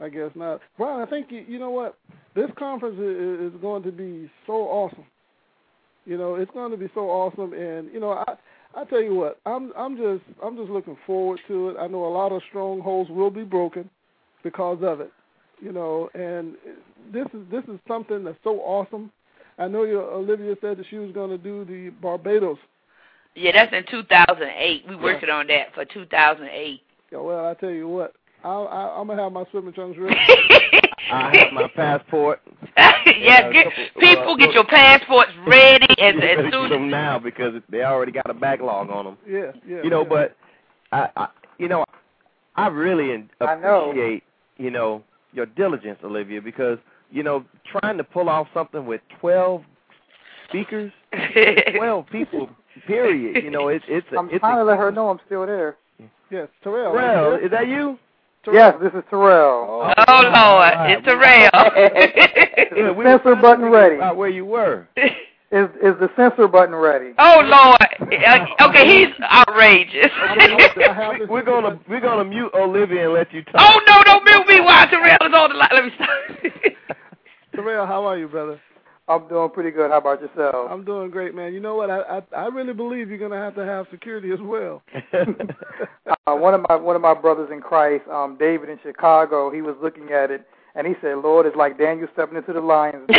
I 0.00 0.08
guess 0.08 0.30
not. 0.36 0.60
Brian, 0.78 1.02
I 1.02 1.10
think 1.10 1.32
you, 1.32 1.44
you 1.48 1.58
know 1.58 1.70
what? 1.70 1.98
This 2.36 2.48
conference 2.56 2.94
is, 2.96 3.52
is 3.52 3.60
going 3.60 3.82
to 3.82 3.90
be 3.90 4.30
so 4.46 4.52
awesome. 4.52 5.04
You 6.06 6.16
know, 6.16 6.36
it's 6.36 6.50
going 6.52 6.70
to 6.70 6.76
be 6.76 6.88
so 6.94 7.10
awesome, 7.10 7.52
and 7.52 7.92
you 7.92 7.98
know, 7.98 8.12
I 8.12 8.34
I 8.74 8.84
tell 8.84 9.02
you 9.02 9.16
what, 9.16 9.40
I'm 9.46 9.72
I'm 9.76 9.96
just 9.96 10.22
I'm 10.42 10.56
just 10.56 10.70
looking 10.70 10.96
forward 11.06 11.40
to 11.48 11.70
it. 11.70 11.76
I 11.78 11.88
know 11.88 12.06
a 12.06 12.14
lot 12.14 12.30
of 12.30 12.40
strongholds 12.48 13.10
will 13.10 13.30
be 13.30 13.42
broken 13.42 13.90
because 14.44 14.78
of 14.82 15.00
it, 15.00 15.12
you 15.60 15.72
know. 15.72 16.08
And 16.14 16.54
this 17.12 17.26
is 17.34 17.40
this 17.50 17.64
is 17.64 17.80
something 17.88 18.22
that's 18.22 18.38
so 18.44 18.60
awesome. 18.60 19.10
I 19.58 19.66
know 19.66 19.82
you, 19.82 20.00
Olivia 20.00 20.54
said 20.60 20.78
that 20.78 20.86
she 20.88 20.96
was 20.98 21.10
going 21.10 21.30
to 21.30 21.38
do 21.38 21.64
the 21.64 21.90
Barbados. 22.00 22.58
Yeah, 23.34 23.52
that's 23.52 23.72
in 23.72 23.84
2008. 23.90 24.84
We 24.88 24.96
working 24.96 25.30
on 25.30 25.48
that 25.48 25.74
for 25.74 25.84
2008. 25.84 26.82
Yeah, 27.12 27.18
well, 27.18 27.46
I 27.46 27.54
tell 27.54 27.70
you 27.70 27.88
what, 27.88 28.14
I, 28.44 28.48
I, 28.48 29.00
I'm 29.00 29.06
gonna 29.08 29.22
have 29.22 29.32
my 29.32 29.44
swimming 29.50 29.72
trunks 29.72 29.98
ready. 29.98 30.16
I 31.12 31.36
have 31.36 31.52
my 31.52 31.68
passport. 31.74 32.40
yes, 32.76 33.52
get, 33.52 33.66
uh, 33.66 33.70
people 33.98 34.36
get 34.36 34.52
your 34.52 34.64
passports 34.64 35.32
ready 35.46 35.86
as, 35.98 36.14
as 36.22 36.52
soon 36.52 36.66
as 36.66 36.70
them 36.70 36.88
now 36.88 37.18
because 37.18 37.54
they 37.68 37.82
already 37.82 38.12
got 38.12 38.30
a 38.30 38.34
backlog 38.34 38.90
on 38.90 39.04
them. 39.06 39.18
Yeah, 39.26 39.52
yeah. 39.66 39.82
You 39.82 39.90
know, 39.90 40.02
yeah. 40.02 40.08
but 40.08 40.36
I, 40.92 41.08
I, 41.16 41.28
you 41.58 41.68
know, 41.68 41.84
I 42.54 42.68
really 42.68 43.12
in- 43.12 43.30
I 43.40 43.56
know. 43.56 43.90
appreciate 43.90 44.22
you 44.56 44.70
know 44.70 45.02
your 45.32 45.46
diligence, 45.46 45.98
Olivia, 46.04 46.40
because 46.40 46.78
you 47.10 47.24
know 47.24 47.44
trying 47.66 47.96
to 47.96 48.04
pull 48.04 48.28
off 48.28 48.46
something 48.54 48.86
with 48.86 49.00
twelve 49.18 49.64
speakers, 50.48 50.92
twelve 51.76 52.06
people, 52.10 52.50
period. 52.86 53.42
You 53.42 53.50
know, 53.50 53.66
it's 53.68 53.84
it's 53.88 54.06
a, 54.12 54.18
I'm 54.18 54.30
it's 54.30 54.38
trying 54.38 54.58
a, 54.58 54.60
to 54.60 54.64
let 54.64 54.78
her 54.78 54.92
know 54.92 55.08
I'm 55.08 55.20
still 55.26 55.44
there. 55.44 55.76
Yes, 56.30 56.48
Terrell. 56.62 56.92
Well, 56.92 57.34
is 57.34 57.50
that 57.50 57.68
you? 57.68 57.98
Yes, 58.52 58.74
this 58.80 58.92
is 58.94 59.02
Terrell. 59.10 59.92
Oh 60.08 60.22
Lord, 60.22 60.72
it's 60.88 61.06
a 61.06 61.10
Yeah, 61.10 62.80
rail. 62.80 62.96
we 62.96 63.04
Censor 63.04 63.24
were 63.30 63.36
button 63.36 63.66
ready. 63.66 63.96
About 63.96 64.16
where 64.16 64.30
you 64.30 64.44
were. 64.46 64.88
Is 65.52 65.68
is 65.82 65.98
the 65.98 66.08
censor 66.14 66.46
button 66.46 66.76
ready? 66.76 67.10
oh 67.18 67.40
Lord. 67.42 67.82
Uh, 68.24 68.68
Okay, 68.68 68.86
he's 68.86 69.08
outrageous. 69.20 70.06
I 70.14 70.92
have 70.94 71.18
this- 71.18 71.28
We're 71.28 71.42
gonna 71.42 71.76
we're 71.88 71.98
gonna 72.00 72.22
mute 72.24 72.52
Olivia 72.54 73.06
and 73.06 73.14
let 73.14 73.32
you 73.34 73.42
talk. 73.42 73.56
oh 73.58 73.80
no, 73.84 74.00
don't 74.04 74.24
mute 74.24 74.46
me 74.46 74.60
while 74.64 74.86
Terrell 74.90 75.18
is 75.20 75.34
on 75.34 75.50
the 75.50 75.56
line. 75.56 75.68
Let 75.72 75.84
me 75.86 75.90
stop. 75.96 76.08
Terrell, 77.52 77.84
how 77.84 78.04
are 78.06 78.16
you, 78.16 78.28
brother? 78.28 78.60
I'm 79.10 79.26
doing 79.28 79.50
pretty 79.50 79.72
good. 79.72 79.90
How 79.90 79.98
about 79.98 80.20
yourself? 80.20 80.70
I'm 80.70 80.84
doing 80.84 81.10
great, 81.10 81.34
man. 81.34 81.52
You 81.52 81.58
know 81.58 81.74
what? 81.74 81.90
I 81.90 82.00
I, 82.00 82.22
I 82.36 82.46
really 82.46 82.72
believe 82.72 83.08
you're 83.08 83.18
gonna 83.18 83.40
have 83.42 83.56
to 83.56 83.66
have 83.66 83.86
security 83.90 84.30
as 84.30 84.38
well. 84.40 84.82
uh, 85.12 86.34
one 86.36 86.54
of 86.54 86.64
my 86.68 86.76
one 86.76 86.94
of 86.94 87.02
my 87.02 87.14
brothers 87.14 87.50
in 87.52 87.60
Christ, 87.60 88.06
um, 88.08 88.36
David 88.38 88.68
in 88.68 88.78
Chicago, 88.84 89.50
he 89.50 89.62
was 89.62 89.74
looking 89.82 90.12
at 90.12 90.30
it 90.30 90.46
and 90.76 90.86
he 90.86 90.94
said, 91.02 91.16
"Lord, 91.18 91.46
it's 91.46 91.56
like 91.56 91.76
Daniel 91.76 92.06
stepping 92.12 92.36
into 92.36 92.52
the 92.52 92.60
lions." 92.60 93.08
So. 93.08 93.14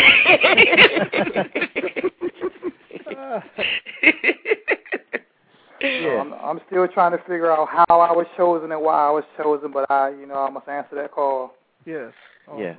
I'm, 6.22 6.34
I'm 6.34 6.62
still 6.68 6.88
trying 6.88 7.12
to 7.12 7.18
figure 7.20 7.52
out 7.52 7.68
how 7.68 8.00
I 8.00 8.12
was 8.12 8.28
chosen 8.38 8.72
and 8.72 8.82
why 8.82 9.08
I 9.08 9.12
was 9.12 9.24
chosen, 9.36 9.72
but 9.72 9.90
I, 9.90 10.10
you 10.10 10.26
know, 10.28 10.36
I 10.36 10.50
must 10.50 10.68
answer 10.68 10.96
that 10.96 11.12
call. 11.12 11.56
yes. 11.86 12.14
Awesome. 12.48 12.62
Yeah. 12.62 12.76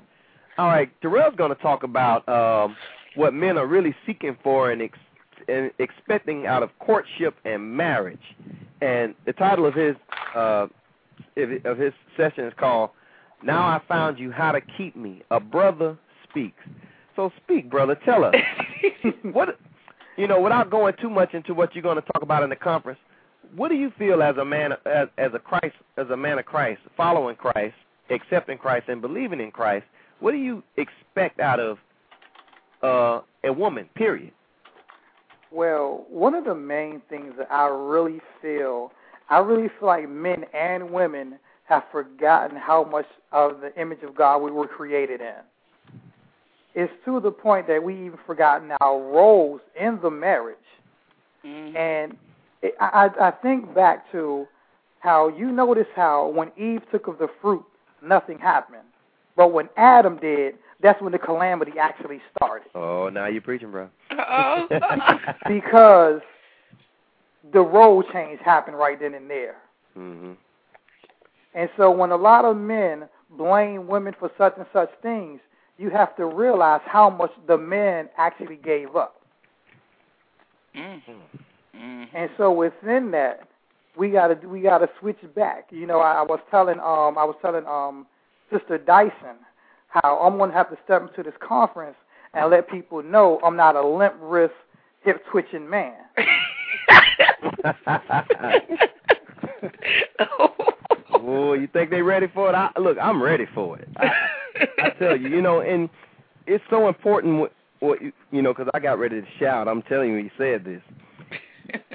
All 0.59 0.67
right, 0.67 0.91
Terrell's 1.01 1.35
going 1.37 1.55
to 1.55 1.63
talk 1.63 1.83
about 1.83 2.29
um, 2.29 2.77
what 3.15 3.35
men 3.35 3.59
are 3.59 3.67
really 3.67 3.95
seeking 4.07 4.37
for 4.43 4.71
and, 4.71 4.83
ex- 4.83 4.99
and 5.49 5.71
expecting 5.79 6.47
out 6.47 6.63
of 6.63 6.71
courtship 6.79 7.35
and 7.45 7.77
marriage. 7.77 8.23
And 8.81 9.15
the 9.27 9.33
title 9.33 9.67
of 9.67 9.75
his 9.75 9.95
uh, 10.35 10.67
of 11.37 11.79
his 11.79 11.93
session 12.17 12.45
is 12.45 12.53
called 12.59 12.91
"Now 13.43 13.63
I 13.63 13.81
Found 13.89 14.19
You 14.19 14.33
How 14.33 14.53
to 14.53 14.61
Keep 14.61 14.97
Me." 14.97 15.23
A 15.31 15.39
brother 15.39 15.97
speaks. 16.29 16.63
So 17.15 17.31
speak, 17.45 17.71
brother. 17.71 17.97
Tell 18.05 18.25
us 18.25 18.35
what 19.23 19.59
you 20.17 20.27
know 20.27 20.41
without 20.41 20.71
going 20.71 20.95
too 21.01 21.11
much 21.11 21.35
into 21.35 21.55
what 21.55 21.75
you're 21.75 21.83
going 21.83 22.01
to 22.01 22.13
talk 22.13 22.23
about 22.23 22.43
in 22.43 22.51
the 22.51 22.57
conference. 22.57 22.99
What 23.55 23.69
do 23.69 23.75
you 23.75 23.93
feel 23.99 24.23
as 24.23 24.37
a 24.37 24.45
man 24.45 24.73
as, 24.87 25.09
as 25.19 25.31
a 25.35 25.39
Christ 25.39 25.77
as 25.97 26.09
a 26.11 26.17
man 26.17 26.39
of 26.39 26.45
Christ, 26.45 26.81
following 26.97 27.37
Christ, 27.37 27.75
accepting 28.11 28.59
Christ, 28.59 28.89
and 28.89 29.01
believing 29.01 29.41
in 29.41 29.51
Christ? 29.51 29.85
What 30.21 30.33
do 30.33 30.39
you 30.39 30.63
expect 30.77 31.39
out 31.39 31.61
of 31.61 31.79
uh, 32.83 33.21
a 33.45 33.53
woman? 33.53 33.89
Period. 33.95 34.33
Well, 35.51 36.07
one 36.09 36.35
of 36.35 36.45
the 36.45 36.55
main 36.55 37.03
things 37.11 37.35
that 37.39 37.53
I 37.53 37.67
really 37.67 38.21
feel, 38.41 38.93
I 39.29 39.39
really 39.39 39.69
feel 39.79 39.89
like 39.89 40.09
men 40.09 40.45
and 40.55 40.91
women 40.91 41.39
have 41.65 41.85
forgotten 41.93 42.57
how 42.57 42.85
much 42.85 43.07
of 43.33 43.61
the 43.61 43.79
image 43.81 44.03
of 44.03 44.15
God 44.15 44.39
we 44.39 44.51
were 44.51 44.67
created 44.67 45.21
in. 45.21 45.35
It's 46.75 46.93
to 47.05 47.21
the 47.21 47.31
point 47.31 47.67
that 47.69 47.83
we 47.83 47.95
even 48.07 48.19
forgotten 48.27 48.73
our 48.81 48.99
roles 48.99 49.61
in 49.79 50.01
the 50.03 50.11
marriage. 50.11 50.57
Mhm. 51.45 51.77
And 51.77 52.17
it, 52.63 52.75
I, 52.81 53.11
I 53.19 53.29
I 53.29 53.31
think 53.31 53.75
back 53.75 54.11
to 54.13 54.47
how 55.01 55.29
you 55.29 55.51
notice 55.53 55.89
how 55.95 56.29
when 56.29 56.51
Eve 56.57 56.83
took 56.91 57.09
of 57.09 57.19
the 57.19 57.29
fruit, 57.41 57.65
nothing 58.03 58.39
happened. 58.39 58.83
But 59.37 59.53
when 59.53 59.69
Adam 59.77 60.17
did, 60.19 60.55
that's 60.83 61.01
when 61.01 61.13
the 61.13 61.19
calamity 61.19 61.73
actually 61.81 62.21
started. 62.37 62.69
Oh, 62.75 63.09
now 63.09 63.27
you're 63.27 63.41
preaching, 63.43 63.71
bro. 63.71 63.89
Uh-oh. 64.11 64.69
Because 65.49 66.21
the 67.53 67.61
role 67.61 68.03
change 68.13 68.41
happened 68.45 68.77
right 68.79 68.99
then 68.99 69.15
and 69.15 69.29
there. 69.29 69.57
hmm 69.95 70.33
And 71.55 71.69
so 71.77 71.91
when 71.91 72.11
a 72.11 72.17
lot 72.17 72.45
of 72.45 72.57
men 72.57 73.09
blame 73.31 73.87
women 73.87 74.15
for 74.19 74.31
such 74.39 74.55
and 74.57 74.67
such 74.73 74.91
things, 75.03 75.41
you 75.79 75.91
have 75.91 76.15
to 76.17 76.27
realize 76.27 76.81
how 76.85 77.11
much 77.11 77.33
the 77.47 77.59
men 77.59 78.09
actually 78.17 78.57
gave 78.57 78.95
up. 78.97 79.21
Mhm. 80.75 81.21
Mhm. 81.75 82.09
And 82.15 82.31
so 82.37 82.53
within 82.53 83.11
that, 83.13 83.49
we 83.97 84.11
gotta 84.11 84.35
we 84.47 84.61
gotta 84.61 84.89
switch 85.01 85.19
back. 85.35 85.67
You 85.71 85.87
know, 85.87 86.01
I, 86.01 86.21
I 86.21 86.23
was 86.23 86.41
telling 86.51 86.79
um 86.81 87.19
I 87.19 87.25
was 87.25 87.37
telling 87.43 87.67
um 87.67 88.07
Sister 88.51 88.79
Dyson 88.79 89.37
how 89.93 90.19
I'm 90.19 90.39
gonna 90.39 90.53
have 90.53 90.71
to 90.71 90.79
step 90.85 91.03
into 91.03 91.23
this 91.23 91.39
conference 91.47 91.97
and 92.35 92.51
let 92.51 92.69
people 92.71 93.03
know 93.03 93.39
I'm 93.45 93.57
not 93.57 93.77
a 93.77 93.87
limp 93.87 94.15
wrist, 94.21 94.55
hip 95.03 95.23
twitching 95.31 95.69
man. 95.69 95.95
oh, 101.13 101.53
you 101.55 101.69
think 101.73 101.91
they're 101.91 102.05
ready 102.05 102.27
for 102.33 102.49
it? 102.49 102.55
I, 102.55 102.71
look, 102.79 102.97
I'm 103.01 103.23
ready 103.23 103.47
for 103.55 103.79
it. 103.79 103.89
I, 103.97 104.11
I 104.79 104.91
tell 104.99 105.17
you, 105.17 105.29
you 105.29 105.43
know, 105.43 105.61
and 105.61 105.89
it's 106.47 106.65
so 106.71 106.89
important 106.89 107.39
what, 107.39 107.53
what 107.81 108.01
you, 108.03 108.13
you 108.31 108.43
know, 108.43 108.53
because 108.55 108.69
I 108.75 108.81
got 108.81 108.99
ready 108.99 109.21
to 109.21 109.27
shout. 109.39 109.69
I'm 109.69 109.83
telling 109.83 110.11
you, 110.11 110.17
you 110.17 110.31
said 110.39 110.65
this. 110.65 110.83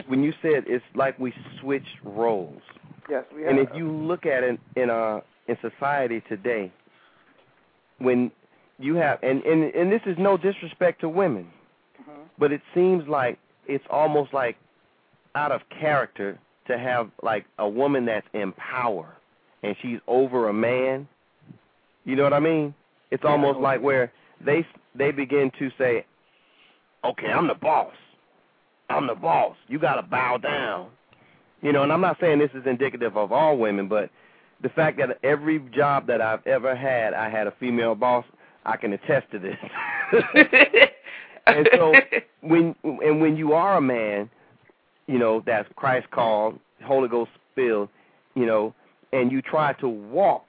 When 0.08 0.24
you 0.24 0.34
said 0.42 0.64
it's 0.68 0.84
like 0.96 1.20
we 1.20 1.34
switched 1.60 1.98
roles, 2.04 2.62
Yes, 3.10 3.26
we 3.36 3.44
have. 3.44 3.52
and 3.52 3.60
if 3.60 3.70
you 3.76 3.92
look 3.92 4.26
at 4.26 4.44
it 4.44 4.60
in 4.76 4.90
uh 4.90 5.20
in 5.48 5.58
society 5.62 6.22
today, 6.28 6.72
when 8.00 8.32
you 8.80 8.96
have 8.96 9.20
and 9.24 9.44
and 9.44 9.64
and 9.74 9.92
this 9.92 10.02
is 10.06 10.18
no 10.18 10.38
disrespect 10.38 11.02
to 11.02 11.10
women, 11.10 11.52
Mhm. 12.00 12.30
but 12.38 12.52
it 12.52 12.62
seems 12.74 13.08
like 13.08 13.40
it's 13.68 13.86
almost 13.90 14.34
like 14.34 14.56
out 15.36 15.52
of 15.52 15.68
character 15.70 16.38
to 16.68 16.78
have 16.78 17.10
like 17.22 17.46
a 17.58 17.68
woman 17.68 18.06
that's 18.06 18.28
in 18.34 18.52
power 18.54 19.08
and 19.64 19.76
she's 19.82 20.00
over 20.08 20.50
a 20.50 20.54
man. 20.54 21.08
You 22.06 22.16
know 22.16 22.24
what 22.24 22.34
I 22.34 22.40
mean? 22.40 22.74
It's 23.12 23.26
almost 23.26 23.60
like 23.60 23.82
where 23.82 24.12
they 24.42 24.66
they 24.96 25.12
begin 25.12 25.52
to 25.60 25.72
say, 25.78 26.06
"Okay, 27.04 27.32
I'm 27.32 27.48
the 27.48 27.56
boss. 27.56 27.96
I'm 28.90 29.08
the 29.08 29.16
boss. 29.16 29.56
You 29.68 29.80
got 29.80 29.96
to 29.96 30.04
bow 30.04 30.38
down." 30.38 30.90
You 31.62 31.72
know, 31.72 31.84
and 31.84 31.92
I'm 31.92 32.02
not 32.02 32.20
saying 32.20 32.38
this 32.40 32.52
is 32.54 32.66
indicative 32.68 33.18
of 33.18 33.32
all 33.32 33.58
women, 33.58 33.88
but 33.88 34.10
the 34.62 34.70
fact 34.70 34.98
that 34.98 35.20
every 35.24 35.60
job 35.76 36.08
that 36.08 36.22
I've 36.22 36.46
ever 36.48 36.76
had, 36.76 37.14
I 37.14 37.30
had 37.30 37.48
a 37.48 37.52
female 37.60 37.96
boss, 37.96 38.26
I 38.66 38.78
can 38.78 38.94
attest 38.94 39.30
to 39.32 39.40
this. 39.40 39.58
and 41.48 41.70
so 41.74 41.94
when 42.42 42.76
and 42.84 43.22
when 43.22 43.38
you 43.38 43.54
are 43.54 43.78
a 43.78 43.82
man, 43.82 44.30
you 45.08 45.20
know 45.20 45.44
that's 45.46 45.70
Christ 45.76 46.10
called, 46.12 46.60
Holy 46.84 47.08
Ghost 47.08 47.32
filled, 47.56 47.90
you 48.36 48.46
know, 48.46 48.74
and 49.14 49.32
you 49.32 49.42
try 49.42 49.74
to 49.74 49.88
walk 49.88 50.46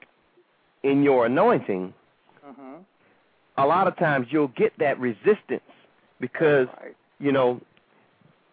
in 0.83 1.03
your 1.03 1.25
anointing, 1.25 1.93
Mhm. 2.45 2.83
a 3.57 3.65
lot 3.65 3.87
of 3.87 3.95
times 3.97 4.27
you'll 4.31 4.47
get 4.49 4.77
that 4.79 4.99
resistance 4.99 5.61
because 6.19 6.67
Right. 6.81 6.95
you 7.19 7.31
know 7.31 7.61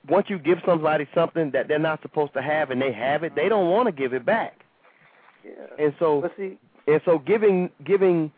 once 0.09 0.29
you 0.31 0.39
give 0.39 0.61
somebody 0.65 1.07
something 1.15 1.51
that 1.51 1.67
they're 1.67 1.79
not 1.79 2.01
supposed 2.03 2.33
to 2.35 2.43
have 2.43 2.71
and 2.71 2.81
they 2.81 2.93
have 2.93 3.25
it, 3.25 3.35
they 3.35 3.49
don't 3.49 3.71
want 3.71 3.87
to 3.87 3.93
give 3.93 4.13
it 4.15 4.25
back. 4.25 4.65
Yeah. 5.47 5.85
And 5.85 5.95
so 5.99 6.29
see, 6.37 6.59
and 6.87 7.01
so 7.05 7.19
giving 7.19 7.71
giving 7.85 8.33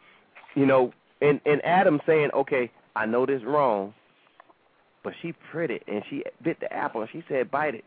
you 0.55 0.67
know 0.67 0.93
and 1.21 1.41
and 1.47 1.65
Adam 1.65 2.01
saying, 2.07 2.31
"Okay, 2.35 2.71
I 2.97 3.07
know 3.07 3.27
this 3.27 3.43
wrong, 3.45 3.95
but 5.03 5.15
she 5.23 5.33
pretty 5.51 5.81
and 5.87 6.03
she 6.11 6.23
bit 6.43 6.61
the 6.61 6.73
apple 6.73 7.01
and 7.01 7.11
she 7.11 7.25
said 7.29 7.51
bite 7.51 7.75
it. 7.75 7.85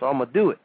So 0.00 0.06
I'm 0.06 0.18
going 0.18 0.28
to 0.28 0.32
do 0.32 0.50
it." 0.50 0.58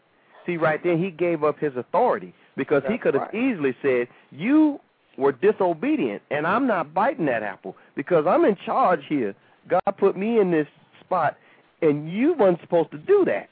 See 0.46 0.58
right 0.58 0.82
then 0.84 1.02
he 1.02 1.12
gave 1.12 1.44
up 1.44 1.60
his 1.60 1.76
authority 1.76 2.34
because 2.56 2.84
he 2.90 2.98
could 2.98 3.14
have 3.14 3.30
right. 3.34 3.36
easily 3.36 3.76
said, 3.82 4.08
"You 4.32 4.80
were 5.18 5.32
disobedient 5.32 6.22
and 6.32 6.48
I'm 6.48 6.66
not 6.66 6.94
biting 6.94 7.26
that 7.26 7.44
apple 7.44 7.76
because 7.96 8.26
I'm 8.28 8.46
in 8.46 8.58
charge 8.66 9.02
here. 9.08 9.36
God 9.68 9.94
put 9.98 10.18
me 10.18 10.40
in 10.40 10.52
this 10.52 10.68
spot 11.02 11.38
and 11.82 12.12
you 12.12 12.34
weren't 12.34 12.62
supposed 12.62 12.92
to 12.92 12.98
do 12.98 13.26
that." 13.26 13.50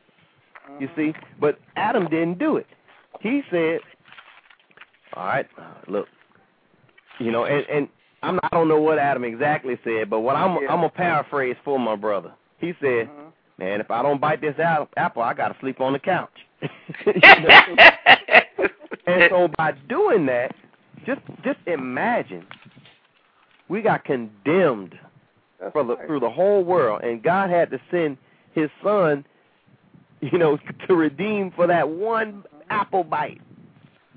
You 0.79 0.87
mm-hmm. 0.87 0.99
see, 0.99 1.13
but 1.39 1.59
Adam 1.75 2.09
didn't 2.09 2.39
do 2.39 2.57
it. 2.57 2.67
He 3.21 3.41
said, 3.49 3.79
"All 5.17 5.25
right, 5.25 5.47
look, 5.87 6.07
you 7.19 7.31
know," 7.31 7.45
and 7.45 7.65
and 7.69 7.87
I'm 8.23 8.35
not, 8.35 8.49
I 8.51 8.55
don't 8.55 8.67
know 8.67 8.79
what 8.81 8.99
Adam 8.99 9.23
exactly 9.23 9.77
said, 9.83 10.09
but 10.09 10.19
what 10.21 10.35
I'm 10.35 10.61
Yeah. 10.61 10.71
I'm 10.71 10.77
gonna 10.77 10.89
paraphrase 10.89 11.55
for 11.63 11.79
my 11.79 11.95
brother. 11.95 12.31
He 12.59 12.73
said, 12.79 13.09
Mhm. 13.09 13.31
"Man, 13.57 13.81
if 13.81 13.89
I 13.91 14.01
don't 14.01 14.19
bite 14.21 14.41
this 14.41 14.57
apple, 14.59 14.89
apple 14.97 15.21
I 15.23 15.33
gotta 15.33 15.55
sleep 15.59 15.81
on 15.81 15.93
the 15.93 15.99
couch." 15.99 16.45
and 19.07 19.29
so 19.29 19.47
by 19.57 19.71
doing 19.87 20.25
that, 20.27 20.55
just 21.05 21.21
just 21.43 21.59
imagine, 21.67 22.45
we 23.69 23.81
got 23.81 24.03
condemned 24.03 24.97
That's 25.59 25.73
for 25.73 25.83
the, 25.83 25.95
right. 25.95 26.07
through 26.07 26.19
the 26.19 26.29
whole 26.29 26.63
world, 26.63 27.01
and 27.03 27.21
God 27.23 27.49
had 27.49 27.69
to 27.71 27.79
send 27.91 28.17
His 28.53 28.69
Son, 28.83 29.25
you 30.21 30.37
know, 30.37 30.57
to 30.87 30.95
redeem 30.95 31.51
for 31.51 31.67
that 31.67 31.87
one 31.89 32.43
apple 32.69 33.03
bite. 33.03 33.41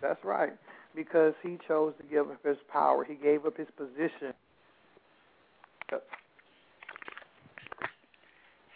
That's 0.01 0.25
right. 0.25 0.53
Because 1.01 1.33
he 1.43 1.57
chose 1.67 1.95
to 1.97 2.05
give 2.11 2.29
up 2.29 2.45
his 2.45 2.59
power. 2.71 3.05
He 3.05 3.15
gave 3.15 3.47
up 3.47 3.57
his 3.57 3.69
position. 3.75 4.35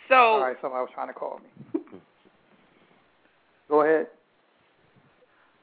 so 0.09 0.15
All 0.15 0.41
right, 0.41 0.57
somebody 0.63 0.81
was 0.81 0.89
trying 0.95 1.09
to 1.09 1.13
call 1.13 1.39
me. 1.41 1.81
Go 3.69 3.83
ahead. 3.83 4.07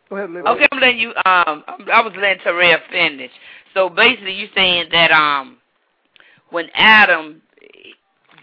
Go 0.08 0.18
ahead, 0.18 0.30
Liv. 0.30 0.46
Okay, 0.46 0.68
I'm 0.72 0.80
letting 0.80 1.00
you. 1.00 1.10
Um, 1.26 1.64
I 1.92 2.04
was 2.04 2.14
letting 2.16 2.44
Terrell 2.44 2.78
finish. 2.92 3.32
So 3.74 3.90
basically, 3.90 4.34
you're 4.34 4.50
saying 4.54 4.90
that 4.92 5.10
um, 5.10 5.58
when 6.52 6.68
Adam 6.76 7.42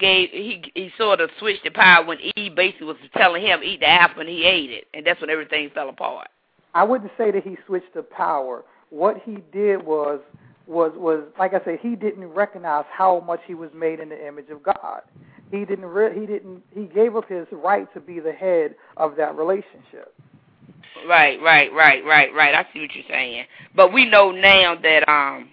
gave, 0.00 0.30
he 0.30 0.72
he 0.74 0.90
sort 0.98 1.20
of 1.20 1.30
switched 1.38 1.62
the 1.62 1.70
power 1.70 2.04
when 2.04 2.18
Eve 2.34 2.56
basically 2.56 2.88
was 2.88 2.96
telling 3.16 3.42
him 3.46 3.60
eat 3.62 3.78
the 3.78 3.88
apple 3.88 4.22
and 4.22 4.28
he 4.28 4.42
ate 4.42 4.70
it, 4.70 4.88
and 4.92 5.06
that's 5.06 5.20
when 5.20 5.30
everything 5.30 5.70
fell 5.72 5.88
apart. 5.88 6.26
I 6.74 6.84
wouldn't 6.84 7.10
say 7.16 7.30
that 7.30 7.42
he 7.42 7.56
switched 7.66 7.94
the 7.94 8.02
power. 8.02 8.64
What 8.90 9.20
he 9.24 9.38
did 9.52 9.84
was 9.84 10.20
was 10.66 10.92
was 10.96 11.24
like 11.38 11.54
I 11.54 11.64
said, 11.64 11.78
he 11.80 11.96
didn't 11.96 12.26
recognize 12.26 12.84
how 12.90 13.20
much 13.20 13.40
he 13.46 13.54
was 13.54 13.70
made 13.74 14.00
in 14.00 14.08
the 14.10 14.26
image 14.26 14.50
of 14.50 14.62
God. 14.62 15.02
He 15.50 15.64
didn't 15.64 15.86
re- 15.86 16.18
he 16.18 16.26
didn't 16.26 16.62
he 16.74 16.84
gave 16.84 17.16
up 17.16 17.28
his 17.28 17.46
right 17.52 17.92
to 17.94 18.00
be 18.00 18.20
the 18.20 18.32
head 18.32 18.74
of 18.96 19.16
that 19.16 19.36
relationship. 19.36 20.14
Right, 21.06 21.40
right, 21.40 21.72
right, 21.72 22.04
right, 22.04 22.34
right. 22.34 22.54
I 22.54 22.66
see 22.72 22.80
what 22.80 22.94
you're 22.94 23.04
saying. 23.08 23.44
But 23.74 23.92
we 23.92 24.04
know 24.04 24.30
now 24.30 24.74
that 24.82 25.08
um, 25.08 25.48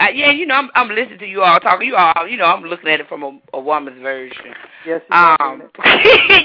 uh, 0.00 0.08
yeah, 0.12 0.30
you 0.30 0.46
know, 0.46 0.54
I'm 0.54 0.70
I'm 0.74 0.88
listening 0.88 1.18
to 1.18 1.26
you 1.26 1.42
all 1.42 1.58
talking. 1.60 1.88
You 1.88 1.96
all, 1.96 2.28
you 2.28 2.36
know, 2.36 2.44
I'm 2.44 2.62
looking 2.62 2.88
at 2.88 3.00
it 3.00 3.08
from 3.08 3.22
a, 3.22 3.38
a 3.54 3.60
woman's 3.60 4.00
version. 4.02 4.54
Yes, 4.86 5.00
you 5.08 5.16
Um, 5.16 5.62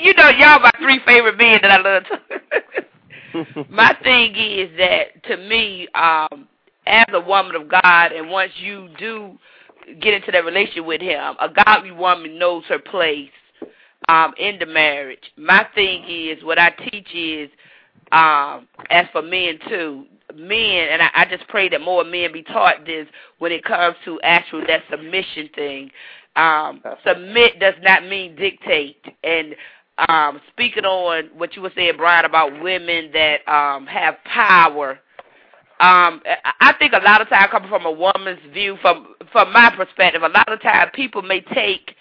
you 0.01 0.13
know, 0.13 0.29
y'all 0.29 0.59
my 0.59 0.71
three 0.79 0.99
favorite 1.05 1.37
men 1.37 1.59
that 1.61 1.71
I 1.71 1.81
love. 1.81 2.03
My 3.69 3.95
thing 4.03 4.35
is 4.35 4.69
that 4.77 5.23
to 5.25 5.37
me, 5.37 5.87
um, 5.95 6.47
as 6.87 7.05
a 7.13 7.21
woman 7.21 7.55
of 7.55 7.69
God, 7.69 8.11
and 8.11 8.29
once 8.29 8.51
you 8.57 8.89
do 8.97 9.37
get 10.01 10.13
into 10.13 10.31
that 10.31 10.45
relationship 10.45 10.85
with 10.85 11.01
Him, 11.01 11.35
a 11.39 11.49
godly 11.65 11.91
woman 11.91 12.37
knows 12.37 12.63
her 12.65 12.79
place 12.79 13.29
um, 14.07 14.33
in 14.37 14.57
the 14.59 14.65
marriage. 14.65 15.31
My 15.37 15.67
thing 15.75 16.03
is, 16.07 16.43
what 16.43 16.59
I 16.59 16.71
teach 16.71 17.07
is, 17.13 17.49
um, 18.11 18.67
as 18.89 19.05
for 19.11 19.21
men 19.21 19.59
too, 19.67 20.05
men, 20.35 20.87
and 20.91 21.01
I, 21.01 21.09
I 21.13 21.25
just 21.25 21.47
pray 21.47 21.69
that 21.69 21.81
more 21.81 22.03
men 22.03 22.31
be 22.31 22.43
taught 22.43 22.85
this 22.85 23.07
when 23.37 23.51
it 23.51 23.63
comes 23.63 23.95
to 24.05 24.19
actual 24.21 24.61
that 24.67 24.83
submission 24.89 25.49
thing. 25.55 25.91
Um, 26.35 26.81
submit 27.05 27.59
does 27.59 27.73
not 27.81 28.05
mean 28.05 28.35
dictate. 28.35 29.03
And 29.23 29.55
um, 30.07 30.39
speaking 30.51 30.85
on 30.85 31.29
what 31.35 31.55
you 31.55 31.61
were 31.61 31.71
saying, 31.75 31.93
Brian, 31.97 32.25
about 32.25 32.61
women 32.61 33.11
that 33.13 33.47
um, 33.47 33.85
have 33.87 34.15
power. 34.25 34.99
Um, 35.81 36.21
I- 36.59 36.73
think 36.79 36.93
a 36.93 37.03
lot 37.03 37.21
of 37.21 37.27
times, 37.27 37.49
coming 37.51 37.69
from 37.69 37.85
a 37.85 37.91
woman's 37.91 38.39
view, 38.53 38.77
from 38.81 39.15
from 39.33 39.51
my 39.51 39.69
perspective, 39.75 40.23
a 40.23 40.29
lot 40.29 40.51
of 40.51 40.61
times 40.61 40.91
people 40.93 41.21
may 41.21 41.41
take 41.41 41.95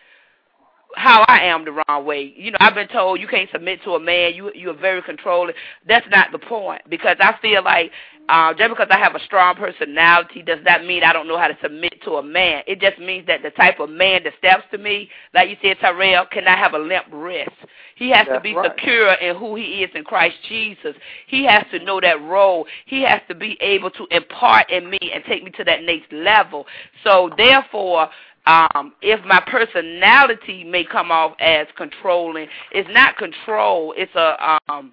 how 0.94 1.24
I 1.28 1.40
am 1.44 1.64
the 1.64 1.72
wrong 1.72 2.04
way. 2.04 2.32
You 2.36 2.52
know, 2.52 2.58
I've 2.60 2.74
been 2.74 2.88
told 2.88 3.20
you 3.20 3.28
can't 3.28 3.50
submit 3.50 3.82
to 3.84 3.92
a 3.92 4.00
man. 4.00 4.34
You 4.34 4.52
you're 4.54 4.74
very 4.76 5.02
controlling. 5.02 5.54
That's 5.86 6.06
not 6.10 6.32
the 6.32 6.38
point 6.38 6.82
because 6.88 7.16
I 7.20 7.34
feel 7.42 7.62
like 7.64 7.90
uh, 8.28 8.52
just 8.54 8.70
because 8.70 8.88
I 8.90 8.98
have 8.98 9.14
a 9.14 9.24
strong 9.24 9.56
personality 9.56 10.42
does 10.42 10.58
not 10.64 10.84
mean 10.84 11.02
I 11.02 11.12
don't 11.12 11.26
know 11.26 11.38
how 11.38 11.48
to 11.48 11.56
submit 11.62 12.02
to 12.04 12.12
a 12.12 12.22
man. 12.22 12.62
It 12.66 12.80
just 12.80 12.98
means 12.98 13.26
that 13.26 13.42
the 13.42 13.50
type 13.50 13.80
of 13.80 13.88
man 13.88 14.22
that 14.24 14.34
steps 14.38 14.64
to 14.72 14.78
me, 14.78 15.08
like 15.34 15.48
you 15.48 15.56
said, 15.62 15.78
Tyrell, 15.80 16.26
cannot 16.26 16.58
have 16.58 16.74
a 16.74 16.78
limp 16.78 17.06
wrist. 17.10 17.50
He 17.96 18.10
has 18.10 18.26
to 18.28 18.40
be 18.40 18.54
right. 18.54 18.70
secure 18.70 19.14
in 19.14 19.36
who 19.36 19.56
he 19.56 19.82
is 19.82 19.90
in 19.94 20.04
Christ 20.04 20.36
Jesus. 20.48 20.94
He 21.26 21.44
has 21.46 21.64
to 21.72 21.78
know 21.80 22.00
that 22.00 22.20
role. 22.22 22.66
He 22.86 23.02
has 23.02 23.20
to 23.28 23.34
be 23.34 23.56
able 23.60 23.90
to 23.92 24.06
impart 24.10 24.70
in 24.70 24.88
me 24.88 24.98
and 25.12 25.24
take 25.24 25.42
me 25.42 25.50
to 25.52 25.64
that 25.64 25.82
next 25.82 26.12
level. 26.12 26.66
So 27.02 27.30
therefore, 27.36 28.08
um, 28.46 28.94
if 29.02 29.24
my 29.24 29.42
personality 29.46 30.64
may 30.64 30.84
come 30.84 31.10
off 31.10 31.34
as 31.40 31.66
controlling, 31.76 32.48
it's 32.72 32.88
not 32.92 33.16
control. 33.16 33.94
It's 33.96 34.14
a 34.14 34.58
um, 34.68 34.92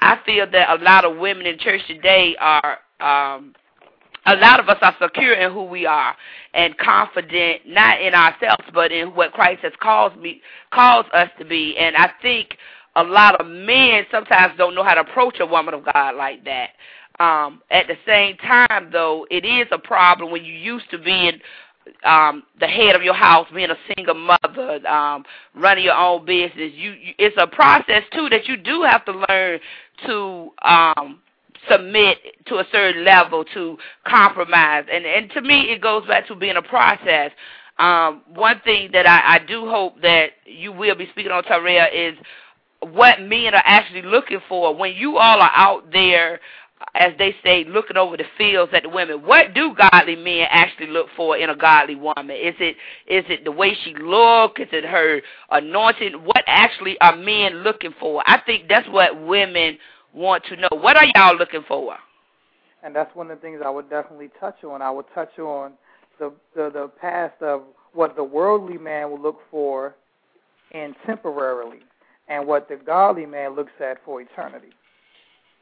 I 0.00 0.18
feel 0.24 0.50
that 0.50 0.80
a 0.80 0.82
lot 0.82 1.04
of 1.04 1.16
women 1.16 1.46
in 1.46 1.58
church 1.58 1.80
today 1.86 2.36
are 2.38 2.78
um, 3.00 3.54
a 4.26 4.36
lot 4.36 4.60
of 4.60 4.68
us 4.68 4.78
are 4.82 4.94
secure 5.00 5.34
in 5.34 5.52
who 5.52 5.64
we 5.64 5.86
are 5.86 6.14
and 6.54 6.76
confident 6.78 7.62
not 7.66 8.00
in 8.00 8.14
ourselves 8.14 8.64
but 8.74 8.90
in 8.92 9.14
what 9.14 9.32
Christ 9.32 9.62
has 9.62 9.72
called 9.80 10.20
me 10.20 10.42
calls 10.72 11.06
us 11.12 11.30
to 11.38 11.44
be. 11.44 11.76
And 11.78 11.96
I 11.96 12.10
think 12.22 12.56
a 12.96 13.02
lot 13.02 13.40
of 13.40 13.46
men 13.46 14.04
sometimes 14.10 14.54
don't 14.56 14.74
know 14.74 14.82
how 14.82 14.94
to 14.94 15.02
approach 15.02 15.36
a 15.40 15.46
woman 15.46 15.74
of 15.74 15.84
God 15.84 16.16
like 16.16 16.44
that. 16.44 16.70
Um, 17.18 17.62
at 17.70 17.86
the 17.86 17.96
same 18.06 18.36
time, 18.36 18.90
though, 18.92 19.26
it 19.30 19.44
is 19.44 19.66
a 19.70 19.78
problem 19.78 20.30
when 20.30 20.44
you 20.44 20.52
used 20.52 20.90
to 20.90 20.98
being 20.98 21.40
um 22.04 22.42
the 22.58 22.66
head 22.66 22.96
of 22.96 23.02
your 23.02 23.14
house 23.14 23.46
being 23.54 23.70
a 23.70 23.76
single 23.94 24.14
mother 24.14 24.84
um 24.88 25.24
running 25.54 25.84
your 25.84 25.94
own 25.94 26.24
business 26.24 26.72
you, 26.74 26.90
you 26.90 27.14
it's 27.16 27.36
a 27.38 27.46
process 27.46 28.02
too 28.12 28.28
that 28.28 28.48
you 28.48 28.56
do 28.56 28.82
have 28.82 29.04
to 29.04 29.12
learn 29.28 29.60
to 30.06 30.50
um 30.62 31.20
submit 31.70 32.18
to 32.46 32.56
a 32.56 32.64
certain 32.72 33.04
level 33.04 33.44
to 33.54 33.76
compromise. 34.06 34.84
And 34.92 35.04
and 35.04 35.30
to 35.32 35.40
me 35.42 35.70
it 35.72 35.80
goes 35.80 36.06
back 36.06 36.26
to 36.28 36.34
being 36.34 36.56
a 36.56 36.62
process. 36.62 37.32
Um 37.78 38.22
one 38.34 38.60
thing 38.64 38.90
that 38.92 39.06
i 39.06 39.36
i 39.36 39.38
do 39.46 39.68
hope 39.68 40.00
that 40.02 40.28
you 40.44 40.72
will 40.72 40.94
be 40.94 41.08
speaking 41.12 41.32
on 41.32 41.42
Tyrell 41.44 41.88
is 41.92 42.14
what 42.80 43.20
men 43.20 43.54
are 43.54 43.62
actually 43.64 44.02
looking 44.02 44.40
for. 44.48 44.74
When 44.74 44.94
you 44.94 45.16
all 45.16 45.40
are 45.40 45.52
out 45.54 45.90
there 45.92 46.40
as 46.94 47.12
they 47.18 47.34
say, 47.42 47.64
looking 47.64 47.96
over 47.96 48.16
the 48.16 48.24
fields 48.36 48.72
at 48.74 48.82
the 48.82 48.88
women. 48.88 49.22
What 49.22 49.54
do 49.54 49.74
godly 49.74 50.16
men 50.16 50.46
actually 50.50 50.88
look 50.88 51.06
for 51.16 51.36
in 51.36 51.50
a 51.50 51.56
godly 51.56 51.94
woman? 51.94 52.30
Is 52.30 52.54
it 52.60 52.76
is 53.06 53.24
it 53.28 53.44
the 53.44 53.52
way 53.52 53.76
she 53.84 53.94
look? 53.94 54.60
Is 54.60 54.68
it 54.72 54.84
her 54.84 55.20
anointing? 55.50 56.12
What 56.24 56.44
actually 56.46 56.98
are 57.00 57.16
men 57.16 57.62
looking 57.62 57.94
for? 57.98 58.22
I 58.26 58.40
think 58.44 58.68
that's 58.68 58.88
what 58.88 59.26
women 59.26 59.78
want 60.12 60.44
to 60.44 60.56
know. 60.56 60.68
What 60.70 60.96
are 60.96 61.06
y'all 61.14 61.36
looking 61.36 61.64
for? 61.66 61.96
and 62.86 62.94
that's 62.94 63.14
one 63.16 63.30
of 63.30 63.38
the 63.38 63.42
things 63.42 63.60
I 63.64 63.68
would 63.68 63.90
definitely 63.90 64.30
touch 64.38 64.62
on. 64.62 64.80
I 64.80 64.90
would 64.90 65.06
touch 65.12 65.38
on 65.40 65.72
the 66.20 66.32
the, 66.54 66.70
the 66.72 66.90
past 67.00 67.34
of 67.42 67.62
what 67.92 68.14
the 68.14 68.22
worldly 68.22 68.78
man 68.78 69.10
will 69.10 69.20
look 69.20 69.40
for 69.50 69.96
in 70.70 70.94
temporarily, 71.04 71.80
and 72.28 72.46
what 72.46 72.68
the 72.68 72.76
godly 72.76 73.26
man 73.26 73.56
looks 73.56 73.72
at 73.80 73.98
for 74.04 74.20
eternity. 74.20 74.70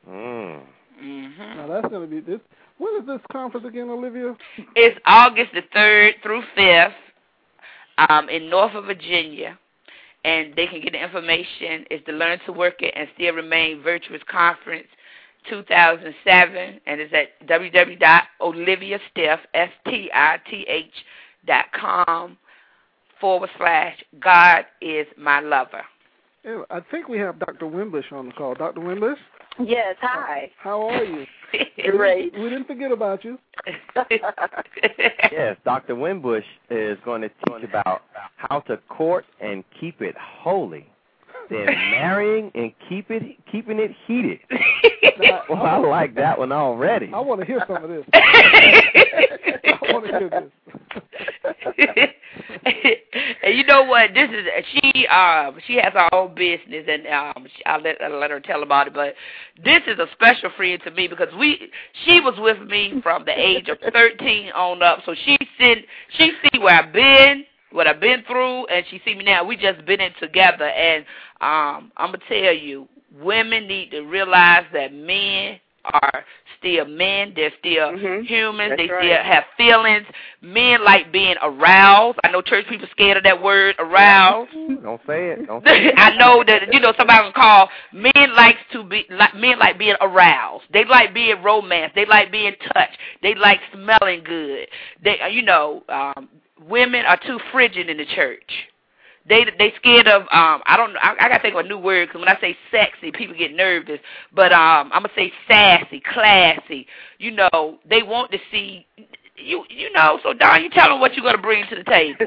Mm. 0.09 0.61
Mm-hmm. 1.03 1.57
Now 1.57 1.67
that's 1.67 1.89
going 1.89 2.09
to 2.09 2.15
be 2.15 2.21
this. 2.21 2.41
When 2.79 2.97
is 3.01 3.07
this 3.07 3.21
conference 3.31 3.67
again, 3.67 3.89
Olivia? 3.91 4.37
It's 4.75 4.99
August 5.07 5.53
the 5.55 5.63
third 5.73 6.15
through 6.23 6.43
fifth, 6.55 6.95
um, 8.09 8.29
in 8.29 8.51
Norfolk, 8.51 8.87
Virginia, 8.87 9.59
and 10.25 10.55
they 10.57 10.67
can 10.67 10.81
get 10.81 10.93
the 10.93 11.03
information. 11.03 11.85
It's 11.91 12.05
the 12.07 12.13
Learn 12.13 12.39
to 12.47 12.53
Work 12.53 12.81
It 12.81 12.95
and 12.97 13.09
Still 13.15 13.35
Remain 13.35 13.83
Virtuous 13.83 14.23
Conference 14.29 14.89
2007, 15.49 16.81
and 16.87 17.01
it's 17.01 17.13
at 17.13 17.47
www.oliviastith, 17.49 19.39
S-T-I-T-H 19.55 20.93
dot 21.47 21.67
com 21.79 22.39
forward 23.21 23.51
slash 23.59 24.03
God 24.21 24.65
is 24.81 25.07
my 25.19 25.41
lover. 25.41 25.83
Yeah, 26.45 26.63
I 26.71 26.81
think 26.91 27.09
we 27.09 27.19
have 27.19 27.39
Dr. 27.39 27.67
Wimbush 27.67 28.13
on 28.13 28.27
the 28.27 28.33
call. 28.33 28.55
Dr. 28.55 28.81
Wimbush, 28.81 29.19
Yes, 29.63 29.97
hi. 30.01 30.51
how 30.59 30.89
are 30.89 31.05
you? 31.05 31.27
Great. 31.93 32.35
We 32.35 32.45
didn't 32.45 32.67
forget 32.67 32.93
about 32.93 33.25
you. 33.25 33.39
Yes, 35.33 35.57
Dr. 35.65 35.97
Wimbush 35.97 36.45
is 36.71 36.97
going 37.05 37.23
to 37.23 37.29
teach 37.29 37.69
about 37.69 38.03
how 38.37 38.61
to 38.61 38.77
court 38.89 39.25
and 39.41 39.65
keep 39.81 40.01
it 40.01 40.15
holy. 40.17 40.87
Then 41.51 41.67
marrying 41.91 42.53
and 42.55 42.73
keep 42.89 43.11
it 43.11 43.37
keeping 43.51 43.79
it 43.81 43.91
heated. 44.07 44.39
Well, 45.49 45.63
I 45.63 45.79
like 45.79 46.15
that 46.15 46.39
one 46.39 46.53
already. 46.53 47.11
I 47.13 47.19
want 47.21 47.41
to 47.41 47.47
hear 47.47 47.65
some 47.67 47.83
of 47.83 47.91
this. 47.91 48.05
And 53.43 53.57
you 53.57 53.65
know 53.65 53.85
what? 53.85 54.11
This 54.15 54.31
is 54.31 54.47
she. 54.73 55.07
Um, 55.07 55.59
she 55.67 55.75
has 55.75 55.93
her 55.93 56.13
own 56.15 56.35
business, 56.35 56.87
and 56.89 57.07
um, 57.07 57.47
I'll 57.67 57.81
let 57.81 58.01
I'll 58.03 58.19
let 58.19 58.31
her 58.31 58.41
tell 58.41 58.63
about 58.63 58.89
it. 58.89 58.95
But 58.95 59.15
this 59.63 59.81
is 59.87 59.99
a 59.99 60.07
special 60.13 60.51
friend 60.57 60.81
to 60.85 60.91
me 60.91 61.09
because 61.09 61.29
we. 61.39 61.71
She 62.05 62.21
was 62.21 62.35
with 62.39 62.59
me 62.69 63.01
from 63.03 63.25
the 63.25 63.39
age 63.39 63.69
of 63.69 63.79
thirteen 63.93 64.51
on 64.53 64.83
up, 64.83 65.01
so 65.05 65.15
she 65.25 65.37
seen 65.61 65.85
she 66.17 66.33
see 66.43 66.59
where 66.59 66.75
I've 66.75 66.93
been, 66.93 67.45
what 67.73 67.87
I've 67.87 68.01
been 68.01 68.25
through, 68.27 68.67
and 68.67 68.85
she 68.91 69.01
see 69.05 69.15
me 69.15 69.25
now. 69.25 69.45
We 69.45 69.57
just 69.57 69.85
been 69.85 70.01
in 70.01 70.13
together, 70.21 70.67
and 70.67 71.05
um, 71.41 71.93
I'm 71.97 72.13
gonna 72.13 72.19
tell 72.29 72.55
you, 72.55 72.89
women 73.21 73.69
need 73.69 73.91
to 73.91 74.03
realize 74.03 74.65
that 74.73 74.93
men 74.93 75.61
are 75.85 76.25
still 76.65 76.87
men. 76.87 77.33
They're 77.37 77.53
still 77.59 77.93
Mhm. 77.93 78.27
humans. 78.27 78.71
That's 78.71 78.83
they 78.83 78.89
right. 78.89 79.05
still 79.05 79.23
have 79.23 79.45
feelings. 79.57 80.07
Men 80.41 80.83
like 80.85 81.13
being 81.13 81.37
aroused. 81.43 82.19
I 82.25 82.31
know 82.31 82.41
church 82.41 82.67
people 82.69 82.89
scared 82.91 83.17
of 83.19 83.25
that 83.25 83.43
word, 83.43 83.77
aroused. 83.79 84.51
Don't 84.53 85.01
say 85.07 85.29
it. 85.31 85.47
Don't 85.47 85.65
say 85.67 85.87
it. 85.87 85.95
I 85.97 86.17
know 86.17 86.43
that 86.45 86.73
you 86.73 86.81
know 86.81 86.93
somebody 86.97 87.23
can 87.25 87.33
call 87.33 87.69
men 87.93 88.35
likes 88.35 88.61
to 88.73 88.83
be 88.83 89.07
like 89.11 89.35
men 89.35 89.59
like 89.59 89.79
being 89.79 89.97
aroused. 90.01 90.65
They 90.73 90.85
like 90.85 91.13
being 91.15 91.43
romance. 91.43 91.93
They 91.95 92.07
like 92.07 92.33
being 92.33 92.55
touched. 92.73 92.99
They 93.23 93.35
like 93.35 93.61
smelling 93.73 94.25
good. 94.25 94.69
They 95.03 95.19
you 95.31 95.43
know 95.43 95.83
um 95.89 96.29
women 96.69 97.05
are 97.05 97.19
too 97.27 97.39
frigid 97.53 97.91
in 97.91 97.99
the 97.99 98.07
church. 98.07 98.69
They 99.27 99.45
they 99.59 99.73
scared 99.77 100.07
of 100.07 100.23
um 100.23 100.63
I 100.67 100.77
don't 100.77 100.97
I, 100.97 101.15
I 101.19 101.29
gotta 101.29 101.43
think 101.43 101.55
of 101.55 101.65
a 101.65 101.69
new 101.69 101.79
word 101.79 102.09
because 102.09 102.21
when 102.21 102.29
I 102.29 102.39
say 102.41 102.57
sexy 102.71 103.11
people 103.11 103.35
get 103.37 103.55
nervous. 103.55 104.01
But 104.35 104.53
um 104.53 104.91
I'm 104.93 105.03
gonna 105.03 105.09
say 105.17 105.33
sassy 105.49 106.03
classy. 106.13 106.87
You 107.19 107.31
know 107.31 107.79
they 107.89 108.03
want 108.03 108.31
to 108.33 108.39
see 108.51 108.87
you 109.37 109.65
you 109.71 109.91
know 109.93 110.21
so 110.23 110.33
Don 110.35 110.63
you 110.63 110.71
tell 110.71 110.89
them 110.89 111.01
what 111.01 111.15
you're 111.15 111.25
gonna 111.25 111.43
bring 111.43 111.65
to 111.69 111.77
the 111.77 111.85
table. 111.85 112.27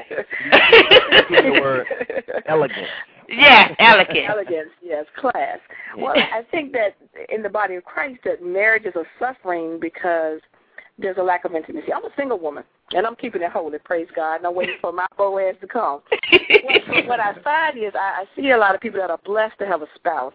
The 1.30 1.60
word 1.60 1.86
elegant. 2.46 2.86
yes 3.28 3.72
elegant 3.78 4.30
Elegance, 4.30 4.70
yes, 4.82 5.04
class. 5.16 5.58
Well, 5.96 6.14
I 6.16 6.42
think 6.50 6.72
that 6.72 6.96
in 7.28 7.42
the 7.42 7.48
body 7.48 7.74
of 7.76 7.84
Christ 7.84 8.20
that 8.24 8.42
marriages 8.42 8.92
are 8.96 9.06
suffering 9.18 9.78
because 9.80 10.40
there's 10.98 11.16
a 11.18 11.22
lack 11.22 11.44
of 11.44 11.54
intimacy. 11.54 11.92
I'm 11.92 12.04
a 12.04 12.14
single 12.16 12.38
woman, 12.38 12.64
and 12.92 13.06
I'm 13.06 13.14
keeping 13.14 13.42
it 13.42 13.52
holy, 13.52 13.78
praise 13.78 14.08
God, 14.14 14.36
and 14.36 14.46
I'm 14.46 14.54
waiting 14.54 14.76
for 14.80 14.92
my 14.92 15.06
Boaz 15.16 15.54
to 15.60 15.66
come. 15.66 16.00
what, 16.30 16.82
what 17.06 17.20
I 17.20 17.34
find 17.42 17.78
is 17.78 17.92
I, 17.94 18.22
I 18.22 18.24
see 18.36 18.50
a 18.50 18.58
lot 18.58 18.74
of 18.74 18.80
people 18.80 19.00
that 19.00 19.10
are 19.10 19.20
blessed 19.24 19.58
to 19.60 19.66
have 19.66 19.82
a 19.82 19.86
spouse, 19.94 20.32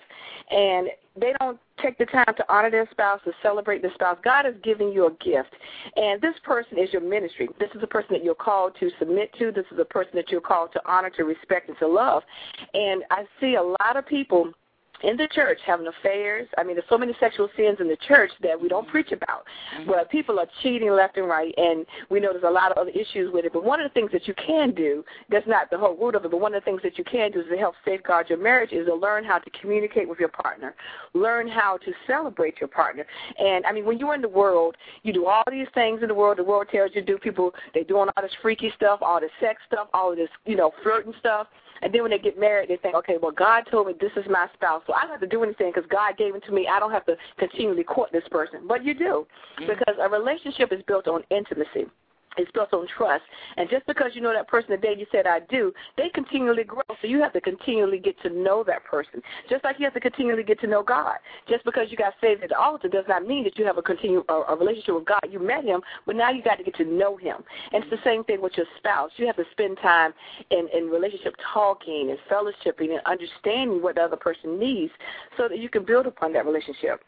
and 0.49 0.87
they 1.19 1.33
don't 1.39 1.59
take 1.81 1.97
the 1.97 2.05
time 2.05 2.33
to 2.37 2.45
honor 2.49 2.71
their 2.71 2.87
spouse, 2.91 3.19
to 3.25 3.31
celebrate 3.43 3.81
their 3.81 3.93
spouse. 3.93 4.17
God 4.23 4.45
has 4.45 4.55
given 4.63 4.91
you 4.91 5.07
a 5.07 5.11
gift, 5.23 5.53
and 5.95 6.21
this 6.21 6.35
person 6.43 6.79
is 6.79 6.91
your 6.93 7.01
ministry. 7.01 7.49
This 7.59 7.69
is 7.75 7.83
a 7.83 7.87
person 7.87 8.09
that 8.13 8.23
you're 8.23 8.33
called 8.33 8.75
to 8.79 8.89
submit 8.99 9.31
to. 9.39 9.51
This 9.51 9.65
is 9.71 9.79
a 9.79 9.85
person 9.85 10.11
that 10.15 10.29
you're 10.29 10.41
called 10.41 10.71
to 10.73 10.81
honor, 10.85 11.09
to 11.11 11.23
respect, 11.23 11.69
and 11.69 11.77
to 11.79 11.87
love. 11.87 12.23
And 12.73 13.03
I 13.11 13.25
see 13.39 13.55
a 13.55 13.63
lot 13.63 13.97
of 13.97 14.07
people 14.07 14.51
in 15.03 15.17
the 15.17 15.27
church 15.27 15.59
having 15.65 15.87
affairs. 15.87 16.47
I 16.57 16.63
mean, 16.63 16.75
there's 16.75 16.87
so 16.89 16.97
many 16.97 17.13
sexual 17.19 17.49
sins 17.55 17.77
in 17.79 17.87
the 17.87 17.97
church 18.07 18.31
that 18.41 18.59
we 18.59 18.69
don't 18.69 18.87
preach 18.87 19.11
about. 19.11 19.45
Mm-hmm. 19.77 19.89
But 19.89 20.09
people 20.09 20.39
are 20.39 20.47
cheating 20.61 20.91
left 20.91 21.17
and 21.17 21.27
right, 21.27 21.53
and 21.57 21.85
we 22.09 22.19
know 22.19 22.31
there's 22.31 22.43
a 22.43 22.49
lot 22.49 22.71
of 22.71 22.77
other 22.77 22.91
issues 22.91 23.31
with 23.33 23.45
it. 23.45 23.53
But 23.53 23.63
one 23.63 23.79
of 23.79 23.89
the 23.89 23.93
things 23.93 24.11
that 24.11 24.27
you 24.27 24.33
can 24.35 24.73
do, 24.73 25.03
that's 25.29 25.47
not 25.47 25.69
the 25.69 25.77
whole 25.77 25.95
root 25.95 26.15
of 26.15 26.25
it, 26.25 26.31
but 26.31 26.39
one 26.39 26.53
of 26.53 26.61
the 26.61 26.65
things 26.65 26.81
that 26.83 26.97
you 26.97 27.03
can 27.03 27.31
do 27.31 27.41
is 27.41 27.45
to 27.49 27.57
help 27.57 27.75
safeguard 27.85 28.29
your 28.29 28.39
marriage 28.39 28.71
is 28.71 28.87
to 28.87 28.95
learn 28.95 29.23
how 29.23 29.39
to 29.39 29.49
communicate 29.61 30.07
with 30.07 30.19
your 30.19 30.29
partner, 30.29 30.75
learn 31.13 31.47
how 31.47 31.77
to 31.77 31.91
celebrate 32.07 32.59
your 32.59 32.69
partner. 32.69 33.05
And 33.37 33.65
I 33.65 33.71
mean, 33.71 33.85
when 33.85 33.99
you're 33.99 34.15
in 34.15 34.21
the 34.21 34.29
world, 34.29 34.75
you 35.03 35.13
do 35.13 35.25
all 35.25 35.43
these 35.49 35.67
things 35.73 36.01
in 36.01 36.07
the 36.07 36.15
world. 36.15 36.37
The 36.37 36.43
world 36.43 36.67
tells 36.71 36.91
you 36.93 37.01
to 37.01 37.05
do. 37.05 37.17
People 37.17 37.53
they're 37.73 37.83
doing 37.83 38.09
all 38.15 38.23
this 38.23 38.31
freaky 38.41 38.71
stuff, 38.75 38.99
all 39.01 39.19
this 39.19 39.31
sex 39.39 39.61
stuff, 39.67 39.87
all 39.93 40.11
of 40.11 40.17
this, 40.17 40.29
you 40.45 40.55
know, 40.55 40.71
flirting 40.81 41.13
stuff. 41.19 41.47
And 41.83 41.93
then 41.93 42.01
when 42.01 42.11
they 42.11 42.17
get 42.17 42.39
married, 42.39 42.69
they 42.69 42.77
think, 42.77 42.95
okay, 42.95 43.17
well, 43.21 43.31
God 43.31 43.63
told 43.69 43.87
me 43.87 43.93
this 43.99 44.11
is 44.15 44.23
my 44.29 44.47
spouse, 44.53 44.81
so 44.87 44.93
I 44.93 45.01
don't 45.01 45.11
have 45.11 45.19
to 45.19 45.27
do 45.27 45.43
anything 45.43 45.71
because 45.75 45.87
God 45.91 46.17
gave 46.17 46.33
it 46.33 46.43
to 46.45 46.53
me. 46.53 46.67
I 46.71 46.79
don't 46.79 46.91
have 46.91 47.05
to 47.07 47.17
continually 47.37 47.83
court 47.83 48.09
this 48.13 48.23
person. 48.31 48.61
But 48.65 48.85
you 48.85 48.93
do, 48.93 49.27
mm-hmm. 49.59 49.67
because 49.67 49.95
a 50.01 50.07
relationship 50.07 50.71
is 50.71 50.81
built 50.87 51.09
on 51.09 51.23
intimacy. 51.29 51.85
It's 52.37 52.51
built 52.51 52.73
on 52.73 52.87
trust. 52.97 53.23
And 53.57 53.69
just 53.69 53.85
because 53.85 54.11
you 54.13 54.21
know 54.21 54.33
that 54.33 54.47
person 54.47 54.71
the 54.71 54.77
day 54.77 54.95
you 54.97 55.05
said 55.11 55.27
I 55.27 55.39
do, 55.49 55.71
they 55.97 56.09
continually 56.09 56.63
grow. 56.63 56.81
So 57.01 57.07
you 57.07 57.21
have 57.21 57.33
to 57.33 57.41
continually 57.41 57.99
get 57.99 58.19
to 58.23 58.29
know 58.29 58.63
that 58.65 58.83
person. 58.85 59.21
Just 59.49 59.63
like 59.63 59.77
you 59.79 59.85
have 59.85 59.93
to 59.93 59.99
continually 59.99 60.43
get 60.43 60.59
to 60.61 60.67
know 60.67 60.83
God. 60.83 61.17
Just 61.47 61.65
because 61.65 61.87
you 61.89 61.97
got 61.97 62.13
saved 62.21 62.43
at 62.43 62.49
the 62.49 62.57
altar 62.57 62.87
does 62.87 63.05
not 63.07 63.25
mean 63.27 63.43
that 63.43 63.57
you 63.57 63.65
have 63.65 63.77
a 63.77 63.81
continue 63.81 64.23
a, 64.29 64.33
a 64.33 64.55
relationship 64.55 64.95
with 64.95 65.05
God. 65.05 65.21
You 65.29 65.39
met 65.39 65.63
him, 65.63 65.81
but 66.05 66.15
now 66.15 66.31
you 66.31 66.43
got 66.43 66.55
to 66.55 66.63
get 66.63 66.75
to 66.75 66.85
know 66.85 67.17
him. 67.17 67.37
And 67.71 67.83
it's 67.83 67.91
the 67.91 68.03
same 68.03 68.23
thing 68.23 68.41
with 68.41 68.53
your 68.57 68.65
spouse. 68.77 69.11
You 69.17 69.25
have 69.27 69.35
to 69.37 69.45
spend 69.51 69.77
time 69.81 70.13
in, 70.49 70.67
in 70.73 70.89
relationship 70.89 71.35
talking 71.53 72.09
and 72.09 72.19
fellowshipping 72.29 72.91
and 72.91 73.01
understanding 73.05 73.81
what 73.81 73.95
the 73.95 74.01
other 74.01 74.17
person 74.17 74.59
needs 74.59 74.91
so 75.37 75.47
that 75.47 75.59
you 75.59 75.69
can 75.69 75.85
build 75.85 76.05
upon 76.05 76.33
that 76.33 76.45
relationship. 76.45 77.01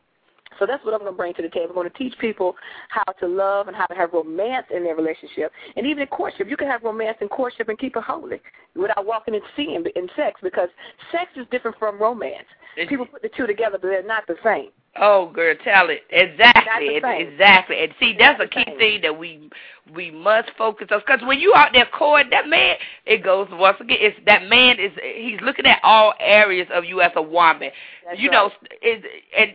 So 0.60 0.66
that's 0.66 0.84
what 0.86 0.93
I'm 0.93 1.01
going 1.01 1.12
to 1.12 1.18
bring 1.18 1.34
to 1.36 1.41
the 1.41 1.49
table. 1.49 1.68
I'm 1.70 1.76
going 1.76 1.89
to 1.89 1.97
teach 1.97 2.18
people 2.20 2.56
how 2.89 3.03
to 3.20 3.28
love 3.28 3.68
and 3.68 3.76
how 3.76 3.86
to 3.86 3.95
have 3.95 4.14
romance 4.14 4.68
in 4.74 4.84
their 4.84 4.95
relationship. 4.95 5.51
And 5.76 5.86
even 5.86 6.01
in 6.01 6.08
courtship, 6.08 6.47
you 6.49 6.58
can 6.58 6.68
have 6.68 6.84
romance 6.84 7.18
in 7.22 7.28
courtship 7.28 7.70
and 7.70 7.78
keep 7.78 7.95
it 7.95 8.03
holy 8.03 8.41
without 8.76 9.06
walking 9.06 9.34
into 9.34 9.47
sin 9.56 9.86
in 9.95 10.08
sex 10.16 10.39
because 10.41 10.70
sex 11.12 11.32
is 11.36 11.45
different 11.51 11.78
from 11.78 11.99
romance. 11.99 12.47
People 12.89 13.06
put 13.06 13.22
the 13.22 13.30
two 13.30 13.47
together, 13.47 13.78
but 13.82 13.88
they're 13.88 14.03
not 14.03 14.28
the 14.28 14.36
same. 14.43 14.70
Oh, 14.97 15.30
girl, 15.34 15.53
tell 15.62 15.89
it 15.89 16.03
exactly, 16.10 16.95
exactly. 16.95 17.84
And 17.84 17.93
see, 17.99 18.16
that's 18.18 18.41
a 18.41 18.47
key 18.47 18.66
thing 18.78 19.01
that 19.01 19.18
we 19.18 19.49
we 19.93 20.10
must 20.10 20.51
focus 20.58 20.88
on. 20.91 21.01
Because 21.06 21.20
when 21.26 21.39
you 21.39 21.53
out 21.53 21.72
there 21.74 21.86
courting 21.86 22.30
that 22.30 22.47
man, 22.47 22.76
it 23.06 23.22
goes 23.22 23.47
once 23.51 23.78
again. 23.82 23.97
It's 23.99 24.18
that 24.26 24.47
man 24.47 24.80
is 24.80 24.91
he's 25.16 25.39
looking 25.41 25.66
at 25.66 25.80
all 25.84 26.14
areas 26.20 26.68
of 26.74 26.86
you 26.86 27.01
as 27.01 27.12
a 27.18 27.22
woman. 27.22 27.72
That's 28.06 28.20
you 28.20 28.30
right. 28.30 28.36
know, 28.36 28.51
is 28.82 29.03
and 29.38 29.51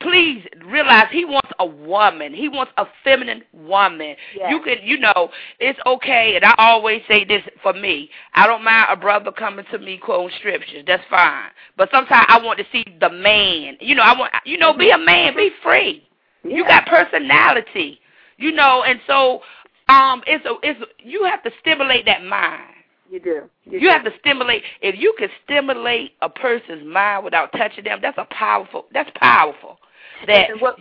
please 0.00 0.44
realize 0.66 1.06
he 1.10 1.24
wants 1.24 1.50
a 1.58 1.66
woman. 1.66 2.32
He 2.32 2.48
wants 2.48 2.72
a 2.76 2.86
feminine 3.04 3.42
woman. 3.52 4.16
Yes. 4.34 4.50
You 4.50 4.60
can, 4.62 4.76
you 4.82 4.98
know, 4.98 5.30
it's 5.58 5.78
okay. 5.86 6.36
And 6.36 6.44
I 6.44 6.54
always 6.58 7.02
say 7.08 7.24
this 7.24 7.42
for 7.62 7.72
me. 7.72 8.10
I 8.34 8.46
don't 8.46 8.64
mind 8.64 8.86
a 8.90 8.96
brother 8.96 9.32
coming 9.32 9.64
to 9.70 9.78
me 9.78 9.98
quoting 9.98 10.34
scriptures. 10.38 10.84
That's 10.86 11.02
fine. 11.10 11.50
But 11.76 11.90
sometimes 11.92 12.26
I 12.28 12.40
want 12.42 12.58
to 12.58 12.66
see 12.72 12.84
the 13.00 13.10
man. 13.10 13.76
You 13.80 13.94
know, 13.94 14.02
I 14.02 14.18
want, 14.18 14.32
you 14.44 14.58
know, 14.58 14.72
be 14.72 14.90
a 14.90 14.98
man, 14.98 15.36
be 15.36 15.50
free. 15.62 16.06
You 16.44 16.64
got 16.64 16.86
personality. 16.86 18.00
You 18.38 18.52
know, 18.52 18.84
and 18.84 19.00
so 19.06 19.42
um, 19.88 20.22
it's 20.26 20.44
a, 20.46 20.54
it's 20.62 20.80
you 20.98 21.24
have 21.24 21.42
to 21.42 21.50
stimulate 21.60 22.06
that 22.06 22.24
mind. 22.24 22.74
You 23.10 23.18
do. 23.18 23.42
You 23.66 23.90
have 23.90 24.04
to 24.04 24.12
stimulate. 24.20 24.62
If 24.80 24.94
you 24.96 25.12
can 25.18 25.28
stimulate 25.44 26.12
a 26.22 26.28
person's 26.28 26.86
mind 26.86 27.24
without 27.24 27.50
touching 27.52 27.84
them, 27.84 27.98
that's 28.00 28.18
a 28.18 28.26
powerful. 28.30 28.86
That's 28.92 29.10
powerful. 29.16 29.78
That 30.28 30.50
And 30.50 30.60
what 30.60 30.78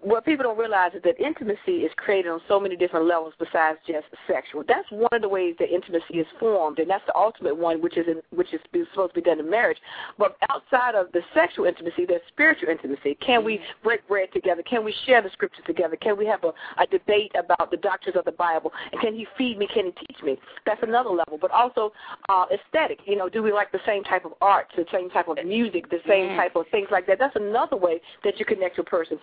what 0.00 0.24
people 0.24 0.44
don't 0.44 0.58
realize 0.58 0.92
is 0.94 1.02
that 1.02 1.20
intimacy 1.20 1.84
is 1.84 1.92
created 1.96 2.30
on 2.30 2.40
so 2.48 2.58
many 2.58 2.76
different 2.76 3.06
levels 3.06 3.34
besides 3.38 3.78
just 3.86 4.06
sexual. 4.26 4.64
That's 4.66 4.90
one 4.90 5.08
of 5.12 5.22
the 5.22 5.28
ways 5.28 5.54
that 5.58 5.72
intimacy 5.72 6.14
is 6.14 6.26
formed, 6.38 6.78
and 6.78 6.88
that's 6.88 7.04
the 7.06 7.16
ultimate 7.16 7.56
one, 7.56 7.82
which 7.82 7.96
is 7.96 8.06
in, 8.06 8.22
which 8.36 8.52
is 8.52 8.60
supposed 8.90 9.14
to 9.14 9.20
be 9.20 9.24
done 9.24 9.40
in 9.40 9.50
marriage. 9.50 9.78
But 10.18 10.36
outside 10.50 10.94
of 10.94 11.12
the 11.12 11.20
sexual 11.34 11.66
intimacy, 11.66 12.06
there's 12.06 12.22
spiritual 12.28 12.68
intimacy. 12.68 13.16
Can 13.24 13.44
we 13.44 13.60
break 13.82 14.06
bread 14.08 14.28
together? 14.32 14.62
Can 14.62 14.84
we 14.84 14.94
share 15.06 15.22
the 15.22 15.30
scriptures 15.30 15.64
together? 15.66 15.96
Can 15.96 16.16
we 16.16 16.26
have 16.26 16.44
a, 16.44 16.52
a 16.80 16.86
debate 16.86 17.32
about 17.38 17.70
the 17.70 17.76
doctrines 17.76 18.16
of 18.16 18.24
the 18.24 18.32
Bible? 18.32 18.72
And 18.92 19.00
can 19.00 19.14
he 19.14 19.26
feed 19.36 19.58
me? 19.58 19.68
Can 19.72 19.86
he 19.86 19.92
teach 19.92 20.22
me? 20.22 20.38
That's 20.66 20.82
another 20.82 21.10
level. 21.10 21.38
But 21.40 21.50
also 21.50 21.92
uh, 22.28 22.46
aesthetic. 22.52 23.00
You 23.06 23.16
know, 23.16 23.28
do 23.28 23.42
we 23.42 23.52
like 23.52 23.72
the 23.72 23.80
same 23.86 24.04
type 24.04 24.24
of 24.24 24.32
art, 24.40 24.68
the 24.76 24.84
same 24.92 25.10
type 25.10 25.28
of 25.28 25.38
music, 25.44 25.90
the 25.90 26.00
same 26.06 26.36
type 26.36 26.56
of 26.56 26.66
things 26.70 26.88
like 26.90 27.06
that? 27.06 27.18
That's 27.18 27.36
another 27.36 27.76
way 27.76 28.00
that 28.24 28.38
you 28.38 28.44
connect 28.44 28.76
to 28.76 28.82
a 28.82 28.84
person. 28.84 29.18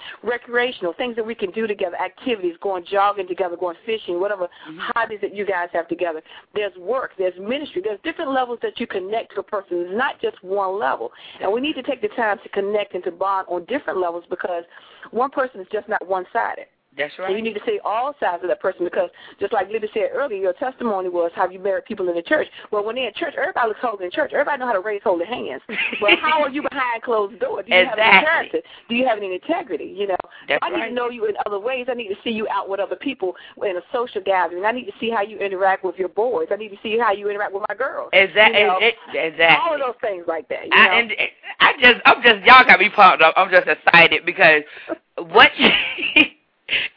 Recreational 0.59 0.93
things 0.93 1.15
that 1.15 1.25
we 1.25 1.35
can 1.35 1.51
do 1.51 1.67
together, 1.67 1.95
activities, 1.95 2.55
going 2.61 2.83
jogging 2.83 3.29
together, 3.29 3.55
going 3.55 3.77
fishing, 3.85 4.19
whatever 4.19 4.47
mm-hmm. 4.47 4.77
hobbies 4.93 5.19
that 5.21 5.33
you 5.33 5.45
guys 5.45 5.69
have 5.71 5.87
together. 5.87 6.21
There's 6.53 6.75
work, 6.75 7.11
there's 7.17 7.33
ministry, 7.39 7.81
there's 7.81 7.99
different 8.03 8.31
levels 8.31 8.59
that 8.61 8.77
you 8.77 8.85
connect 8.85 9.35
to 9.35 9.39
a 9.39 9.43
person. 9.43 9.85
It's 9.87 9.97
not 9.97 10.19
just 10.21 10.35
one 10.43 10.77
level, 10.77 11.11
and 11.41 11.49
we 11.49 11.61
need 11.61 11.75
to 11.75 11.83
take 11.83 12.01
the 12.01 12.09
time 12.09 12.39
to 12.43 12.49
connect 12.49 12.93
and 12.93 13.01
to 13.05 13.11
bond 13.11 13.47
on 13.49 13.63
different 13.65 14.01
levels 14.01 14.25
because 14.29 14.65
one 15.11 15.29
person 15.29 15.61
is 15.61 15.67
just 15.71 15.87
not 15.87 16.05
one-sided. 16.05 16.65
That's 16.99 17.17
right. 17.17 17.29
And 17.29 17.37
you 17.37 17.43
need 17.43 17.57
to 17.57 17.65
see 17.65 17.79
all 17.85 18.13
sides 18.19 18.43
of 18.43 18.49
that 18.49 18.59
person 18.59 18.83
because, 18.83 19.09
just 19.39 19.53
like 19.53 19.69
Libby 19.69 19.87
said 19.93 20.09
earlier, 20.13 20.37
your 20.37 20.53
testimony 20.53 21.07
was 21.07 21.31
how 21.33 21.49
you 21.49 21.57
married 21.57 21.85
people 21.85 22.09
in 22.09 22.15
the 22.15 22.21
church. 22.21 22.47
Well, 22.71 22.83
when 22.83 22.95
they're 22.95 23.07
in 23.07 23.13
church, 23.15 23.33
everybody 23.37 23.69
looks 23.69 23.79
holy 23.81 24.05
in 24.05 24.11
church. 24.11 24.31
Everybody 24.33 24.59
know 24.59 24.67
how 24.67 24.73
to 24.73 24.81
raise 24.81 25.01
holy 25.03 25.25
hands. 25.25 25.61
But 26.01 26.19
how 26.19 26.43
are 26.43 26.49
you 26.49 26.61
behind 26.61 27.01
closed 27.03 27.39
doors? 27.39 27.65
Do 27.67 27.73
you 27.73 27.85
have 27.85 27.97
any 27.97 28.25
character? 28.25 28.59
Do 28.89 28.95
you 28.95 29.07
have 29.07 29.17
any 29.17 29.33
integrity? 29.33 29.95
You 29.97 30.07
know, 30.07 30.17
That's 30.47 30.59
I 30.61 30.69
need 30.69 30.75
right. 30.75 30.89
to 30.89 30.93
know 30.93 31.09
you 31.09 31.25
in 31.25 31.35
other 31.45 31.59
ways. 31.59 31.87
I 31.89 31.93
need 31.93 32.09
to 32.09 32.17
see 32.23 32.31
you 32.31 32.47
out 32.49 32.69
with 32.69 32.81
other 32.81 32.97
people 32.97 33.35
in 33.63 33.77
a 33.77 33.81
social 33.93 34.21
gathering. 34.21 34.65
I 34.65 34.71
need 34.73 34.85
to 34.85 34.93
see 34.99 35.09
how 35.09 35.21
you 35.21 35.37
interact 35.37 35.85
with 35.85 35.95
your 35.95 36.09
boys. 36.09 36.47
I 36.51 36.57
need 36.57 36.69
to 36.69 36.77
see 36.83 36.97
how 36.97 37.13
you 37.13 37.29
interact 37.29 37.53
with 37.53 37.63
my 37.69 37.75
girls. 37.75 38.09
Exactly. 38.11 38.59
You 38.59 38.67
know, 38.67 38.79
exactly. 39.13 39.69
All 39.69 39.73
of 39.73 39.79
those 39.79 39.95
things 40.01 40.25
like 40.27 40.49
that. 40.49 40.65
You 40.65 40.71
I, 40.73 40.99
and 40.99 41.13
I 41.61 41.73
just, 41.79 42.01
I'm 42.05 42.21
just, 42.21 42.45
y'all 42.45 42.65
got 42.65 42.79
me 42.79 42.89
pumped 42.89 43.23
up. 43.23 43.33
I'm 43.37 43.49
just 43.49 43.67
excited 43.67 44.25
because 44.25 44.63
what 45.17 45.51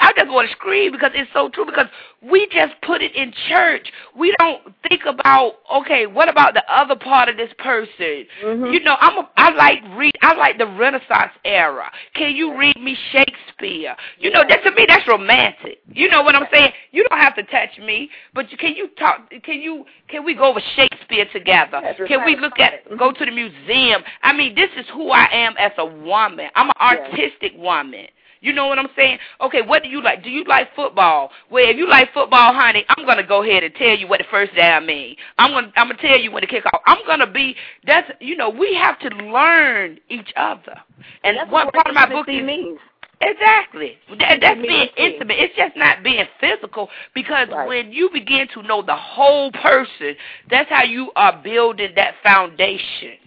I 0.00 0.12
just 0.16 0.30
want 0.30 0.48
to 0.48 0.54
scream 0.54 0.92
because 0.92 1.10
it's 1.14 1.30
so 1.32 1.48
true. 1.48 1.66
Because 1.66 1.86
we 2.22 2.46
just 2.52 2.74
put 2.82 3.02
it 3.02 3.14
in 3.14 3.32
church. 3.48 3.86
We 4.16 4.34
don't 4.38 4.62
think 4.88 5.02
about 5.06 5.54
okay, 5.80 6.06
what 6.06 6.28
about 6.28 6.54
the 6.54 6.62
other 6.72 6.96
part 6.96 7.28
of 7.28 7.36
this 7.36 7.52
person? 7.58 8.26
Mm-hmm. 8.44 8.72
You 8.72 8.80
know, 8.80 8.96
I'm 9.00 9.18
a, 9.18 9.30
I 9.36 9.50
like 9.50 9.78
read. 9.96 10.12
I 10.22 10.34
like 10.34 10.58
the 10.58 10.66
Renaissance 10.66 11.32
era. 11.44 11.90
Can 12.14 12.34
you 12.34 12.56
read 12.56 12.76
me 12.80 12.96
Shakespeare? 13.12 13.96
You 14.18 14.30
know, 14.30 14.42
that 14.48 14.62
to 14.64 14.70
me 14.72 14.86
that's 14.88 15.06
romantic. 15.08 15.80
You 15.92 16.08
know 16.08 16.22
what 16.22 16.34
I'm 16.34 16.46
saying? 16.52 16.72
You 16.92 17.04
don't 17.08 17.18
have 17.18 17.34
to 17.36 17.42
touch 17.44 17.78
me, 17.78 18.10
but 18.34 18.50
you, 18.50 18.56
can 18.58 18.74
you 18.74 18.88
talk? 18.98 19.30
Can 19.42 19.60
you? 19.60 19.84
Can 20.08 20.24
we 20.24 20.34
go 20.34 20.50
over 20.50 20.60
Shakespeare 20.76 21.26
together? 21.32 21.80
Can 22.06 22.24
we 22.24 22.36
look 22.36 22.58
at 22.58 22.84
go 22.98 23.12
to 23.12 23.24
the 23.24 23.30
museum? 23.30 24.02
I 24.22 24.32
mean, 24.32 24.54
this 24.54 24.70
is 24.76 24.86
who 24.92 25.10
I 25.10 25.28
am 25.32 25.54
as 25.58 25.72
a 25.78 25.86
woman. 25.86 26.48
I'm 26.54 26.68
an 26.68 26.74
artistic 26.80 27.52
woman. 27.56 28.06
You 28.42 28.52
know 28.52 28.66
what 28.66 28.78
I'm 28.78 28.88
saying? 28.96 29.18
Okay, 29.40 29.62
what 29.62 29.84
do 29.84 29.88
you 29.88 30.02
like? 30.02 30.24
Do 30.24 30.28
you 30.28 30.44
like 30.44 30.74
football? 30.74 31.30
Well, 31.48 31.64
if 31.64 31.76
you 31.76 31.88
like 31.88 32.12
football, 32.12 32.52
honey, 32.52 32.84
I'm 32.88 33.06
gonna 33.06 33.26
go 33.26 33.44
ahead 33.44 33.62
and 33.62 33.72
tell 33.76 33.96
you 33.96 34.08
what 34.08 34.18
the 34.18 34.26
first 34.30 34.54
down 34.56 34.84
means. 34.84 35.16
I'm 35.38 35.52
gonna 35.52 35.72
I'm 35.76 35.88
gonna 35.88 36.02
tell 36.02 36.18
you 36.18 36.32
when 36.32 36.42
to 36.42 36.48
kick 36.48 36.66
off. 36.66 36.82
I'm 36.86 37.06
gonna 37.06 37.30
be 37.30 37.54
that's 37.86 38.10
you 38.20 38.36
know 38.36 38.50
we 38.50 38.74
have 38.74 38.98
to 38.98 39.08
learn 39.10 40.00
each 40.08 40.32
other. 40.36 40.74
And 41.22 41.36
that's 41.36 41.50
what 41.50 41.72
part 41.72 41.86
of 41.86 41.94
my 41.94 42.08
book 42.08 42.28
is 42.28 42.42
means. 42.42 42.80
Exactly. 43.20 43.98
That, 44.18 44.40
that's 44.40 44.60
being 44.60 44.88
intimate. 44.96 45.36
It's 45.38 45.54
just 45.56 45.76
not 45.76 46.02
being 46.02 46.24
physical 46.40 46.88
because 47.14 47.48
Right. 47.50 47.68
when 47.68 47.92
you 47.92 48.10
begin 48.12 48.48
to 48.54 48.62
know 48.62 48.82
the 48.82 48.96
whole 48.96 49.52
person, 49.52 50.16
that's 50.50 50.68
how 50.68 50.82
you 50.82 51.12
are 51.14 51.40
building 51.44 51.92
that 51.94 52.16
foundation. 52.24 53.21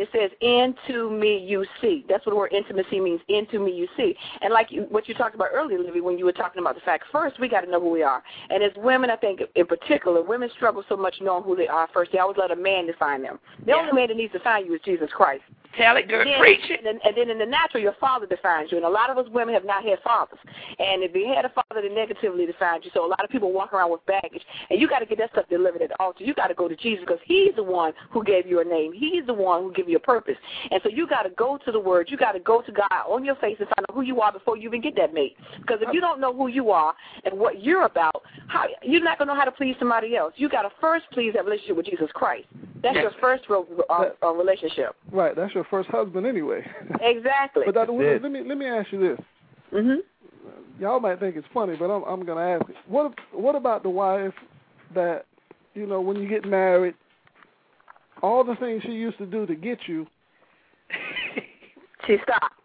It 0.00 0.08
says, 0.12 0.30
"Into 0.40 1.10
me 1.10 1.36
you 1.38 1.66
see." 1.80 2.06
That's 2.08 2.24
what 2.24 2.32
the 2.32 2.36
word 2.36 2.52
intimacy 2.52 3.00
means. 3.00 3.20
Into 3.28 3.58
me 3.58 3.72
you 3.72 3.86
see. 3.96 4.16
And 4.40 4.52
like 4.52 4.72
you, 4.72 4.86
what 4.88 5.08
you 5.08 5.14
talked 5.14 5.34
about 5.34 5.48
earlier, 5.52 5.78
Livy, 5.78 6.00
when 6.00 6.18
you 6.18 6.24
were 6.24 6.32
talking 6.32 6.60
about 6.60 6.74
the 6.74 6.80
fact, 6.80 7.04
first 7.12 7.38
we 7.38 7.48
got 7.48 7.60
to 7.60 7.70
know 7.70 7.80
who 7.80 7.90
we 7.90 8.02
are. 8.02 8.22
And 8.48 8.62
as 8.62 8.72
women, 8.76 9.10
I 9.10 9.16
think 9.16 9.42
in 9.54 9.66
particular, 9.66 10.22
women 10.22 10.48
struggle 10.56 10.82
so 10.88 10.96
much 10.96 11.16
knowing 11.20 11.44
who 11.44 11.54
they 11.54 11.68
are 11.68 11.86
first. 11.92 12.12
They 12.12 12.18
always 12.18 12.38
let 12.38 12.50
a 12.50 12.56
man 12.56 12.86
define 12.86 13.22
them. 13.22 13.38
The 13.66 13.72
Yeah. 13.72 13.76
only 13.76 13.92
man 13.92 14.08
that 14.08 14.16
needs 14.16 14.32
to 14.32 14.38
define 14.38 14.64
you 14.64 14.74
is 14.74 14.80
Jesus 14.80 15.10
Christ. 15.12 15.44
Tell 15.76 15.96
it, 15.96 16.08
girl. 16.08 16.24
Then- 16.24 16.38
Preach 16.40 16.68
it. 16.68 16.80
And 16.84 16.86
then, 16.86 17.00
and 17.04 17.16
then 17.16 17.30
in 17.30 17.38
the 17.38 17.46
natural, 17.46 17.82
your 17.82 17.94
father 18.00 18.26
defines 18.26 18.72
you. 18.72 18.76
And 18.78 18.86
a 18.86 18.88
lot 18.88 19.10
of 19.10 19.18
us 19.18 19.26
women 19.30 19.54
have 19.54 19.64
not 19.64 19.84
had 19.84 19.98
fathers. 20.02 20.38
And 20.78 21.02
if 21.02 21.14
you 21.14 21.32
had 21.32 21.44
a 21.44 21.48
father 21.50 21.82
that 21.82 21.92
negatively 21.92 22.44
defines 22.46 22.84
you, 22.84 22.90
so 22.92 23.06
a 23.06 23.08
lot 23.08 23.22
of 23.22 23.30
people 23.30 23.52
walk 23.52 23.72
around 23.72 23.90
with 23.90 24.04
baggage. 24.06 24.42
And 24.68 24.80
you 24.80 24.88
got 24.88 24.98
to 24.98 25.06
get 25.06 25.18
that 25.18 25.30
stuff 25.30 25.46
delivered 25.48 25.82
at 25.82 25.90
the 25.90 26.00
altar. 26.00 26.24
You 26.24 26.34
got 26.34 26.48
to 26.48 26.54
go 26.54 26.66
to 26.68 26.74
Jesus 26.76 27.04
because 27.06 27.20
he's 27.24 27.54
the 27.54 27.62
one 27.62 27.92
who 28.10 28.24
gave 28.24 28.46
you 28.46 28.60
a 28.60 28.64
name. 28.64 28.92
He's 28.92 29.24
the 29.26 29.34
one 29.34 29.62
who 29.62 29.72
gave 29.72 29.88
you 29.88 29.96
a 29.96 30.00
purpose. 30.00 30.36
And 30.70 30.80
so 30.82 30.88
you 30.88 31.06
got 31.06 31.22
to 31.22 31.30
go 31.30 31.58
to 31.64 31.72
the 31.72 31.80
Word. 31.80 32.08
You 32.10 32.16
got 32.16 32.32
to 32.32 32.40
go 32.40 32.62
to 32.62 32.72
God 32.72 32.88
on 33.08 33.24
your 33.24 33.36
face 33.36 33.56
and 33.60 33.68
find 33.68 33.86
out 33.88 33.94
who 33.94 34.02
you 34.02 34.20
are 34.20 34.32
before 34.32 34.56
you 34.56 34.68
even 34.68 34.80
get 34.80 34.96
that 34.96 35.14
mate. 35.14 35.36
Because 35.60 35.78
if 35.82 35.88
you 35.92 36.00
don't 36.00 36.20
know 36.20 36.34
who 36.34 36.48
you 36.48 36.70
are 36.70 36.94
and 37.24 37.38
what 37.38 37.62
you're 37.62 37.84
about, 37.84 38.22
how, 38.48 38.66
you're 38.82 39.02
not 39.04 39.18
going 39.18 39.28
to 39.28 39.34
know 39.34 39.38
how 39.38 39.44
to 39.44 39.52
please 39.52 39.76
somebody 39.78 40.16
else. 40.16 40.32
You 40.36 40.48
got 40.48 40.62
to 40.62 40.70
first 40.80 41.04
please 41.12 41.32
that 41.34 41.44
relationship 41.44 41.76
with 41.76 41.86
Jesus 41.86 42.08
Christ. 42.12 42.46
That's 42.82 42.94
Yes. 42.94 43.02
your 43.02 43.12
first 43.20 43.44
real, 43.48 43.66
uh, 43.90 44.06
uh, 44.22 44.32
relationship. 44.32 44.96
Right, 45.12 45.36
that's 45.36 45.54
your 45.54 45.59
first 45.64 45.88
husband 45.90 46.26
anyway. 46.26 46.64
Exactly. 47.00 47.62
but 47.66 47.74
Dr. 47.74 47.92
Williams, 47.92 48.22
let 48.22 48.32
me 48.32 48.42
let 48.46 48.58
me 48.58 48.66
ask 48.66 48.90
you 48.92 49.00
this. 49.00 49.26
hmm 49.70 49.94
Y'all 50.78 51.00
might 51.00 51.20
think 51.20 51.36
it's 51.36 51.46
funny, 51.52 51.76
but 51.76 51.86
I'm 51.86 52.02
I'm 52.04 52.24
gonna 52.24 52.40
ask. 52.56 52.68
it. 52.68 52.76
What 52.86 53.12
what 53.32 53.54
about 53.54 53.82
the 53.82 53.90
wife 53.90 54.34
that 54.94 55.26
you 55.74 55.86
know 55.86 56.00
when 56.00 56.16
you 56.16 56.28
get 56.28 56.44
married, 56.44 56.94
all 58.22 58.44
the 58.44 58.56
things 58.56 58.82
she 58.84 58.92
used 58.92 59.18
to 59.18 59.26
do 59.26 59.46
to 59.46 59.54
get 59.54 59.78
you? 59.86 60.06
She 62.06 62.16
stopped. 62.22 62.59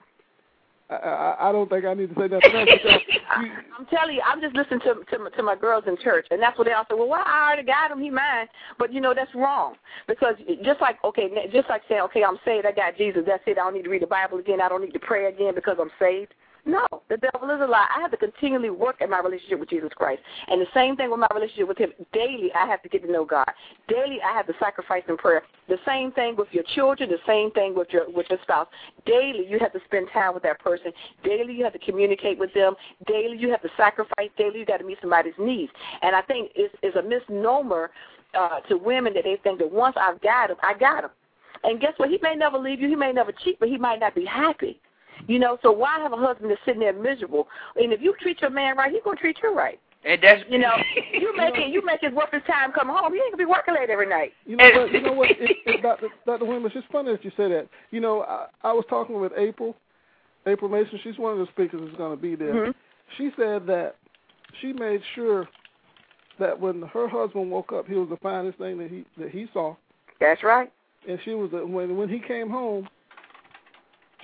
I 0.90 1.50
I, 1.50 1.52
don't 1.52 1.68
think 1.70 1.84
I 1.86 1.96
need 1.96 2.14
to 2.14 2.16
say 2.16 2.28
nothing 2.28 2.54
else. 2.54 2.70
because 2.72 3.02
you, 3.42 3.52
I'm 3.78 3.86
telling 3.88 4.16
you, 4.16 4.22
I'm 4.26 4.40
just 4.40 4.56
listening 4.56 4.82
to 4.82 4.96
to 5.10 5.20
my, 5.20 5.30
to 5.32 5.44
my 5.44 5.56
girls 5.56 5.86
in 5.88 5.98
church, 5.98 6.28
and 6.30 6.42
that's 6.42 6.58
what 6.58 6.68
they 6.68 6.74
all 6.74 6.86
say. 6.90 6.96
Well, 6.96 7.08
why 7.08 7.24
I 7.26 7.48
already 7.48 7.64
got 7.64 7.92
him, 7.92 8.00
he 8.00 8.10
mine. 8.10 8.48
But 8.78 8.94
you 8.94 9.02
know 9.02 9.14
that's 9.16 9.34
wrong 9.34 9.76
because 10.08 10.36
just 10.64 10.82
like 10.82 11.04
okay, 11.04 11.30
just 11.52 11.70
like 11.70 11.82
saying 11.90 12.02
okay, 12.02 12.24
I'm 12.24 12.38
saved, 12.46 12.68
I 12.68 12.72
got 12.72 12.98
Jesus, 12.98 13.24
that's 13.26 13.44
it. 13.48 13.58
I 13.58 13.64
don't 13.64 13.74
need 13.74 13.84
to 13.84 13.90
read 13.90 14.04
the 14.04 14.08
Bible 14.08 14.38
again. 14.38 14.62
I 14.62 14.70
don't 14.70 14.82
need 14.82 14.94
to 14.94 15.00
pray 15.00 15.26
again 15.26 15.56
because 15.56 15.78
I'm 15.80 15.92
saved. 16.00 16.34
No, 16.68 16.84
the 17.10 17.18
devil 17.18 17.48
is 17.52 17.62
a 17.62 17.68
lie. 17.68 17.88
I 17.96 18.02
have 18.02 18.10
to 18.10 18.18
continually 18.18 18.72
work 18.72 19.00
at 19.00 19.08
my 19.08 19.20
relationship 19.20 19.60
with 19.60 19.70
Jesus 19.70 19.92
Christ. 19.96 20.22
And 20.48 20.60
the 20.60 20.66
same 20.74 20.96
thing 20.96 21.12
with 21.12 21.20
my 21.20 21.28
relationship 21.32 21.68
with 21.68 21.78
Him. 21.78 21.92
Daily, 22.12 22.52
I 22.56 22.66
have 22.66 22.82
to 22.82 22.90
get 22.90 23.04
to 23.04 23.12
know 23.12 23.24
God. 23.24 23.50
Daily, 23.88 24.18
I 24.22 24.34
have 24.34 24.48
to 24.48 24.54
sacrifice 24.60 25.04
in 25.08 25.16
prayer. 25.16 25.44
The 25.70 25.78
same 25.86 26.12
thing 26.12 26.36
with 26.36 26.48
your 26.52 26.64
children. 26.74 27.10
The 27.10 27.20
same 27.28 27.52
thing 27.52 27.76
with 27.76 27.90
your 27.92 28.10
with 28.10 28.26
your 28.32 28.40
spouse. 28.42 28.68
Daily, 29.06 29.46
you 29.48 29.60
have 29.60 29.74
to 29.74 29.80
spend 29.86 30.08
time 30.12 30.34
with 30.34 30.42
that 30.42 30.60
person. 30.60 30.92
Daily, 31.24 31.54
you 31.54 31.64
have 31.64 31.74
to 31.74 31.80
communicate 31.80 32.40
with 32.40 32.54
them. 32.56 32.74
Daily, 33.06 33.38
you 33.38 33.52
have 33.52 33.62
to 33.62 33.70
sacrifice. 33.78 34.30
Daily, 34.36 34.60
you 34.60 34.66
got 34.66 34.78
to 34.78 34.86
meet 34.86 34.98
somebody's 35.02 35.34
needs. 35.38 35.72
And 36.02 36.16
I 36.16 36.24
think 36.24 36.50
it's, 36.56 36.74
it's 36.82 36.98
a 36.98 37.04
misnomer 37.04 37.92
uh, 38.34 38.62
to 38.62 38.78
women 38.78 39.14
that 39.14 39.24
they 39.24 39.38
think 39.44 39.60
that 39.60 39.72
once 39.72 39.96
I've 40.00 40.20
got 40.22 40.50
him, 40.50 40.58
I 40.64 40.74
got 40.74 41.04
him. 41.04 41.12
And 41.64 41.80
guess 41.80 41.94
what? 41.98 42.10
He 42.10 42.18
may 42.24 42.36
never 42.36 42.58
leave 42.58 42.80
you. 42.80 42.90
He 42.90 42.96
may 42.96 43.12
never 43.12 43.32
cheat, 43.32 43.60
but 43.60 43.70
he 43.70 43.78
might 43.78 44.00
not 44.00 44.16
be 44.16 44.26
happy. 44.26 44.80
You 45.28 45.40
know, 45.40 45.58
so 45.62 45.72
why 45.72 46.00
have 46.00 46.14
a 46.14 46.18
husband 46.18 46.52
that's 46.52 46.62
sitting 46.66 46.82
there 46.82 46.94
miserable? 46.94 47.48
And 47.76 47.92
if 47.94 48.02
you 48.02 48.14
treat 48.22 48.42
your 48.42 48.50
man 48.52 48.78
right, 48.78 48.92
he's 48.92 49.02
gonna 49.04 49.18
treat 49.18 49.38
you 49.44 49.54
right. 49.56 49.80
And 50.04 50.22
that's 50.22 50.44
You 50.50 50.60
know, 50.60 50.74
you 51.14 51.36
make 51.36 51.56
it, 51.58 51.70
you 51.70 51.84
make 51.84 52.04
it 52.04 52.14
worth 52.14 52.32
his 52.32 52.44
time 52.48 52.72
come 52.72 52.88
home. 52.90 53.12
He 53.14 53.20
ain't 53.20 53.32
gonna 53.32 53.38
be 53.38 53.46
working 53.46 53.74
late 53.74 53.90
every 53.90 54.08
night. 54.08 54.34
you 54.46 54.56
know 54.56 54.70
what? 54.72 54.92
You 54.92 55.02
know 55.02 55.14
what? 55.14 55.32
It, 55.32 55.58
it, 55.66 55.82
Dr. 55.82 56.08
Dr. 56.26 56.46
Williams, 56.46 56.72
it's 56.76 56.86
funny 56.92 57.12
that 57.12 57.24
you 57.26 57.32
say 57.38 57.50
that. 57.50 57.68
You 57.92 58.02
know, 58.02 58.22
I, 58.22 58.48
I 58.64 58.72
was 58.74 58.86
talking 58.90 59.20
with 59.20 59.32
April, 59.38 59.76
April 60.46 60.70
Mason. 60.70 61.00
She's 61.04 61.18
one 61.18 61.34
of 61.34 61.40
the 61.40 61.48
speakers 61.54 61.82
that's 61.84 61.98
going 61.98 62.16
to 62.16 62.22
be 62.22 62.36
there. 62.36 62.54
Mhm. 62.54 62.74
She 63.18 63.32
said 63.38 63.66
that 63.68 63.96
she 64.62 64.74
made 64.74 65.02
sure 65.16 65.48
that 66.40 66.60
when 66.60 66.82
her 66.82 67.08
husband 67.08 67.50
woke 67.50 67.72
up, 67.74 67.88
he 67.88 67.96
was 67.96 68.10
the 68.10 68.18
finest 68.18 68.58
thing 68.58 68.78
that 68.78 68.90
he 68.90 69.06
that 69.18 69.30
he 69.32 69.48
saw. 69.54 69.76
That's 70.20 70.44
right. 70.44 70.72
and 71.08 71.20
she 71.26 71.32
was 71.34 71.52
the, 71.52 71.66
when 71.66 71.98
when 71.98 72.10
he 72.10 72.20
came 72.20 72.50
home, 72.50 72.88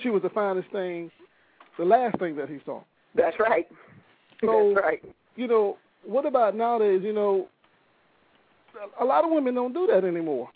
she 0.02 0.10
was 0.10 0.22
the 0.22 0.30
finest 0.30 0.70
thing, 0.70 1.10
the 1.78 1.84
last 1.84 2.18
thing 2.18 2.36
that 2.36 2.48
he 2.48 2.58
saw. 2.64 2.82
That's 3.14 3.38
right. 3.38 3.66
So- 4.40 4.72
That's 4.74 4.84
right. 4.84 5.04
You 5.36 5.46
know, 5.48 5.78
what 6.04 6.26
about 6.26 6.54
nowadays? 6.54 7.00
You 7.04 7.12
know, 7.12 7.48
a 9.00 9.04
lot 9.04 9.24
of 9.24 9.30
women 9.30 9.54
don't 9.54 9.72
do 9.72 9.86
that 9.86 10.04
anymore, 10.04 10.48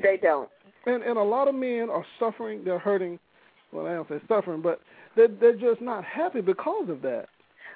They 0.00 0.16
don't. 0.16 0.48
and 0.86 1.02
and 1.02 1.18
a 1.18 1.22
lot 1.22 1.48
of 1.48 1.54
men 1.54 1.88
are 1.90 2.04
suffering. 2.18 2.62
They're 2.64 2.78
hurting. 2.78 3.18
Well, 3.72 3.86
I 3.86 3.94
don't 3.94 4.08
say 4.08 4.20
suffering, 4.28 4.62
but 4.62 4.80
they're 5.16 5.28
they're 5.28 5.56
just 5.56 5.80
not 5.80 6.04
happy 6.04 6.40
because 6.40 6.88
of 6.88 7.02
that. 7.02 7.26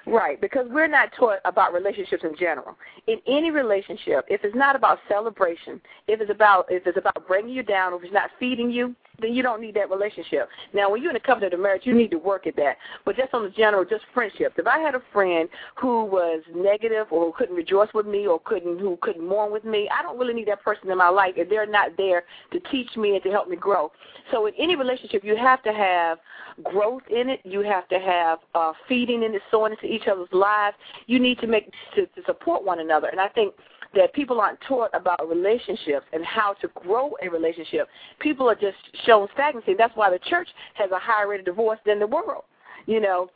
Right, 0.05 0.39
because 0.39 0.65
we're 0.69 0.87
not 0.87 1.09
taught 1.17 1.39
about 1.45 1.73
relationships 1.73 2.23
in 2.23 2.35
general. 2.39 2.75
In 3.07 3.17
any 3.27 3.51
relationship, 3.51 4.25
if 4.29 4.43
it's 4.43 4.55
not 4.55 4.75
about 4.75 4.99
celebration, 5.09 5.81
if 6.07 6.21
it's 6.21 6.31
about 6.31 6.65
if 6.69 6.87
it's 6.87 6.97
about 6.97 7.27
bringing 7.27 7.53
you 7.53 7.63
down, 7.63 7.93
if 7.93 8.03
it's 8.03 8.13
not 8.13 8.29
feeding 8.39 8.71
you, 8.71 8.95
then 9.21 9.33
you 9.33 9.43
don't 9.43 9.61
need 9.61 9.75
that 9.75 9.89
relationship. 9.89 10.49
Now, 10.73 10.89
when 10.89 11.01
you're 11.01 11.11
in 11.11 11.15
a 11.15 11.21
covenant 11.21 11.53
of 11.53 11.59
marriage, 11.59 11.83
you 11.85 11.93
need 11.93 12.11
to 12.11 12.17
work 12.17 12.47
at 12.47 12.55
that. 12.57 12.77
But 13.05 13.15
just 13.15 13.33
on 13.33 13.43
the 13.43 13.49
general, 13.49 13.85
just 13.85 14.03
friendships. 14.13 14.55
If 14.57 14.67
I 14.67 14.79
had 14.79 14.95
a 14.95 15.01
friend 15.11 15.49
who 15.75 16.05
was 16.05 16.41
negative 16.55 17.07
or 17.11 17.25
who 17.25 17.33
couldn't 17.37 17.55
rejoice 17.55 17.89
with 17.93 18.05
me 18.05 18.27
or 18.27 18.39
couldn't 18.43 18.79
who 18.79 18.97
couldn't 19.01 19.27
mourn 19.27 19.51
with 19.51 19.65
me, 19.65 19.89
I 19.97 20.01
don't 20.01 20.17
really 20.17 20.33
need 20.33 20.47
that 20.47 20.63
person 20.63 20.89
in 20.89 20.97
my 20.97 21.09
life 21.09 21.33
if 21.37 21.49
they're 21.49 21.65
not 21.65 21.97
there 21.97 22.23
to 22.51 22.59
teach 22.71 22.95
me 22.95 23.15
and 23.15 23.23
to 23.23 23.29
help 23.29 23.49
me 23.49 23.55
grow. 23.55 23.91
So 24.31 24.45
in 24.47 24.53
any 24.57 24.75
relationship, 24.75 25.23
you 25.23 25.35
have 25.35 25.63
to 25.63 25.73
have 25.73 26.19
growth 26.63 27.03
in 27.09 27.29
it. 27.29 27.41
You 27.43 27.61
have 27.61 27.87
to 27.89 27.99
have 27.99 28.39
uh, 28.55 28.73
feeding 28.87 29.23
in 29.23 29.33
it, 29.33 29.41
sowing 29.51 29.73
into 29.73 29.85
each 29.85 30.07
other's 30.07 30.29
lives. 30.31 30.75
You 31.07 31.19
need 31.19 31.39
to 31.39 31.47
make 31.47 31.71
to, 31.95 32.05
to 32.05 32.21
support 32.25 32.63
one 32.63 32.79
another. 32.79 33.07
And 33.07 33.19
I 33.19 33.27
think 33.29 33.53
that 33.95 34.13
people 34.13 34.39
aren't 34.39 34.59
taught 34.67 34.91
about 34.93 35.27
relationships 35.27 36.05
and 36.13 36.23
how 36.23 36.53
to 36.61 36.67
grow 36.75 37.13
a 37.23 37.29
relationship. 37.29 37.87
People 38.19 38.49
are 38.49 38.55
just 38.55 38.77
shown 39.05 39.27
stagnancy. 39.33 39.73
That's 39.77 39.95
why 39.95 40.09
the 40.09 40.19
church 40.29 40.47
has 40.75 40.91
a 40.91 40.99
higher 40.99 41.27
rate 41.27 41.39
of 41.39 41.45
divorce 41.45 41.79
than 41.85 41.99
the 41.99 42.07
world. 42.07 42.43
You 42.85 42.99
know, 42.99 43.29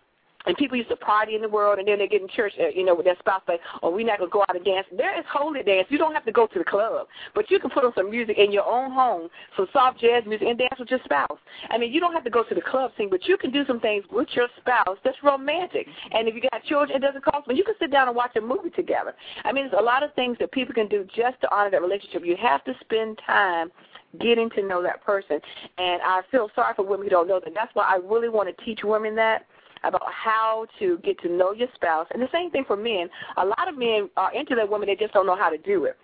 and 0.45 0.55
people 0.57 0.77
used 0.77 0.89
to 0.89 0.95
party 0.95 1.35
in 1.35 1.41
the 1.41 1.49
world, 1.49 1.79
and 1.79 1.87
then 1.87 1.99
they 1.99 2.07
get 2.07 2.21
in 2.21 2.27
church, 2.27 2.53
uh, 2.59 2.67
you 2.67 2.85
know, 2.85 2.95
with 2.95 3.05
their 3.05 3.17
spouse 3.19 3.41
say, 3.47 3.59
"Oh, 3.81 3.89
we're 3.89 4.05
not 4.05 4.19
gonna 4.19 4.29
go 4.29 4.41
out 4.41 4.55
and 4.55 4.65
dance." 4.65 4.87
There 4.91 5.17
is 5.17 5.25
holy 5.31 5.63
dance. 5.63 5.87
You 5.89 5.97
don't 5.97 6.13
have 6.13 6.25
to 6.25 6.31
go 6.31 6.47
to 6.47 6.59
the 6.59 6.65
club, 6.65 7.07
but 7.33 7.49
you 7.49 7.59
can 7.59 7.69
put 7.69 7.83
on 7.83 7.93
some 7.93 8.09
music 8.09 8.37
in 8.37 8.51
your 8.51 8.65
own 8.65 8.91
home, 8.91 9.29
some 9.55 9.67
soft 9.73 9.99
jazz 9.99 10.25
music, 10.25 10.47
and 10.47 10.57
dance 10.57 10.79
with 10.79 10.89
your 10.89 10.99
spouse. 11.05 11.39
I 11.69 11.77
mean, 11.77 11.91
you 11.91 11.99
don't 11.99 12.13
have 12.13 12.23
to 12.23 12.29
go 12.29 12.43
to 12.43 12.55
the 12.55 12.61
club 12.61 12.91
scene, 12.97 13.09
but 13.09 13.27
you 13.27 13.37
can 13.37 13.51
do 13.51 13.65
some 13.65 13.79
things 13.79 14.03
with 14.11 14.27
your 14.35 14.47
spouse 14.57 14.97
that's 15.03 15.21
romantic. 15.23 15.87
And 16.11 16.27
if 16.27 16.35
you 16.35 16.41
got 16.41 16.63
children, 16.63 16.97
it 16.97 17.05
doesn't 17.05 17.23
cost 17.23 17.47
money. 17.47 17.57
You 17.57 17.63
can 17.63 17.75
sit 17.79 17.91
down 17.91 18.07
and 18.07 18.15
watch 18.15 18.35
a 18.35 18.41
movie 18.41 18.69
together. 18.69 19.15
I 19.43 19.51
mean, 19.51 19.67
there's 19.67 19.79
a 19.79 19.83
lot 19.83 20.03
of 20.03 20.13
things 20.13 20.37
that 20.39 20.51
people 20.51 20.73
can 20.73 20.87
do 20.87 21.05
just 21.15 21.39
to 21.41 21.55
honor 21.55 21.71
that 21.71 21.81
relationship. 21.81 22.25
You 22.25 22.35
have 22.37 22.63
to 22.65 22.73
spend 22.81 23.19
time 23.25 23.71
getting 24.19 24.49
to 24.51 24.61
know 24.61 24.81
that 24.83 25.03
person. 25.03 25.39
And 25.77 26.01
I 26.01 26.21
feel 26.29 26.49
sorry 26.55 26.73
for 26.75 26.85
women 26.85 27.07
who 27.07 27.09
don't 27.09 27.27
know 27.27 27.39
that. 27.39 27.53
That's 27.53 27.73
why 27.73 27.85
I 27.85 27.95
really 27.95 28.29
want 28.29 28.55
to 28.55 28.65
teach 28.65 28.81
women 28.83 29.15
that 29.15 29.45
about 29.83 30.11
how 30.11 30.65
to 30.79 30.97
get 31.03 31.19
to 31.21 31.29
know 31.29 31.53
your 31.53 31.67
spouse. 31.75 32.07
And 32.13 32.21
the 32.21 32.29
same 32.31 32.51
thing 32.51 32.63
for 32.65 32.77
men. 32.77 33.09
A 33.37 33.45
lot 33.45 33.67
of 33.67 33.77
men 33.77 34.09
are 34.17 34.33
into 34.33 34.55
that 34.55 34.69
women, 34.69 34.87
they 34.87 34.95
just 34.95 35.13
don't 35.13 35.25
know 35.25 35.35
how 35.35 35.49
to 35.49 35.57
do 35.57 35.85
it. 35.85 35.97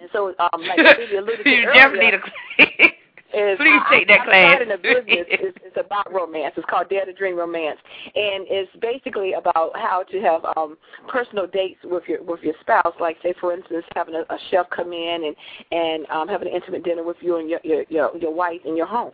And 0.00 0.08
so, 0.12 0.34
um, 0.38 0.62
like 0.62 0.78
Olivia 0.96 1.20
alluded 1.20 1.44
to 1.44 1.50
you 1.50 1.64
earlier, 1.66 1.74
definitely 1.74 2.06
need 2.06 2.14
a 2.14 2.88
is 3.34 3.58
Please 3.58 3.80
I, 3.84 3.98
take 3.98 4.08
that 4.08 4.20
I, 4.20 4.24
class. 4.24 4.62
In 4.62 4.70
a 4.70 4.78
business. 4.78 5.26
It's, 5.28 5.58
it's 5.62 5.76
about 5.76 6.12
romance. 6.12 6.54
It's 6.56 6.66
called 6.68 6.88
Dare 6.88 7.04
to 7.04 7.12
Dream 7.12 7.36
Romance, 7.36 7.78
and 8.14 8.46
it's 8.48 8.70
basically 8.80 9.34
about 9.34 9.72
how 9.76 10.02
to 10.10 10.20
have 10.20 10.44
um, 10.56 10.78
personal 11.08 11.46
dates 11.46 11.80
with 11.84 12.04
your 12.08 12.22
with 12.22 12.40
your 12.42 12.54
spouse. 12.60 12.94
Like, 13.00 13.16
say, 13.22 13.34
for 13.40 13.52
instance, 13.52 13.84
having 13.94 14.14
a, 14.14 14.20
a 14.32 14.38
chef 14.50 14.70
come 14.70 14.92
in 14.92 15.24
and 15.24 15.36
and 15.72 16.06
um, 16.10 16.28
having 16.28 16.48
an 16.48 16.54
intimate 16.54 16.84
dinner 16.84 17.02
with 17.02 17.18
you 17.20 17.36
and 17.36 17.50
your 17.50 17.60
your 17.64 17.84
your, 17.88 18.16
your 18.16 18.34
wife 18.34 18.60
in 18.64 18.76
your 18.76 18.86
home 18.86 19.12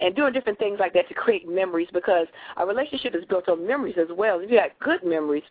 and 0.00 0.14
doing 0.14 0.32
different 0.32 0.58
things 0.58 0.78
like 0.78 0.92
that 0.94 1.08
to 1.08 1.14
create 1.14 1.48
memories 1.48 1.88
because 1.92 2.26
a 2.56 2.66
relationship 2.66 3.14
is 3.14 3.24
built 3.28 3.48
on 3.48 3.66
memories 3.66 3.96
as 3.98 4.08
well. 4.16 4.40
If 4.40 4.50
you 4.50 4.58
have 4.58 4.70
good 4.80 5.04
memories, 5.04 5.44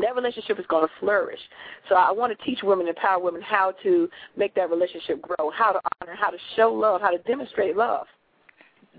that 0.00 0.14
relationship 0.14 0.58
is 0.58 0.66
going 0.66 0.86
to 0.86 0.92
flourish. 1.00 1.40
So 1.88 1.94
I 1.94 2.10
want 2.10 2.36
to 2.36 2.44
teach 2.44 2.62
women, 2.62 2.88
empower 2.88 3.22
women 3.22 3.42
how 3.42 3.72
to 3.82 4.08
make 4.36 4.54
that 4.54 4.70
relationship 4.70 5.22
grow, 5.22 5.50
how 5.50 5.72
to 5.72 5.80
honor, 6.00 6.14
how 6.14 6.30
to 6.30 6.38
show 6.54 6.72
love, 6.72 7.00
how 7.00 7.10
to 7.10 7.18
demonstrate 7.18 7.76
love. 7.76 8.06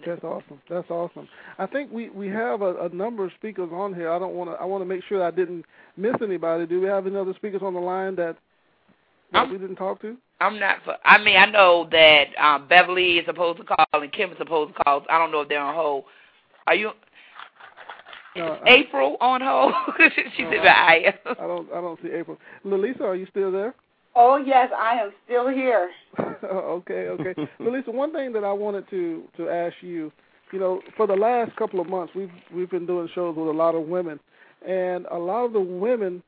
That's 0.05 0.23
awesome. 0.23 0.61
That's 0.69 0.89
awesome. 0.89 1.27
I 1.57 1.65
think 1.65 1.91
we 1.91 2.09
we 2.09 2.27
have 2.27 2.61
a, 2.61 2.85
a 2.85 2.89
number 2.89 3.25
of 3.25 3.31
speakers 3.37 3.69
on 3.73 3.95
here. 3.95 4.11
I 4.11 4.19
don't 4.19 4.35
want 4.35 4.51
to. 4.51 4.55
I 4.61 4.65
want 4.65 4.81
to 4.81 4.85
make 4.85 5.03
sure 5.05 5.23
I 5.23 5.31
didn't 5.31 5.65
miss 5.95 6.13
anybody. 6.21 6.67
Do 6.67 6.79
we 6.79 6.87
have 6.87 7.07
any 7.07 7.15
other 7.15 7.33
speakers 7.33 7.61
on 7.63 7.73
the 7.73 7.79
line 7.79 8.15
that 8.17 8.37
that 9.33 9.49
we 9.49 9.57
didn't 9.57 9.77
talk 9.77 9.99
to? 10.01 10.15
I'm 10.39 10.59
not. 10.59 10.77
For, 10.85 10.95
I 11.03 11.17
mean, 11.23 11.35
I 11.37 11.45
know 11.45 11.87
that 11.91 12.25
um, 12.39 12.67
Beverly 12.67 13.17
is 13.17 13.25
supposed 13.25 13.57
to 13.59 13.63
call 13.65 13.85
and 13.93 14.11
Kim 14.11 14.31
is 14.31 14.37
supposed 14.37 14.75
to 14.75 14.83
call. 14.83 15.03
I 15.09 15.17
don't 15.17 15.31
know 15.31 15.41
if 15.41 15.49
they're 15.49 15.59
on 15.61 15.73
hold. 15.75 16.03
Are 16.67 16.75
you? 16.75 16.91
No, 18.35 18.59
April 18.67 19.17
on 19.19 19.41
hold? 19.41 19.73
she 20.35 20.43
No, 20.43 20.51
said, 20.51 20.59
I- 20.67 20.69
"I 20.69 20.95
am." 21.07 21.35
I 21.39 21.47
don't. 21.47 21.67
I 21.71 21.81
don't 21.81 21.99
see 22.03 22.09
April. 22.09 22.37
Lalisa, 22.65 23.01
are 23.01 23.15
you 23.15 23.25
still 23.31 23.51
there? 23.51 23.73
Oh 24.15 24.37
yes, 24.37 24.69
I 24.77 24.93
am 24.99 25.11
still 25.25 25.47
here. 25.47 25.89
okay, 26.43 27.07
okay. 27.07 27.33
Lalisa, 27.59 27.93
one 27.93 28.11
thing 28.13 28.31
that 28.33 28.43
I 28.43 28.51
wanted 28.53 28.87
to 28.91 29.23
to 29.37 29.49
ask 29.49 29.75
you, 29.81 30.11
you 30.51 30.59
know, 30.59 30.81
for 30.95 31.07
the 31.07 31.15
last 31.15 31.55
couple 31.55 31.79
of 31.79 31.87
months, 31.89 32.13
we've 32.15 32.29
we've 32.53 32.69
been 32.69 32.85
doing 32.85 33.09
shows 33.15 33.35
with 33.35 33.47
a 33.47 33.51
lot 33.51 33.73
of 33.73 33.87
women, 33.87 34.19
and 34.67 35.07
a 35.07 35.17
lot 35.17 35.45
of 35.45 35.53
the 35.53 35.59
women, 35.59 36.21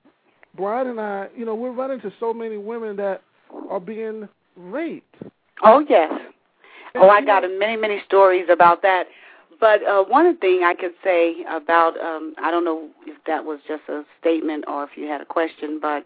Brian 0.56 0.88
and 0.88 1.00
I, 1.00 1.28
you 1.36 1.46
know, 1.46 1.54
we're 1.54 1.72
running 1.74 1.98
into 1.98 2.12
so 2.20 2.34
many 2.34 2.58
women 2.58 2.96
that 2.98 3.22
are 3.70 3.80
being 3.80 4.28
raped. 4.56 5.16
Oh 5.64 5.84
yes. 5.88 6.12
Oh, 6.96 7.10
I 7.10 7.22
got 7.24 7.44
many 7.58 7.78
many 7.78 8.02
stories 8.06 8.48
about 8.52 8.82
that. 8.82 9.06
But 9.60 9.84
uh, 9.84 10.04
one 10.06 10.38
thing 10.38 10.64
I 10.64 10.74
could 10.74 10.94
say 11.04 11.36
about 11.50 12.00
um, 12.00 12.34
I 12.42 12.50
don't 12.50 12.64
know 12.64 12.90
if 13.06 13.18
that 13.28 13.44
was 13.44 13.60
just 13.68 13.84
a 13.90 14.04
statement 14.20 14.64
or 14.68 14.84
if 14.86 14.92
you 14.96 15.06
had 15.08 15.22
a 15.22 15.26
question, 15.26 15.80
but 15.82 16.06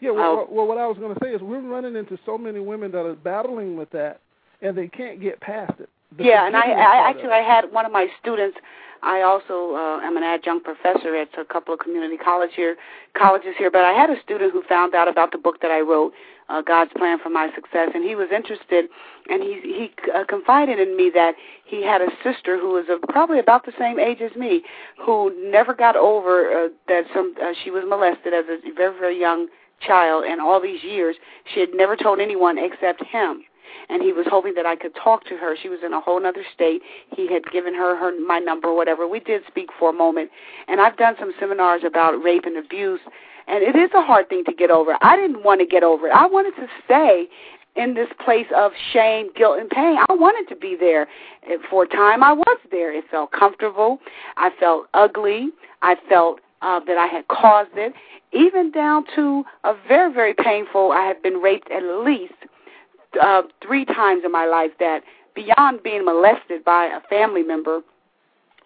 Yeah, 0.00 0.12
well, 0.12 0.30
Oh. 0.30 0.36
well, 0.36 0.46
well 0.50 0.66
what 0.68 0.78
I 0.78 0.86
was 0.86 0.96
going 0.96 1.12
to 1.14 1.20
say 1.20 1.30
is 1.32 1.40
we're 1.42 1.60
running 1.60 1.96
into 1.96 2.16
so 2.24 2.38
many 2.38 2.60
women 2.60 2.92
that 2.92 3.04
are 3.04 3.14
battling 3.14 3.76
with 3.76 3.90
that, 3.90 4.20
and 4.62 4.76
they 4.78 4.86
can't 4.86 5.20
get 5.20 5.40
past 5.40 5.72
it. 5.80 5.88
The 6.16 6.24
yeah, 6.24 6.46
and 6.46 6.56
I, 6.56 6.70
I 6.70 7.10
actually 7.10 7.32
I 7.32 7.42
had 7.42 7.70
one 7.70 7.84
of 7.84 7.92
my 7.92 8.06
students. 8.20 8.56
I 9.02 9.22
also 9.22 9.74
uh, 9.76 10.00
am 10.00 10.16
an 10.16 10.22
adjunct 10.22 10.64
professor 10.64 11.14
at 11.14 11.28
a 11.38 11.44
couple 11.44 11.74
of 11.74 11.80
community 11.80 12.16
college 12.16 12.50
here, 12.56 12.76
colleges 13.16 13.54
here. 13.58 13.70
But 13.70 13.84
I 13.84 13.92
had 13.92 14.08
a 14.08 14.20
student 14.22 14.52
who 14.52 14.62
found 14.68 14.94
out 14.94 15.06
about 15.06 15.32
the 15.32 15.38
book 15.38 15.60
that 15.62 15.70
I 15.70 15.80
wrote, 15.80 16.12
uh, 16.48 16.62
God's 16.62 16.92
Plan 16.96 17.18
for 17.18 17.30
My 17.30 17.50
Success, 17.54 17.90
and 17.94 18.04
he 18.04 18.14
was 18.14 18.28
interested, 18.34 18.86
and 19.28 19.42
he 19.42 19.60
he 19.62 19.90
uh, 20.14 20.24
confided 20.24 20.78
in 20.78 20.96
me 20.96 21.10
that 21.14 21.34
he 21.64 21.84
had 21.84 22.00
a 22.00 22.08
sister 22.22 22.58
who 22.58 22.70
was 22.70 22.86
uh, 22.90 22.96
probably 23.10 23.38
about 23.38 23.66
the 23.66 23.72
same 23.78 23.98
age 23.98 24.20
as 24.20 24.34
me, 24.36 24.62
who 25.04 25.32
never 25.50 25.74
got 25.74 25.96
over 25.96 26.64
uh, 26.64 26.68
that 26.88 27.04
some 27.14 27.34
uh, 27.42 27.52
she 27.62 27.70
was 27.70 27.84
molested 27.86 28.32
as 28.32 28.44
a 28.48 28.72
very 28.74 28.98
very 28.98 29.18
young 29.18 29.48
child, 29.80 30.24
and 30.24 30.40
all 30.40 30.60
these 30.60 30.82
years 30.82 31.16
she 31.52 31.60
had 31.60 31.70
never 31.74 31.96
told 31.96 32.18
anyone 32.20 32.58
except 32.58 33.04
him 33.04 33.44
and 33.88 34.02
he 34.02 34.12
was 34.12 34.26
hoping 34.28 34.54
that 34.54 34.66
I 34.66 34.76
could 34.76 34.94
talk 34.94 35.24
to 35.24 35.36
her. 35.36 35.56
She 35.60 35.68
was 35.68 35.80
in 35.84 35.92
a 35.92 36.00
whole 36.00 36.24
other 36.24 36.44
state. 36.54 36.82
He 37.14 37.32
had 37.32 37.44
given 37.50 37.74
her 37.74 37.96
her 37.96 38.18
my 38.20 38.38
number, 38.38 38.72
whatever. 38.72 39.06
We 39.06 39.20
did 39.20 39.42
speak 39.46 39.68
for 39.78 39.90
a 39.90 39.92
moment, 39.92 40.30
and 40.66 40.80
I've 40.80 40.96
done 40.96 41.14
some 41.18 41.32
seminars 41.38 41.82
about 41.86 42.22
rape 42.22 42.44
and 42.44 42.56
abuse, 42.56 43.00
and 43.48 43.62
it 43.62 43.76
is 43.76 43.90
a 43.94 44.02
hard 44.02 44.28
thing 44.28 44.44
to 44.44 44.52
get 44.52 44.70
over. 44.70 44.96
I 45.00 45.16
didn't 45.16 45.42
want 45.42 45.60
to 45.60 45.66
get 45.66 45.82
over 45.82 46.08
it. 46.08 46.12
I 46.12 46.26
wanted 46.26 46.54
to 46.56 46.68
stay 46.84 47.26
in 47.76 47.94
this 47.94 48.08
place 48.24 48.46
of 48.56 48.72
shame, 48.92 49.30
guilt, 49.36 49.58
and 49.58 49.70
pain. 49.70 49.98
I 50.08 50.12
wanted 50.12 50.52
to 50.52 50.56
be 50.60 50.76
there. 50.78 51.06
For 51.70 51.84
a 51.84 51.88
time, 51.88 52.22
I 52.22 52.32
was 52.32 52.58
there. 52.70 52.92
It 52.92 53.04
felt 53.10 53.30
comfortable. 53.32 53.98
I 54.36 54.50
felt 54.58 54.86
ugly. 54.94 55.48
I 55.82 55.96
felt 56.08 56.40
uh, 56.60 56.80
that 56.86 56.98
I 56.98 57.06
had 57.06 57.28
caused 57.28 57.70
it, 57.74 57.92
even 58.32 58.72
down 58.72 59.04
to 59.14 59.44
a 59.64 59.74
very, 59.86 60.12
very 60.12 60.34
painful. 60.34 60.90
I 60.90 61.04
have 61.06 61.22
been 61.22 61.34
raped 61.34 61.70
at 61.70 61.84
least 62.04 62.34
uh, 63.22 63.42
three 63.64 63.84
times 63.84 64.22
in 64.24 64.32
my 64.32 64.46
life 64.46 64.72
that 64.80 65.02
beyond 65.34 65.82
being 65.82 66.04
molested 66.04 66.64
by 66.64 66.86
a 66.86 67.00
family 67.08 67.42
member, 67.42 67.80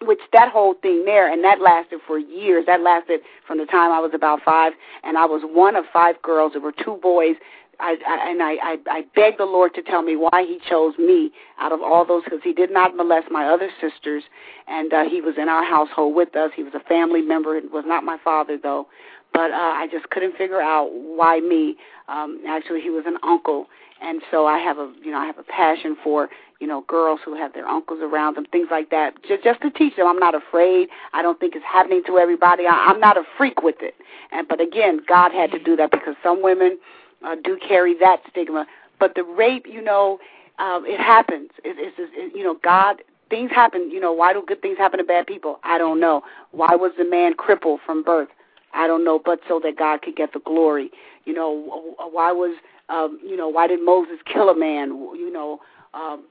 which 0.01 0.19
that 0.31 0.51
whole 0.51 0.73
thing 0.75 1.05
there, 1.05 1.31
and 1.31 1.43
that 1.43 1.61
lasted 1.61 1.99
for 2.05 2.17
years. 2.17 2.65
That 2.65 2.81
lasted 2.81 3.21
from 3.47 3.57
the 3.57 3.65
time 3.65 3.91
I 3.91 3.99
was 3.99 4.11
about 4.13 4.41
five, 4.43 4.73
and 5.03 5.17
I 5.17 5.25
was 5.25 5.41
one 5.45 5.75
of 5.75 5.85
five 5.91 6.21
girls. 6.21 6.53
There 6.53 6.61
were 6.61 6.73
two 6.73 6.97
boys. 7.01 7.35
I, 7.79 7.97
I 8.07 8.29
and 8.29 8.43
I, 8.43 8.51
I, 8.61 8.77
I 8.87 9.01
begged 9.15 9.39
the 9.39 9.45
Lord 9.45 9.73
to 9.75 9.81
tell 9.81 10.03
me 10.03 10.15
why 10.15 10.45
He 10.47 10.59
chose 10.69 10.97
me 10.97 11.31
out 11.59 11.71
of 11.71 11.81
all 11.81 12.05
those, 12.05 12.23
because 12.23 12.41
He 12.43 12.53
did 12.53 12.71
not 12.71 12.95
molest 12.95 13.31
my 13.31 13.47
other 13.47 13.69
sisters, 13.81 14.23
and 14.67 14.93
uh, 14.93 15.03
He 15.09 15.21
was 15.21 15.35
in 15.37 15.49
our 15.49 15.65
household 15.65 16.15
with 16.15 16.35
us. 16.35 16.51
He 16.55 16.63
was 16.63 16.73
a 16.75 16.79
family 16.87 17.21
member. 17.21 17.55
It 17.57 17.71
was 17.71 17.83
not 17.87 18.03
my 18.03 18.17
father 18.23 18.57
though, 18.61 18.87
but 19.33 19.51
uh, 19.51 19.55
I 19.55 19.87
just 19.91 20.09
couldn't 20.11 20.37
figure 20.37 20.61
out 20.61 20.89
why 20.91 21.39
me. 21.39 21.75
Um, 22.07 22.41
actually, 22.47 22.81
he 22.81 22.89
was 22.89 23.05
an 23.07 23.17
uncle, 23.23 23.67
and 24.01 24.21
so 24.31 24.45
I 24.45 24.59
have 24.59 24.77
a 24.77 24.91
you 25.03 25.11
know 25.11 25.17
I 25.17 25.25
have 25.25 25.37
a 25.37 25.43
passion 25.43 25.95
for 26.03 26.29
you 26.59 26.67
know 26.67 26.81
girls 26.87 27.19
who 27.23 27.35
have 27.35 27.53
their 27.53 27.67
uncles 27.67 27.99
around 28.01 28.35
them, 28.35 28.45
things 28.51 28.67
like 28.71 28.89
that, 28.89 29.15
just 29.27 29.43
just 29.43 29.61
to 29.61 29.69
teach 29.69 29.95
them. 29.95 30.07
I'm 30.07 30.19
not 30.19 30.35
afraid. 30.35 30.89
I 31.13 31.21
don't 31.21 31.39
think 31.39 31.55
it's 31.55 31.65
happening 31.65 32.03
to 32.07 32.17
everybody. 32.17 32.65
I, 32.65 32.87
I'm 32.87 32.99
not 32.99 33.17
a 33.17 33.23
freak 33.37 33.61
with 33.63 33.77
it. 33.81 33.95
And 34.31 34.47
but 34.47 34.61
again, 34.61 35.01
God 35.07 35.31
had 35.31 35.51
to 35.51 35.59
do 35.59 35.75
that 35.75 35.91
because 35.91 36.15
some 36.23 36.41
women 36.41 36.77
uh, 37.25 37.35
do 37.43 37.57
carry 37.57 37.97
that 37.99 38.21
stigma. 38.29 38.65
But 38.99 39.15
the 39.15 39.23
rape, 39.23 39.65
you 39.67 39.81
know, 39.81 40.19
um, 40.59 40.85
it 40.85 40.99
happens. 40.99 41.49
It, 41.63 41.75
it's 41.79 41.95
it, 41.97 42.35
you 42.35 42.43
know 42.43 42.57
God. 42.63 43.01
Things 43.29 43.49
happen. 43.49 43.89
You 43.89 43.99
know, 43.99 44.11
why 44.13 44.33
do 44.33 44.43
good 44.45 44.61
things 44.61 44.77
happen 44.77 44.99
to 44.99 45.03
bad 45.03 45.25
people? 45.25 45.59
I 45.63 45.77
don't 45.79 45.99
know. 45.99 46.21
Why 46.51 46.75
was 46.75 46.91
the 46.97 47.05
man 47.05 47.33
crippled 47.33 47.79
from 47.83 48.03
birth? 48.03 48.29
I 48.73 48.85
don't 48.85 49.03
know, 49.03 49.19
but 49.23 49.39
so 49.47 49.59
that 49.63 49.77
God 49.77 50.01
could 50.01 50.15
get 50.15 50.33
the 50.33 50.39
glory. 50.39 50.91
You 51.25 51.33
know, 51.33 51.95
why 52.11 52.31
was 52.31 52.55
um, 52.89 53.19
you 53.23 53.37
know, 53.37 53.47
why 53.47 53.67
did 53.67 53.79
Moses 53.83 54.17
kill 54.31 54.49
a 54.49 54.57
man? 54.57 54.89
You 54.89 55.31
know, 55.31 55.59
um, 55.93 56.23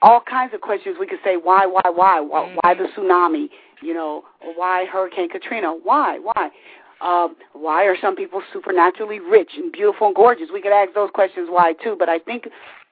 all 0.00 0.20
kinds 0.28 0.54
of 0.54 0.60
questions 0.60 0.96
we 0.98 1.06
could 1.06 1.18
say. 1.24 1.36
Why, 1.36 1.66
why, 1.66 1.90
why? 1.90 2.20
Why, 2.20 2.56
why 2.60 2.74
the 2.74 2.88
tsunami? 2.96 3.48
You 3.82 3.94
know, 3.94 4.22
why 4.56 4.86
Hurricane 4.86 5.28
Katrina? 5.28 5.72
Why, 5.82 6.18
why? 6.18 6.50
Um, 7.00 7.34
why 7.52 7.84
are 7.84 7.96
some 8.00 8.14
people 8.14 8.42
supernaturally 8.52 9.18
rich 9.18 9.50
and 9.56 9.72
beautiful 9.72 10.06
and 10.06 10.16
gorgeous? 10.16 10.48
We 10.52 10.62
could 10.62 10.72
ask 10.72 10.94
those 10.94 11.10
questions 11.12 11.48
why 11.50 11.74
too, 11.82 11.96
but 11.98 12.08
I 12.08 12.20
think 12.20 12.46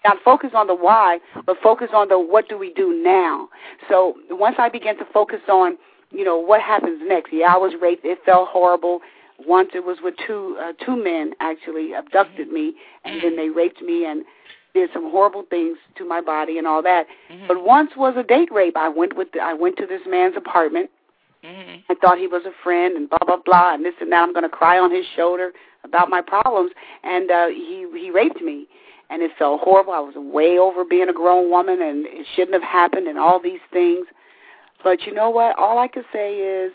not 0.04 0.16
focus 0.24 0.50
on 0.54 0.66
the 0.66 0.74
why, 0.74 1.18
but 1.46 1.56
focus 1.62 1.90
on 1.94 2.08
the 2.08 2.18
what 2.18 2.48
do 2.48 2.58
we 2.58 2.72
do 2.72 3.00
now. 3.04 3.48
So 3.88 4.14
once 4.30 4.56
I 4.58 4.68
began 4.68 4.96
to 4.98 5.04
focus 5.12 5.40
on, 5.48 5.76
you 6.10 6.24
know, 6.24 6.38
what 6.38 6.60
happens 6.60 7.00
next. 7.04 7.32
Yeah, 7.32 7.54
I 7.54 7.56
was 7.56 7.72
raped. 7.80 8.04
It 8.04 8.18
felt 8.24 8.48
horrible. 8.48 9.00
Once 9.46 9.70
it 9.74 9.84
was 9.84 9.98
with 10.02 10.14
two 10.26 10.56
uh, 10.60 10.72
two 10.84 11.02
men 11.02 11.32
actually 11.40 11.92
abducted 11.92 12.50
me, 12.50 12.74
and 13.04 13.22
then 13.22 13.36
they 13.36 13.48
raped 13.48 13.80
me 13.82 14.04
and 14.04 14.24
did 14.74 14.90
some 14.92 15.10
horrible 15.10 15.44
things 15.50 15.78
to 15.96 16.04
my 16.04 16.20
body 16.20 16.58
and 16.58 16.66
all 16.66 16.82
that. 16.82 17.06
Mm-hmm. 17.30 17.46
But 17.48 17.64
once 17.64 17.90
was 17.96 18.14
a 18.16 18.22
date 18.22 18.52
rape. 18.52 18.76
I 18.76 18.88
went 18.88 19.16
with 19.16 19.32
the, 19.32 19.40
I 19.40 19.52
went 19.54 19.76
to 19.78 19.86
this 19.86 20.02
man's 20.06 20.36
apartment. 20.36 20.90
Mhm. 21.44 21.82
I 21.88 21.94
thought 21.94 22.18
he 22.18 22.26
was 22.26 22.44
a 22.44 22.52
friend 22.62 22.96
and 22.96 23.08
blah 23.08 23.24
blah 23.26 23.38
blah 23.38 23.74
and 23.74 23.84
this 23.84 23.94
and 24.00 24.12
that. 24.12 24.22
I'm 24.22 24.32
going 24.32 24.42
to 24.44 24.48
cry 24.48 24.78
on 24.78 24.94
his 24.94 25.06
shoulder 25.16 25.52
about 25.84 26.10
my 26.10 26.20
problems, 26.20 26.72
and 27.02 27.30
uh, 27.30 27.46
he 27.48 27.86
he 27.94 28.10
raped 28.10 28.42
me, 28.42 28.66
and 29.08 29.22
it 29.22 29.30
felt 29.38 29.62
horrible. 29.62 29.92
I 29.94 30.00
was 30.00 30.14
way 30.16 30.58
over 30.58 30.84
being 30.84 31.08
a 31.08 31.14
grown 31.14 31.50
woman, 31.50 31.80
and 31.80 32.06
it 32.06 32.26
shouldn't 32.34 32.52
have 32.52 32.62
happened, 32.62 33.08
and 33.08 33.18
all 33.18 33.40
these 33.40 33.60
things. 33.72 34.06
But 34.84 35.06
you 35.06 35.14
know 35.14 35.30
what? 35.30 35.58
All 35.58 35.78
I 35.78 35.88
could 35.88 36.04
say 36.12 36.36
is, 36.36 36.72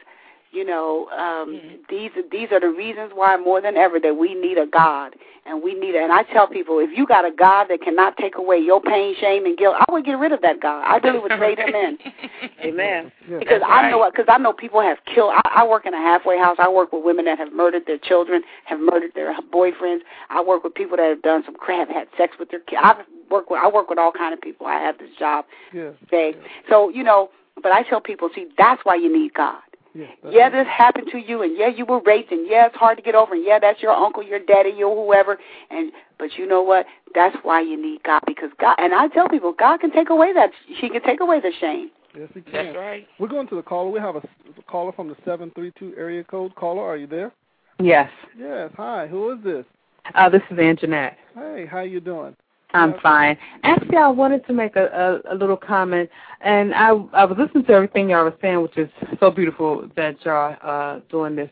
you 0.56 0.64
know, 0.64 1.10
um, 1.12 1.56
Mhm. 1.56 1.88
these 1.89 2.12
these 2.32 2.51
are 2.51 2.60
the 2.62 2.70
reasons 2.70 3.12
why 3.14 3.36
more 3.36 3.60
than 3.60 3.76
ever 3.76 3.99
that 3.99 4.16
we 4.16 4.34
need 4.34 4.58
a 4.58 4.66
God, 4.66 5.16
and 5.45 5.62
we 5.62 5.74
need. 5.74 5.95
A, 5.95 5.99
and 6.01 6.14
I 6.14 6.24
tell 6.24 6.47
people, 6.47 6.80
if 6.80 6.89
you 6.97 7.06
got 7.06 7.26
a 7.26 7.32
God 7.32 7.68
that 7.68 7.82
cannot 7.82 8.16
take 8.16 8.36
away 8.38 8.58
your 8.58 8.80
pain, 8.82 9.16
shame, 9.20 9.45
and 9.45 9.58
guilt, 9.58 9.76
I 9.78 9.91
would 9.91 10.06
get 10.06 10.18
rid 10.18 10.32
of 10.32 10.41
that 10.41 10.62
God. 10.62 10.82
I 10.88 10.97
really 11.06 11.20
would 11.20 11.34
trade 11.34 11.60
him 11.60 11.76
in 11.76 11.97
Amen. 12.64 13.12
Yeah. 13.30 13.39
because 13.39 13.60
That's 13.60 13.72
I 13.72 13.89
know 13.91 14.01
right. 14.01 14.14
because 14.14 14.28
I 14.30 14.38
know 14.38 14.53
people 14.53 14.80
have 14.80 15.03
killed. 15.14 15.34
I, 15.36 15.41
I 15.62 15.68
work 15.68 15.86
in 15.86 15.93
a 15.93 15.97
halfway 15.97 16.38
house. 16.38 16.56
I 16.58 16.70
work 16.70 16.93
with 16.93 17.03
women 17.03 17.26
that 17.26 17.38
have 17.38 17.51
murdered 17.51 17.86
their 17.86 17.97
children, 17.97 18.41
have 18.64 18.80
murdered 18.80 19.12
their 19.14 19.36
boyfriends. 19.51 20.01
I 20.30 20.41
work 20.41 20.64
with 20.64 20.74
people 20.74 20.95
that 20.97 21.10
have 21.10 21.22
done 21.22 21.43
some 21.45 21.56
crap, 21.56 21.89
had 21.89 22.08
sex 22.18 22.38
with 22.39 22.49
their 22.49 22.62
kids. 22.62 22.82
I 22.82 23.03
work 23.30 23.49
with 23.49 23.60
I 23.62 23.68
work 23.68 23.89
with 23.89 23.99
all 23.99 24.14
kind 24.14 24.34
of 24.34 24.39
people. 24.39 24.68
I 24.68 24.80
have 24.80 24.97
this 24.99 25.10
job 25.20 25.43
Yes. 25.74 25.93
today, 26.10 26.34
so 26.70 26.88
you 26.89 27.03
know. 27.03 27.30
But 27.64 27.72
I 27.72 27.84
tell 27.84 28.01
people, 28.01 28.30
see, 28.36 28.47
that's 28.58 28.84
why 28.84 28.95
you 28.95 29.12
need 29.12 29.34
God. 29.34 29.62
Yes. 29.96 30.12
Yeah, 30.30 30.50
this 30.50 30.68
happened 30.68 31.08
to 31.14 31.20
you, 31.20 31.41
and 31.41 31.58
yeah, 31.58 31.70
you 31.70 31.86
were 31.86 32.02
raped, 32.02 32.30
and 32.30 32.46
yeah, 32.50 32.66
it's 32.66 32.76
hard 32.76 32.98
to 32.98 33.02
get 33.02 33.16
over, 33.16 33.34
and 33.34 33.46
yeah, 33.46 33.60
that's 33.60 33.82
your 33.82 33.93
uncle, 33.93 34.22
your 34.22 34.39
daddy, 34.39 34.74
your 34.78 34.93
whoever, 34.93 35.39
and 35.70 35.93
but 36.20 36.38
you 36.38 36.46
know 36.46 36.62
what? 36.62 36.86
That's 37.14 37.36
why 37.43 37.62
you 37.62 37.82
need 37.82 38.04
God 38.04 38.22
because 38.28 38.50
God. 38.60 38.76
And 38.78 38.93
I 38.93 39.08
tell 39.08 39.30
people, 39.30 39.54
God 39.54 39.80
can 39.80 39.91
take 39.91 40.10
away 40.10 40.34
that. 40.34 40.52
He 40.68 40.89
can 40.89 41.02
take 41.02 41.22
away 41.22 41.39
the 41.39 41.54
shame. 41.62 41.91
Yes, 42.14 42.28
he 42.34 42.41
can. 42.41 42.66
That's 42.66 42.78
right. 42.78 43.08
We're 43.20 43.30
going 43.30 43.48
to 43.48 43.56
the 43.56 43.62
caller. 43.62 43.89
We 43.89 44.02
have 44.02 44.18
a, 44.18 44.20
a 44.20 44.64
caller 44.68 44.91
from 44.91 45.08
the 45.08 45.16
seven 45.24 45.50
three 45.56 45.72
two 45.80 45.93
area 45.98 46.26
code. 46.26 46.54
Caller, 46.56 46.84
are 46.84 46.98
you 46.98 47.08
there? 47.08 47.32
Yes. 47.80 48.12
Yes. 48.38 48.72
Hi. 48.76 49.08
Who 49.08 49.32
is 49.32 49.43
this? 49.46 49.66
Uh, 50.14 50.30
this 50.30 50.41
is 50.52 50.58
Anjanette. 50.58 51.16
Hey, 51.34 51.66
how 51.70 51.82
you 51.82 52.02
doing? 52.02 52.36
I'm 52.74 52.99
fine. 52.99 53.38
Actually, 53.63 53.97
I 53.97 54.07
wanted 54.09 54.45
to 54.47 54.53
make 54.53 54.76
a, 54.76 55.22
a, 55.28 55.34
a 55.34 55.36
little 55.36 55.57
comment, 55.57 56.09
and 56.41 56.74
I 56.74 56.89
I 57.13 57.26
was 57.26 57.38
listening 57.38 57.66
to 57.66 57.74
everything 57.74 58.09
y'all 58.09 58.24
were 58.26 58.36
saying, 58.41 58.61
which 58.61 58.78
is 58.78 58.89
so 59.20 59.32
beautiful 59.32 59.89
that 59.95 60.24
y'all 60.26 60.57
uh 60.61 60.99
doing 61.09 61.36
this 61.36 61.49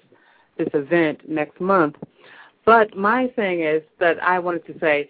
this 0.57 0.70
event 0.74 1.28
next 1.30 1.59
month. 1.61 1.95
But 2.66 2.95
my 2.95 3.28
thing 3.36 3.61
is 3.61 3.82
that 3.99 4.22
I 4.22 4.39
wanted 4.39 4.66
to 4.68 4.80
say, 4.80 5.09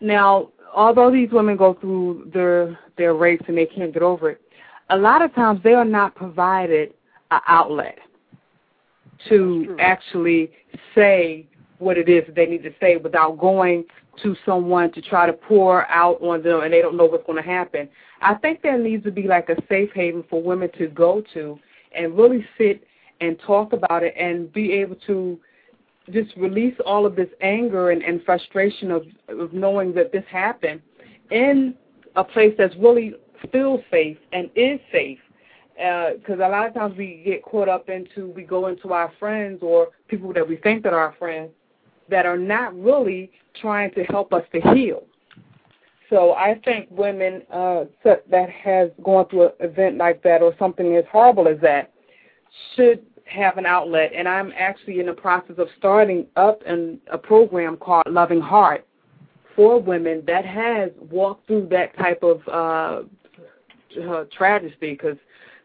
now 0.00 0.50
although 0.74 1.10
these 1.10 1.30
women 1.30 1.56
go 1.56 1.74
through 1.74 2.30
their 2.32 2.78
their 2.96 3.14
rapes 3.14 3.44
and 3.48 3.56
they 3.56 3.66
can't 3.66 3.92
get 3.92 4.02
over 4.02 4.30
it, 4.30 4.40
a 4.90 4.96
lot 4.96 5.22
of 5.22 5.34
times 5.34 5.60
they 5.62 5.74
are 5.74 5.84
not 5.84 6.14
provided 6.14 6.94
an 7.30 7.40
outlet 7.46 7.98
to 9.28 9.76
actually 9.80 10.50
say 10.94 11.46
what 11.78 11.98
it 11.98 12.08
is 12.08 12.24
that 12.26 12.34
they 12.34 12.46
need 12.46 12.62
to 12.62 12.72
say 12.80 12.96
without 12.96 13.38
going 13.38 13.84
to 14.22 14.36
someone 14.44 14.92
to 14.92 15.02
try 15.02 15.26
to 15.26 15.32
pour 15.32 15.86
out 15.88 16.20
on 16.22 16.42
them 16.42 16.60
and 16.60 16.72
they 16.72 16.80
don't 16.80 16.96
know 16.96 17.06
what's 17.06 17.26
going 17.26 17.42
to 17.42 17.48
happen. 17.48 17.88
I 18.20 18.34
think 18.34 18.62
there 18.62 18.78
needs 18.78 19.04
to 19.04 19.10
be 19.10 19.24
like 19.24 19.48
a 19.48 19.56
safe 19.68 19.90
haven 19.94 20.24
for 20.28 20.42
women 20.42 20.70
to 20.78 20.88
go 20.88 21.22
to 21.34 21.58
and 21.96 22.16
really 22.16 22.44
sit 22.56 22.84
and 23.20 23.38
talk 23.40 23.72
about 23.72 24.02
it 24.02 24.14
and 24.18 24.52
be 24.52 24.72
able 24.72 24.96
to 25.06 25.38
just 26.12 26.34
release 26.36 26.74
all 26.86 27.04
of 27.04 27.16
this 27.16 27.28
anger 27.40 27.90
and, 27.90 28.02
and 28.02 28.22
frustration 28.24 28.90
of, 28.90 29.04
of 29.28 29.52
knowing 29.52 29.92
that 29.94 30.12
this 30.12 30.24
happened 30.30 30.80
in 31.30 31.74
a 32.16 32.24
place 32.24 32.54
that's 32.56 32.74
really 32.76 33.14
feels 33.52 33.80
safe 33.90 34.18
and 34.32 34.50
is 34.54 34.80
safe. 34.90 35.18
Uh, 35.82 36.14
because 36.14 36.40
a 36.40 36.48
lot 36.48 36.66
of 36.66 36.74
times 36.74 36.96
we 36.98 37.22
get 37.24 37.42
caught 37.42 37.68
up 37.68 37.88
into, 37.88 38.30
we 38.30 38.42
go 38.42 38.66
into 38.66 38.92
our 38.92 39.12
friends 39.20 39.60
or 39.62 39.88
people 40.08 40.32
that 40.32 40.46
we 40.46 40.56
think 40.56 40.82
that 40.82 40.92
are 40.92 40.98
our 40.98 41.14
friends 41.18 41.50
that 42.10 42.26
are 42.26 42.38
not 42.38 42.78
really 42.78 43.30
trying 43.60 43.92
to 43.94 44.04
help 44.04 44.32
us 44.32 44.44
to 44.52 44.60
heal. 44.72 45.04
So 46.10 46.32
I 46.32 46.58
think 46.64 46.88
women 46.90 47.42
uh, 47.52 47.84
that 48.04 48.50
has 48.50 48.90
gone 49.02 49.28
through 49.28 49.46
an 49.46 49.52
event 49.60 49.98
like 49.98 50.22
that 50.22 50.40
or 50.40 50.54
something 50.58 50.96
as 50.96 51.04
horrible 51.10 51.48
as 51.48 51.60
that 51.60 51.92
should 52.74 53.04
have 53.26 53.58
an 53.58 53.66
outlet. 53.66 54.12
And 54.14 54.26
I'm 54.26 54.52
actually 54.56 55.00
in 55.00 55.06
the 55.06 55.12
process 55.12 55.56
of 55.58 55.68
starting 55.76 56.26
up 56.36 56.62
an, 56.66 56.98
a 57.12 57.18
program 57.18 57.76
called 57.76 58.04
Loving 58.08 58.40
Heart 58.40 58.86
for 59.54 59.80
women 59.80 60.22
that 60.26 60.46
has 60.46 60.90
walked 61.10 61.46
through 61.46 61.68
that 61.70 61.96
type 61.98 62.22
of 62.22 62.40
uh, 62.48 63.02
uh, 64.02 64.24
tragedy 64.36 64.74
because 64.80 65.16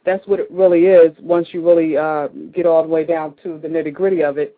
that's 0.06 0.26
what 0.28 0.39
it 0.39 0.52
really 0.52 0.88
is 0.88 1.16
once 1.22 1.48
you 1.52 1.66
really 1.66 1.96
uh, 1.96 2.28
get 2.54 2.66
all 2.66 2.84
the 2.84 2.89
way 2.89 3.06
down 3.06 3.36
to 3.44 3.60
the 3.60 3.68
nitty 3.68 3.94
gritty 3.94 4.24
of 4.24 4.38
it. 4.38 4.58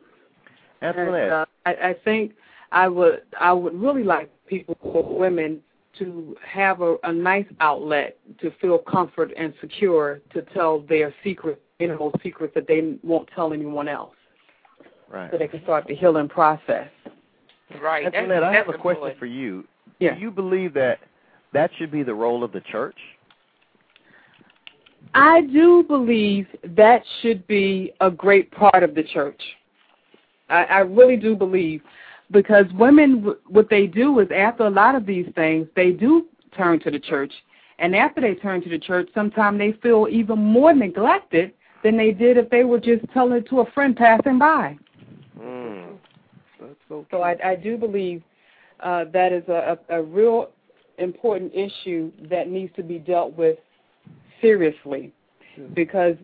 Antoinette. 0.82 1.24
And, 1.24 1.32
uh, 1.32 1.46
I, 1.66 1.72
I 1.72 1.96
think 2.04 2.34
I 2.72 2.88
would 2.88 3.22
I 3.40 3.54
would 3.54 3.74
really 3.74 4.04
like 4.04 4.30
people, 4.48 4.78
women, 5.18 5.62
to 6.00 6.36
have 6.46 6.82
a, 6.82 6.98
a 7.04 7.12
nice 7.12 7.46
outlet 7.60 8.18
to 8.42 8.52
feel 8.62 8.78
comfort 8.78 9.32
and 9.38 9.54
secure 9.62 10.22
to 10.34 10.42
tell 10.54 10.82
their 10.82 11.14
secret, 11.24 11.62
innermost 11.80 12.18
secrets 12.22 12.54
that 12.56 12.68
they 12.68 12.96
won't 13.04 13.30
tell 13.34 13.54
anyone 13.54 13.88
else, 13.88 14.16
right. 15.10 15.32
so 15.32 15.38
they 15.38 15.48
can 15.48 15.62
start 15.64 15.86
the 15.88 15.96
healing 15.96 16.28
process. 16.28 16.90
Right. 17.82 18.04
That's, 18.04 18.16
Antoinette, 18.16 18.44
I 18.44 18.54
have 18.54 18.70
a 18.70 18.74
question 18.74 18.98
important. 18.98 19.20
for 19.20 19.26
you. 19.26 19.64
Yeah. 20.00 20.16
Do 20.16 20.22
you 20.22 20.32
believe 20.32 20.74
that 20.76 21.00
that 21.54 21.72
should 21.78 21.92
be 21.92 22.04
the 22.04 22.14
role 22.14 22.44
of 22.44 22.52
the 22.52 22.62
church? 22.62 22.98
I 25.14 25.42
do 25.42 25.84
believe 25.84 26.48
that 26.64 27.02
should 27.22 27.46
be 27.48 27.94
a 28.02 28.12
great 28.12 28.52
part 28.52 28.84
of 28.84 28.96
the 28.96 29.04
church. 29.04 29.42
I, 30.50 30.64
I 30.64 30.80
really 30.80 31.18
do 31.18 31.36
believe 31.36 31.82
because 32.32 32.66
women, 32.74 33.36
what 33.48 33.70
they 33.70 33.88
do 33.88 34.20
is 34.20 34.28
after 34.36 34.66
a 34.66 34.70
lot 34.70 34.96
of 34.96 35.06
these 35.06 35.28
things, 35.36 35.68
they 35.76 35.92
do 35.92 36.26
turn 36.56 36.80
to 36.82 36.92
the 36.92 37.00
church, 37.00 37.34
and 37.80 37.96
after 37.96 38.22
they 38.22 38.36
turn 38.36 38.62
to 38.64 38.70
the 38.70 38.80
church, 38.80 39.10
sometimes 39.14 39.60
they 39.60 39.74
feel 39.84 40.08
even 40.10 40.40
more 40.40 40.74
neglected 40.74 41.54
than 41.84 41.98
they 41.98 42.12
did 42.12 42.38
if 42.38 42.50
they 42.50 42.64
were 42.64 42.80
just 42.80 43.06
telling 43.14 43.34
it 43.34 43.50
to 43.50 43.60
a 43.60 43.72
friend 43.72 43.96
passing 43.96 44.40
by. 44.40 44.78
Mm. 45.40 45.98
That's 46.60 46.74
so. 46.88 47.06
So 47.12 47.22
I, 47.22 47.36
I 47.44 47.56
do 47.56 47.78
believe 47.78 48.24
uh, 48.80 49.06
that 49.14 49.32
is 49.32 49.44
a, 49.48 49.78
a, 49.90 50.00
a 50.00 50.04
real 50.04 50.50
important 50.98 51.54
issue 51.54 52.12
that 52.30 52.50
needs 52.50 52.74
to 52.76 52.84
be 52.84 52.98
dealt 52.98 53.36
with 53.38 53.58
seriously 54.42 55.12
because 55.74 56.16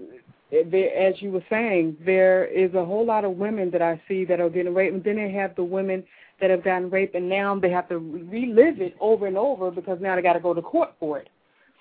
as 0.51 1.21
you 1.21 1.31
were 1.31 1.43
saying, 1.49 1.95
there 2.05 2.45
is 2.45 2.73
a 2.73 2.83
whole 2.83 3.05
lot 3.05 3.23
of 3.23 3.37
women 3.37 3.71
that 3.71 3.81
I 3.81 4.01
see 4.07 4.25
that 4.25 4.41
are 4.41 4.49
getting 4.49 4.73
raped, 4.73 4.93
and 4.93 5.03
then 5.03 5.15
they 5.15 5.31
have 5.31 5.55
the 5.55 5.63
women 5.63 6.03
that 6.41 6.49
have 6.49 6.63
gotten 6.63 6.89
raped, 6.89 7.15
and 7.15 7.29
now 7.29 7.57
they 7.57 7.69
have 7.69 7.87
to 7.89 7.97
relive 7.97 8.81
it 8.81 8.95
over 8.99 9.27
and 9.27 9.37
over 9.37 9.71
because 9.71 9.99
now 10.01 10.15
they 10.15 10.21
got 10.21 10.33
to 10.33 10.39
go 10.39 10.53
to 10.53 10.61
court 10.61 10.93
for 10.99 11.19
it, 11.19 11.29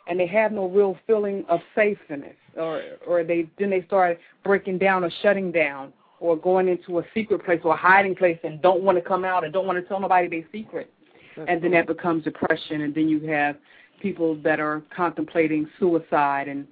and 0.06 0.20
they 0.20 0.26
have 0.26 0.52
no 0.52 0.66
real 0.66 0.96
feeling 1.06 1.44
of 1.48 1.60
safeness, 1.74 2.36
or 2.56 2.82
or 3.06 3.24
they 3.24 3.48
then 3.58 3.70
they 3.70 3.82
start 3.82 4.18
breaking 4.44 4.78
down 4.78 5.02
or 5.02 5.10
shutting 5.22 5.50
down, 5.50 5.92
or 6.20 6.36
going 6.36 6.68
into 6.68 7.00
a 7.00 7.04
secret 7.12 7.44
place 7.44 7.60
or 7.64 7.74
a 7.74 7.76
hiding 7.76 8.14
place 8.14 8.38
and 8.44 8.62
don't 8.62 8.82
want 8.82 8.96
to 8.96 9.02
come 9.02 9.24
out 9.24 9.42
and 9.42 9.52
don't 9.52 9.66
want 9.66 9.78
to 9.78 9.88
tell 9.88 9.98
nobody 9.98 10.28
their 10.28 10.44
secret, 10.52 10.92
That's 11.36 11.48
and 11.50 11.62
then 11.62 11.72
that 11.72 11.88
becomes 11.88 12.22
depression, 12.22 12.82
and 12.82 12.94
then 12.94 13.08
you 13.08 13.20
have 13.28 13.56
people 14.00 14.36
that 14.42 14.60
are 14.60 14.82
contemplating 14.94 15.68
suicide 15.78 16.48
and 16.48 16.66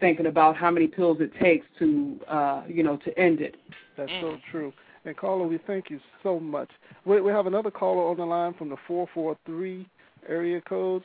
thinking 0.00 0.26
about 0.26 0.56
how 0.56 0.70
many 0.70 0.86
pills 0.86 1.18
it 1.20 1.32
takes 1.40 1.66
to 1.78 2.18
uh 2.28 2.62
you 2.68 2.82
know 2.82 2.96
to 2.98 3.18
end 3.18 3.40
it 3.40 3.56
That's 3.96 4.10
so 4.20 4.36
true. 4.50 4.72
And 5.04 5.16
caller, 5.16 5.46
we 5.46 5.58
thank 5.66 5.90
you 5.90 6.00
so 6.22 6.38
much. 6.38 6.70
We 7.04 7.20
we 7.20 7.32
have 7.32 7.46
another 7.46 7.70
caller 7.70 8.10
on 8.10 8.16
the 8.16 8.24
line 8.24 8.54
from 8.54 8.68
the 8.68 8.76
four 8.86 9.08
four 9.14 9.36
three 9.46 9.88
area 10.28 10.60
code. 10.60 11.02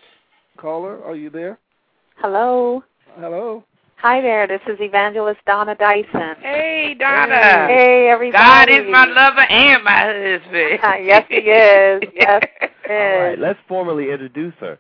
Caller, 0.58 1.04
are 1.04 1.16
you 1.16 1.30
there? 1.30 1.58
Hello. 2.18 2.84
Hello. 3.16 3.64
Hi 3.98 4.20
there. 4.20 4.48
This 4.48 4.60
is 4.68 4.78
Evangelist 4.82 5.40
Donna 5.48 5.76
Dyson. 5.76 6.36
Hey, 6.42 6.94
Donna. 7.00 7.68
Hey, 7.68 8.10
everybody. 8.10 8.44
God 8.44 8.70
is 8.70 8.92
my 8.92 9.06
lover 9.06 9.42
and 9.42 9.84
my 9.84 9.92
husband. 9.92 10.80
yes, 11.06 11.26
he 11.30 11.36
is. 11.36 12.04
Yes, 12.14 12.44
he 12.86 12.94
All 12.94 13.20
right, 13.24 13.40
let's 13.40 13.60
formally 13.66 14.12
introduce 14.12 14.54
her. 14.60 14.78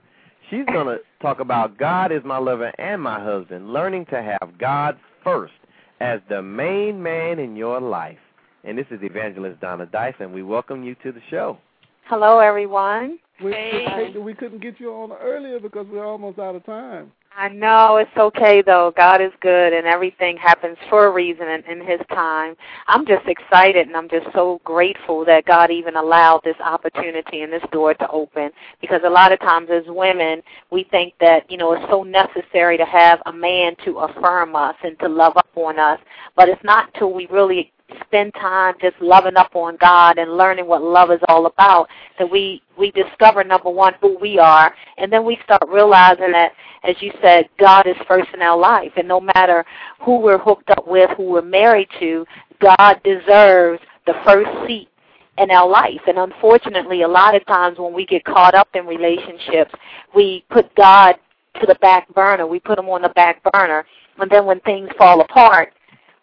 She's 0.53 0.65
going 0.67 0.85
to 0.85 0.99
talk 1.19 1.39
about 1.39 1.79
God 1.79 2.11
is 2.11 2.21
my 2.23 2.37
lover 2.37 2.71
and 2.77 3.01
my 3.01 3.19
husband, 3.19 3.73
learning 3.73 4.05
to 4.11 4.21
have 4.21 4.55
God 4.59 4.99
first 5.23 5.53
as 5.99 6.19
the 6.29 6.43
main 6.43 7.01
man 7.01 7.39
in 7.39 7.55
your 7.55 7.81
life. 7.81 8.19
And 8.63 8.77
this 8.77 8.85
is 8.91 8.99
Evangelist 9.01 9.59
Donna 9.61 9.87
Dyson. 9.87 10.31
We 10.31 10.43
welcome 10.43 10.83
you 10.83 10.93
to 11.01 11.11
the 11.11 11.21
show. 11.31 11.57
Hello, 12.05 12.37
everyone. 12.37 13.17
We 13.43 13.51
Hey. 13.51 14.13
we 14.15 14.35
couldn't 14.35 14.61
get 14.61 14.79
you 14.79 14.91
on 14.93 15.13
earlier 15.13 15.59
because 15.59 15.87
we're 15.87 16.05
almost 16.05 16.37
out 16.37 16.53
of 16.53 16.63
time. 16.67 17.11
I 17.35 17.49
know 17.49 17.97
it's 17.97 18.15
okay 18.15 18.61
though. 18.61 18.93
God 18.95 19.19
is 19.19 19.31
good, 19.41 19.73
and 19.73 19.87
everything 19.87 20.37
happens 20.37 20.77
for 20.87 21.07
a 21.07 21.11
reason 21.11 21.47
and 21.47 21.65
in 21.65 21.85
His 21.85 21.99
time. 22.09 22.55
I'm 22.87 23.07
just 23.07 23.27
excited, 23.27 23.87
and 23.87 23.97
I'm 23.97 24.07
just 24.07 24.27
so 24.33 24.61
grateful 24.63 25.25
that 25.25 25.45
God 25.45 25.71
even 25.71 25.95
allowed 25.95 26.41
this 26.43 26.55
opportunity 26.63 27.41
and 27.41 27.51
this 27.51 27.63
door 27.71 27.95
to 27.95 28.09
open. 28.09 28.51
Because 28.81 29.01
a 29.03 29.09
lot 29.09 29.31
of 29.31 29.39
times, 29.39 29.69
as 29.71 29.83
women, 29.87 30.43
we 30.69 30.83
think 30.83 31.13
that 31.21 31.49
you 31.49 31.57
know 31.57 31.73
it's 31.73 31.89
so 31.89 32.03
necessary 32.03 32.77
to 32.77 32.85
have 32.85 33.19
a 33.25 33.33
man 33.33 33.75
to 33.83 33.99
affirm 33.99 34.55
us 34.55 34.75
and 34.83 34.99
to 34.99 35.07
love 35.07 35.35
up 35.35 35.49
on 35.55 35.79
us, 35.79 35.99
but 36.35 36.49
it's 36.49 36.63
not 36.63 36.93
till 36.93 37.13
we 37.13 37.27
really 37.31 37.71
spend 38.05 38.33
time 38.33 38.75
just 38.81 38.95
loving 39.01 39.35
up 39.35 39.55
on 39.55 39.77
God 39.77 40.17
and 40.17 40.37
learning 40.37 40.67
what 40.67 40.81
love 40.81 41.11
is 41.11 41.19
all 41.27 41.45
about 41.45 41.87
that 42.19 42.29
we 42.29 42.61
we 42.77 42.91
discover 42.91 43.43
number 43.43 43.69
one 43.69 43.93
who 44.01 44.17
we 44.19 44.39
are 44.39 44.73
and 44.97 45.11
then 45.11 45.25
we 45.25 45.37
start 45.43 45.63
realizing 45.67 46.31
that 46.31 46.51
as 46.83 46.95
you 47.01 47.11
said 47.21 47.47
God 47.59 47.87
is 47.87 47.95
first 48.07 48.29
in 48.33 48.41
our 48.41 48.57
life. 48.57 48.91
And 48.95 49.07
no 49.07 49.19
matter 49.19 49.65
who 50.01 50.19
we're 50.19 50.37
hooked 50.37 50.69
up 50.69 50.87
with 50.87 51.09
who 51.17 51.23
we're 51.23 51.41
married 51.41 51.89
to 51.99 52.25
God 52.61 53.01
deserves 53.03 53.81
the 54.05 54.13
first 54.25 54.49
seat 54.67 54.89
in 55.37 55.49
our 55.51 55.67
life. 55.67 56.01
And 56.07 56.17
unfortunately 56.17 57.01
a 57.01 57.07
lot 57.07 57.35
of 57.35 57.45
times 57.45 57.79
when 57.79 57.93
we 57.93 58.05
get 58.05 58.23
caught 58.25 58.55
up 58.55 58.69
in 58.73 58.85
relationships 58.85 59.73
we 60.15 60.45
put 60.49 60.73
God 60.75 61.15
to 61.59 61.67
the 61.67 61.75
back 61.75 62.11
burner. 62.13 62.47
We 62.47 62.59
put 62.59 62.79
him 62.79 62.89
on 62.89 63.03
the 63.03 63.09
back 63.09 63.41
burner. 63.51 63.85
And 64.19 64.29
then 64.29 64.45
when 64.45 64.59
things 64.61 64.89
fall 64.97 65.21
apart 65.21 65.73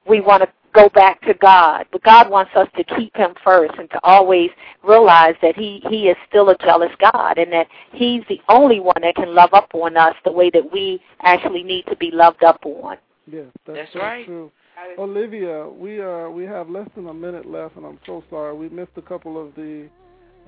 we 0.08 0.20
want 0.20 0.42
to 0.42 0.48
go 0.72 0.88
back 0.90 1.20
to 1.22 1.34
God. 1.34 1.86
But 1.92 2.02
God 2.02 2.30
wants 2.30 2.52
us 2.54 2.68
to 2.76 2.84
keep 2.84 3.16
him 3.16 3.34
first 3.44 3.74
and 3.78 3.90
to 3.90 4.00
always 4.02 4.50
realize 4.82 5.34
that 5.42 5.56
he, 5.56 5.82
he 5.88 6.08
is 6.08 6.16
still 6.28 6.50
a 6.50 6.58
jealous 6.58 6.92
God 7.00 7.38
and 7.38 7.52
that 7.52 7.66
he's 7.92 8.22
the 8.28 8.40
only 8.48 8.80
one 8.80 9.00
that 9.02 9.14
can 9.14 9.34
love 9.34 9.50
up 9.52 9.70
on 9.74 9.96
us 9.96 10.14
the 10.24 10.32
way 10.32 10.50
that 10.50 10.72
we 10.72 11.00
actually 11.22 11.62
need 11.62 11.84
to 11.86 11.96
be 11.96 12.10
loved 12.12 12.44
up 12.44 12.60
on. 12.64 12.96
Yes, 13.30 13.46
that's, 13.66 13.78
That's 13.78 13.92
so 13.92 13.98
right. 14.00 14.26
true. 14.26 14.50
Olivia, 14.98 15.68
we 15.68 15.98
are 15.98 16.30
we 16.30 16.44
have 16.44 16.70
less 16.70 16.88
than 16.96 17.08
a 17.08 17.14
minute 17.14 17.44
left, 17.46 17.76
and 17.76 17.84
I'm 17.84 17.98
so 18.06 18.24
sorry 18.30 18.56
we 18.56 18.70
missed 18.70 18.92
a 18.96 19.02
couple 19.02 19.40
of 19.40 19.54
the 19.54 19.88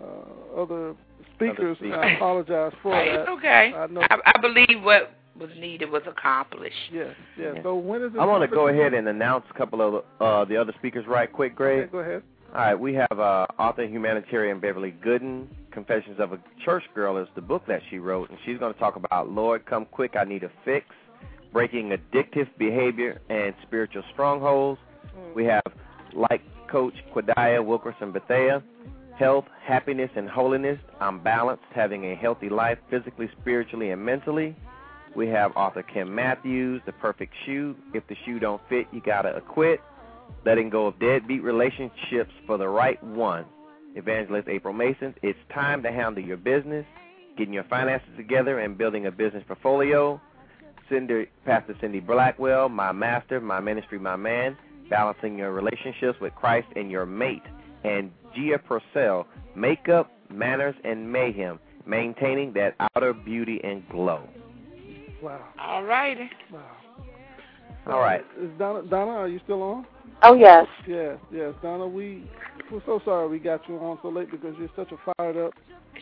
uh, 0.03 0.61
other 0.61 0.95
speakers. 1.35 1.77
speakers. 1.77 1.99
I 1.99 2.15
apologize 2.15 2.73
for 2.83 2.95
Hey, 2.95 3.13
that. 3.13 3.21
it's 3.21 3.29
okay. 3.29 3.73
I. 3.77 3.85
I, 3.85 4.33
I 4.35 4.41
believe 4.41 4.83
what 4.83 5.13
was 5.39 5.51
needed 5.59 5.91
was 5.91 6.03
accomplished. 6.07 6.75
Yes, 6.93 7.15
yes. 7.39 7.57
So 7.63 7.75
when 7.75 8.03
is 8.03 8.15
it? 8.15 8.19
I 8.19 8.25
want 8.25 8.49
to 8.49 8.55
go 8.55 8.69
ahead 8.69 8.95
and 8.95 9.09
announce 9.09 9.45
a 9.51 9.55
couple 9.57 9.81
of 9.81 10.05
uh, 10.21 10.45
the 10.45 10.57
other 10.57 10.73
speakers 10.79 11.07
right 11.07 11.33
quick, 11.33 11.55
Greg. 11.55 11.85
Okay, 11.85 11.93
go 11.93 11.99
ahead. 11.99 12.23
All 12.55 12.61
right, 12.61 12.75
we 12.75 12.93
have 12.93 13.19
uh, 13.19 13.47
author 13.59 13.87
humanitarian 13.87 14.61
Beverly 14.61 14.95
Gooden. 15.05 15.47
Confessions 15.71 16.21
of 16.21 16.35
a 16.35 16.39
Church 16.67 16.83
Girl 16.95 17.17
is 17.17 17.27
the 17.35 17.41
book 17.41 17.63
that 17.67 17.81
she 17.89 17.99
wrote, 17.99 18.29
and 18.29 18.39
she's 18.45 18.59
going 18.59 18.75
to 18.75 18.79
talk 18.79 18.97
about 18.97 19.31
Lord, 19.31 19.65
come 19.65 19.87
quick, 19.87 20.17
I 20.21 20.25
need 20.25 20.43
a 20.43 20.51
fix, 20.63 20.85
breaking 21.51 21.97
addictive 21.97 22.49
behavior 22.59 23.23
and 23.31 23.55
spiritual 23.63 24.03
strongholds. 24.13 24.79
Mm. 25.17 25.35
We 25.35 25.47
have 25.47 25.63
life 26.13 26.43
coach 26.71 26.93
Quadiah 27.15 27.65
Wilkerson 27.65 28.13
Bethea, 28.13 28.63
health, 29.19 29.47
happiness, 29.65 30.11
and 30.15 30.29
holiness. 30.29 30.79
I'm 31.01 31.23
balanced, 31.23 31.65
having 31.75 32.05
a 32.13 32.15
healthy 32.15 32.51
life 32.51 32.79
physically, 32.91 33.31
spiritually, 33.41 33.91
and 33.93 34.05
mentally. 34.05 34.55
We 35.15 35.29
have 35.29 35.53
author 35.57 35.83
Kim 35.83 36.15
Matthews, 36.15 36.81
The 36.87 36.93
Perfect 36.93 37.35
Shoe. 37.45 37.77
If 37.93 38.07
the 38.09 38.17
shoe 38.25 38.39
don't 38.39 38.63
fit, 38.69 38.87
you 38.93 39.03
gotta 39.05 39.37
acquit. 39.37 39.81
Letting 40.47 40.71
go 40.71 40.87
of 40.87 40.99
deadbeat 40.99 41.43
relationships 41.43 42.33
for 42.47 42.57
the 42.57 42.69
right 42.69 43.03
one. 43.05 43.45
Evangelist 43.95 44.49
April 44.49 44.73
Mason. 44.73 45.15
It's 45.23 45.39
time 45.53 45.83
to 45.83 45.93
handle 45.93 46.25
your 46.25 46.39
business, 46.39 46.87
getting 47.37 47.53
your 47.53 47.65
finances 47.65 48.09
together, 48.17 48.61
and 48.61 48.79
building 48.79 49.07
a 49.07 49.11
business 49.11 49.45
portfolio. 49.47 50.19
Cindy, 50.89 51.27
Pastor 51.45 51.77
Cindy 51.81 52.01
Blackwell, 52.01 52.71
my 52.71 52.93
master, 52.93 53.39
my 53.41 53.61
ministry, 53.61 53.99
my 53.99 54.17
man, 54.17 54.57
balancing 54.89 55.37
your 55.37 55.53
relationships 55.53 56.19
with 56.21 56.35
Christ 56.35 56.69
and 56.75 56.91
your 56.91 57.05
mate. 57.05 57.43
And 57.85 58.11
Gia 58.35 58.59
Purcell, 58.59 59.27
makeup, 59.55 60.11
manners, 60.31 60.75
and 60.85 61.13
mayhem, 61.13 61.59
maintaining 61.85 62.55
that 62.55 62.75
outer 62.95 63.13
beauty 63.13 63.61
and 63.63 63.87
glow. 63.91 64.27
Wow. 65.23 65.41
All 65.59 65.85
righty. 65.85 66.29
Wow. 66.53 66.61
All 67.87 68.01
right. 68.01 68.25
Is 68.41 68.51
Donna, 68.59 68.83
Donna, 68.89 69.11
are 69.13 69.29
you 69.29 69.41
still 69.45 69.63
on? 69.63 69.87
Oh 70.23 70.35
yes. 70.35 70.67
Yes, 70.87 71.19
yes. 71.33 71.53
Donna, 71.63 71.87
we 71.87 72.25
we're 72.71 72.83
so 72.87 73.01
sorry 73.05 73.29
we 73.29 73.39
got 73.39 73.69
you 73.69 73.77
on 73.79 73.99
so 74.03 74.09
late 74.09 74.31
because 74.31 74.55
you're 74.59 74.69
such 74.77 74.91
a 74.93 75.15
fired 75.17 75.37
up. 75.37 75.53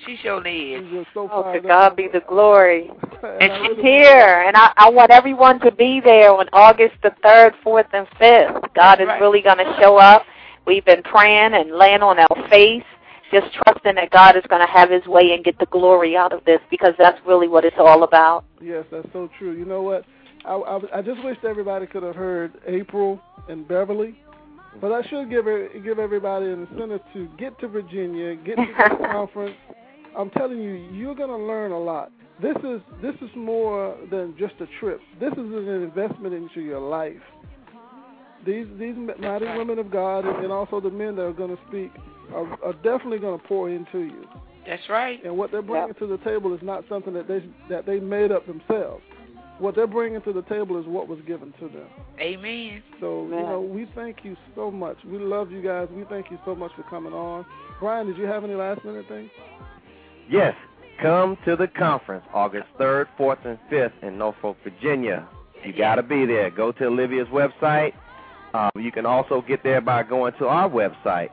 She 0.06 0.16
surely 0.22 0.74
is. 0.74 0.86
You're 0.92 1.06
so 1.12 1.28
Oh, 1.30 1.52
to 1.52 1.60
God 1.60 1.92
up. 1.92 1.96
be 1.96 2.06
the 2.12 2.20
glory. 2.28 2.90
and 3.22 3.52
I 3.52 3.66
She's 3.66 3.76
here, 3.82 4.44
and 4.46 4.56
I, 4.56 4.72
I 4.76 4.88
want 4.90 5.10
everyone 5.10 5.58
to 5.60 5.72
be 5.72 6.00
there 6.02 6.30
on 6.32 6.48
August 6.52 6.94
the 7.02 7.10
3rd, 7.24 7.52
4th, 7.64 7.88
and 7.92 8.06
5th. 8.20 8.74
God 8.74 9.00
is 9.00 9.08
Right. 9.08 9.20
really 9.20 9.42
going 9.42 9.58
to 9.58 9.76
show 9.80 9.96
up. 9.96 10.22
We've 10.66 10.84
been 10.84 11.02
praying 11.02 11.54
and 11.54 11.72
laying 11.72 12.02
on 12.02 12.18
our 12.18 12.48
face, 12.48 12.84
just 13.30 13.52
trusting 13.54 13.94
that 13.94 14.10
God 14.10 14.36
is 14.36 14.42
going 14.48 14.64
to 14.64 14.72
have 14.72 14.90
his 14.90 15.04
way 15.06 15.32
and 15.32 15.44
get 15.44 15.58
the 15.58 15.66
glory 15.66 16.16
out 16.16 16.32
of 16.32 16.44
this 16.44 16.60
because 16.70 16.94
that's 16.98 17.18
really 17.26 17.48
what 17.48 17.64
it's 17.64 17.76
all 17.78 18.02
about. 18.02 18.44
Yes, 18.60 18.84
that's 18.90 19.08
so 19.12 19.28
true. 19.38 19.52
You 19.52 19.64
know 19.64 19.82
what? 19.82 20.04
I, 20.44 20.54
I, 20.54 20.98
I 20.98 21.02
just 21.02 21.22
wish 21.24 21.36
everybody 21.46 21.86
could 21.86 22.02
have 22.02 22.16
heard 22.16 22.52
April 22.66 23.20
and 23.48 23.66
Beverly, 23.66 24.18
but 24.80 24.92
I 24.92 25.02
should 25.08 25.30
give 25.30 25.44
give 25.84 25.98
everybody 25.98 26.46
an 26.46 26.66
incentive 26.66 27.00
to 27.12 27.28
get 27.38 27.58
to 27.60 27.68
Virginia, 27.68 28.36
get 28.36 28.56
to 28.56 28.66
the 28.66 29.06
conference. 29.12 29.56
I'm 30.16 30.30
telling 30.30 30.60
you, 30.60 30.74
you're 30.92 31.14
going 31.14 31.30
to 31.30 31.36
learn 31.36 31.72
a 31.72 31.78
lot. 31.78 32.10
This 32.42 32.56
is 32.64 32.80
this 33.02 33.14
is 33.20 33.30
more 33.36 33.96
than 34.10 34.34
just 34.38 34.54
a 34.60 34.66
trip. 34.80 35.00
This 35.20 35.32
is 35.32 35.38
an 35.38 35.68
investment 35.68 36.34
into 36.34 36.60
your 36.60 36.80
life. 36.80 37.20
These 38.46 38.66
these 38.78 38.94
mighty 39.18 39.46
women 39.58 39.78
of 39.78 39.90
God 39.90 40.24
and, 40.24 40.44
and 40.44 40.52
also 40.52 40.80
the 40.80 40.90
men 40.90 41.16
that 41.16 41.22
are 41.22 41.32
going 41.32 41.54
to 41.54 41.62
speak 41.68 41.92
are, 42.34 42.64
are 42.64 42.72
definitely 42.74 43.18
going 43.18 43.38
to 43.38 43.46
pour 43.46 43.70
into 43.70 44.00
you. 44.00 44.26
That's 44.66 44.88
right. 44.88 45.24
And 45.24 45.36
what 45.36 45.50
they're 45.50 45.62
bringing 45.62 45.94
to 45.94 46.06
the 46.06 46.18
table 46.18 46.54
is 46.54 46.60
not 46.62 46.84
something 46.88 47.12
that 47.14 47.26
they 47.26 47.44
that 47.68 47.86
they 47.86 47.98
made 47.98 48.30
up 48.30 48.46
themselves. 48.46 49.02
What 49.58 49.74
they're 49.74 49.86
bringing 49.86 50.22
to 50.22 50.32
the 50.32 50.42
table 50.42 50.80
is 50.80 50.86
what 50.86 51.06
was 51.06 51.18
given 51.26 51.52
to 51.60 51.68
them. 51.68 51.86
Amen. 52.18 52.82
So 52.98 53.24
you 53.24 53.30
know, 53.30 53.60
we 53.60 53.86
thank 53.94 54.18
you 54.22 54.36
so 54.54 54.70
much. 54.70 54.96
We 55.04 55.18
love 55.18 55.50
you 55.50 55.62
guys. 55.62 55.88
We 55.92 56.04
thank 56.04 56.30
you 56.30 56.38
so 56.44 56.54
much 56.54 56.72
for 56.76 56.82
coming 56.84 57.12
on. 57.12 57.44
Brian, 57.78 58.06
did 58.06 58.16
you 58.16 58.24
have 58.24 58.44
any 58.44 58.54
last 58.54 58.84
minute 58.84 59.06
things? 59.08 59.30
Yes, 60.30 60.54
come 61.02 61.36
to 61.44 61.56
the 61.56 61.66
conference 61.66 62.24
August 62.32 62.66
3rd, 62.78 63.06
4th, 63.18 63.44
and 63.46 63.58
5th 63.70 63.92
in 64.02 64.16
Norfolk, 64.16 64.56
Virginia. 64.62 65.28
You 65.64 65.72
got 65.72 65.96
to 65.96 66.02
be 66.02 66.24
there. 66.24 66.50
Go 66.50 66.72
to 66.72 66.86
Olivia's 66.86 67.28
website. 67.28 67.92
Um, 68.54 68.70
you 68.76 68.90
can 68.90 69.06
also 69.06 69.42
get 69.46 69.62
there 69.62 69.80
by 69.80 70.02
going 70.02 70.32
to 70.38 70.46
our 70.46 70.68
website, 70.68 71.30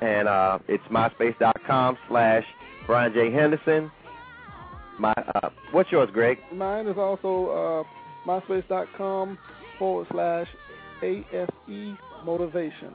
and 0.00 0.28
uh, 0.28 0.58
it's 0.68 0.84
myspace.com 0.90 1.98
slash 2.08 2.44
Brian 2.86 3.12
J. 3.12 3.30
Henderson. 3.32 3.90
My, 4.98 5.12
uh, 5.12 5.50
what's 5.72 5.90
yours, 5.92 6.08
Greg? 6.12 6.38
Mine 6.52 6.86
is 6.86 6.96
also 6.96 7.84
uh, 8.26 8.28
myspace.com 8.28 9.38
forward 9.78 10.06
slash 10.10 10.46
AFE 11.02 11.98
motivation. 12.24 12.94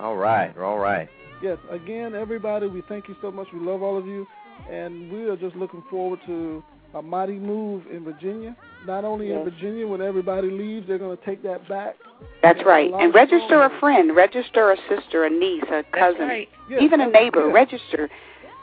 All 0.00 0.16
right, 0.16 0.56
all 0.58 0.78
right. 0.78 1.08
Yes, 1.42 1.58
again, 1.70 2.14
everybody, 2.14 2.66
we 2.66 2.82
thank 2.88 3.08
you 3.08 3.16
so 3.22 3.30
much. 3.30 3.48
We 3.52 3.60
love 3.60 3.82
all 3.82 3.96
of 3.96 4.06
you, 4.06 4.26
and 4.70 5.10
we 5.10 5.28
are 5.28 5.36
just 5.36 5.56
looking 5.56 5.82
forward 5.88 6.20
to 6.26 6.62
a 6.94 7.02
mighty 7.02 7.38
move 7.38 7.84
in 7.90 8.04
Virginia. 8.04 8.56
Not 8.86 9.04
only 9.04 9.32
in 9.32 9.44
Virginia, 9.44 9.86
when 9.86 10.00
everybody 10.00 10.50
leaves, 10.50 10.86
they're 10.86 10.98
going 10.98 11.16
to 11.16 11.24
take 11.24 11.42
that 11.42 11.68
back. 11.68 11.96
That's 12.42 12.60
right. 12.64 12.90
And 12.92 13.08
of 13.08 13.14
register 13.14 13.62
a 13.62 13.80
friend, 13.80 14.14
register 14.14 14.72
a 14.72 14.76
sister, 14.88 15.24
a 15.24 15.30
niece, 15.30 15.64
a 15.70 15.82
cousin, 15.92 16.28
right. 16.28 16.48
Yes, 16.70 16.82
even 16.82 17.00
a 17.00 17.10
neighbor. 17.10 17.46
yes. 17.46 17.54
Register 17.54 18.08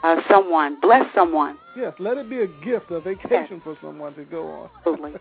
uh, 0.02 0.16
someone. 0.30 0.80
Bless 0.80 1.04
someone. 1.14 1.58
Yes, 1.76 1.92
let 1.98 2.16
it 2.16 2.30
be 2.30 2.40
a 2.40 2.46
gift, 2.64 2.90
a 2.90 3.00
vacation 3.00 3.60
for 3.62 3.76
someone 3.82 4.14
to 4.14 4.24
go 4.24 4.48
on. 4.48 4.70
Absolutely. 4.78 5.20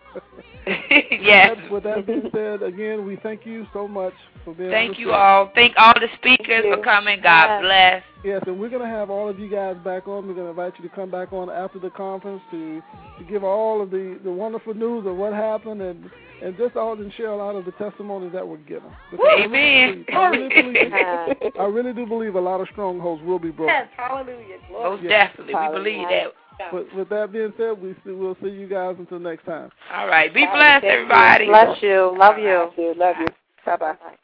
yes. 1.21 1.57
With 1.69 1.83
that 1.83 2.05
being 2.05 2.29
said, 2.33 2.63
again, 2.63 3.05
we 3.05 3.17
thank 3.17 3.45
you 3.45 3.67
so 3.73 3.87
much 3.87 4.13
for 4.43 4.53
being. 4.53 4.69
on 4.69 4.73
Thank 4.73 4.99
you 4.99 5.11
all. 5.11 5.51
Thank 5.53 5.73
all 5.77 5.93
the 5.93 6.07
speakers 6.17 6.63
you. 6.65 6.75
for 6.75 6.83
coming. 6.83 7.19
God 7.21 7.47
Yes. 7.47 7.61
bless. 7.61 8.03
Yes, 8.25 8.41
and 8.47 8.59
we're 8.59 8.69
going 8.69 8.81
to 8.81 8.87
have 8.87 9.11
all 9.11 9.29
of 9.29 9.39
you 9.39 9.47
guys 9.47 9.77
back 9.83 10.07
on. 10.07 10.27
We're 10.27 10.33
going 10.33 10.47
to 10.47 10.49
invite 10.49 10.73
you 10.79 10.89
to 10.89 10.95
come 10.95 11.11
back 11.11 11.31
on 11.31 11.47
after 11.47 11.77
the 11.77 11.91
conference 11.91 12.41
to 12.49 12.81
to 13.19 13.23
give 13.23 13.43
all 13.43 13.83
of 13.83 13.91
the 13.91 14.19
the 14.23 14.31
wonderful 14.31 14.73
news 14.73 15.05
of 15.05 15.15
what 15.15 15.31
happened 15.31 15.79
and 15.83 16.09
and 16.41 16.57
just 16.57 16.75
all 16.75 16.93
and 16.93 17.13
share 17.13 17.29
a 17.29 17.37
lot 17.37 17.55
of 17.55 17.65
the 17.65 17.71
testimonies 17.73 18.33
that 18.33 18.45
were 18.45 18.57
given. 18.57 18.89
Because 19.11 19.27
I 19.29 19.45
really 19.45 19.45
Amen. 19.45 19.91
believe- 19.91 20.05
I 20.17 20.29
really, 20.29 20.49
believe, 20.49 21.53
I 21.59 21.63
really 21.65 21.93
do 21.93 22.05
believe 22.07 22.33
a 22.33 22.41
lot 22.41 22.61
of 22.61 22.67
strongholds 22.71 23.21
will 23.23 23.39
be 23.39 23.51
broken. 23.51 23.75
Yes, 23.75 23.89
hallelujah. 23.95 24.57
Glory. 24.69 24.89
Most 24.89 25.03
definitely. 25.07 25.53
We 25.53 25.67
believe 25.67 26.07
that. 26.09 26.71
But 26.71 26.93
with 26.95 27.09
that 27.09 27.31
being 27.31 27.53
said, 27.57 27.79
we 27.79 27.93
see, 28.03 28.11
we'll 28.11 28.37
see 28.41 28.49
you 28.49 28.67
guys 28.67 28.95
until 28.97 29.19
next 29.19 29.45
time. 29.45 29.69
All 29.93 30.07
right. 30.07 30.33
Be 30.33 30.45
blessed, 30.45 30.83
everybody. 30.83 31.45
bless 31.45 31.81
you. 31.81 32.15
Love 32.17 32.39
you. 32.39 32.47
Love 32.47 32.73
you. 32.77 32.93
Love 32.97 33.15
you. 33.19 33.27
Bye 33.65 33.77
bye. 33.77 34.15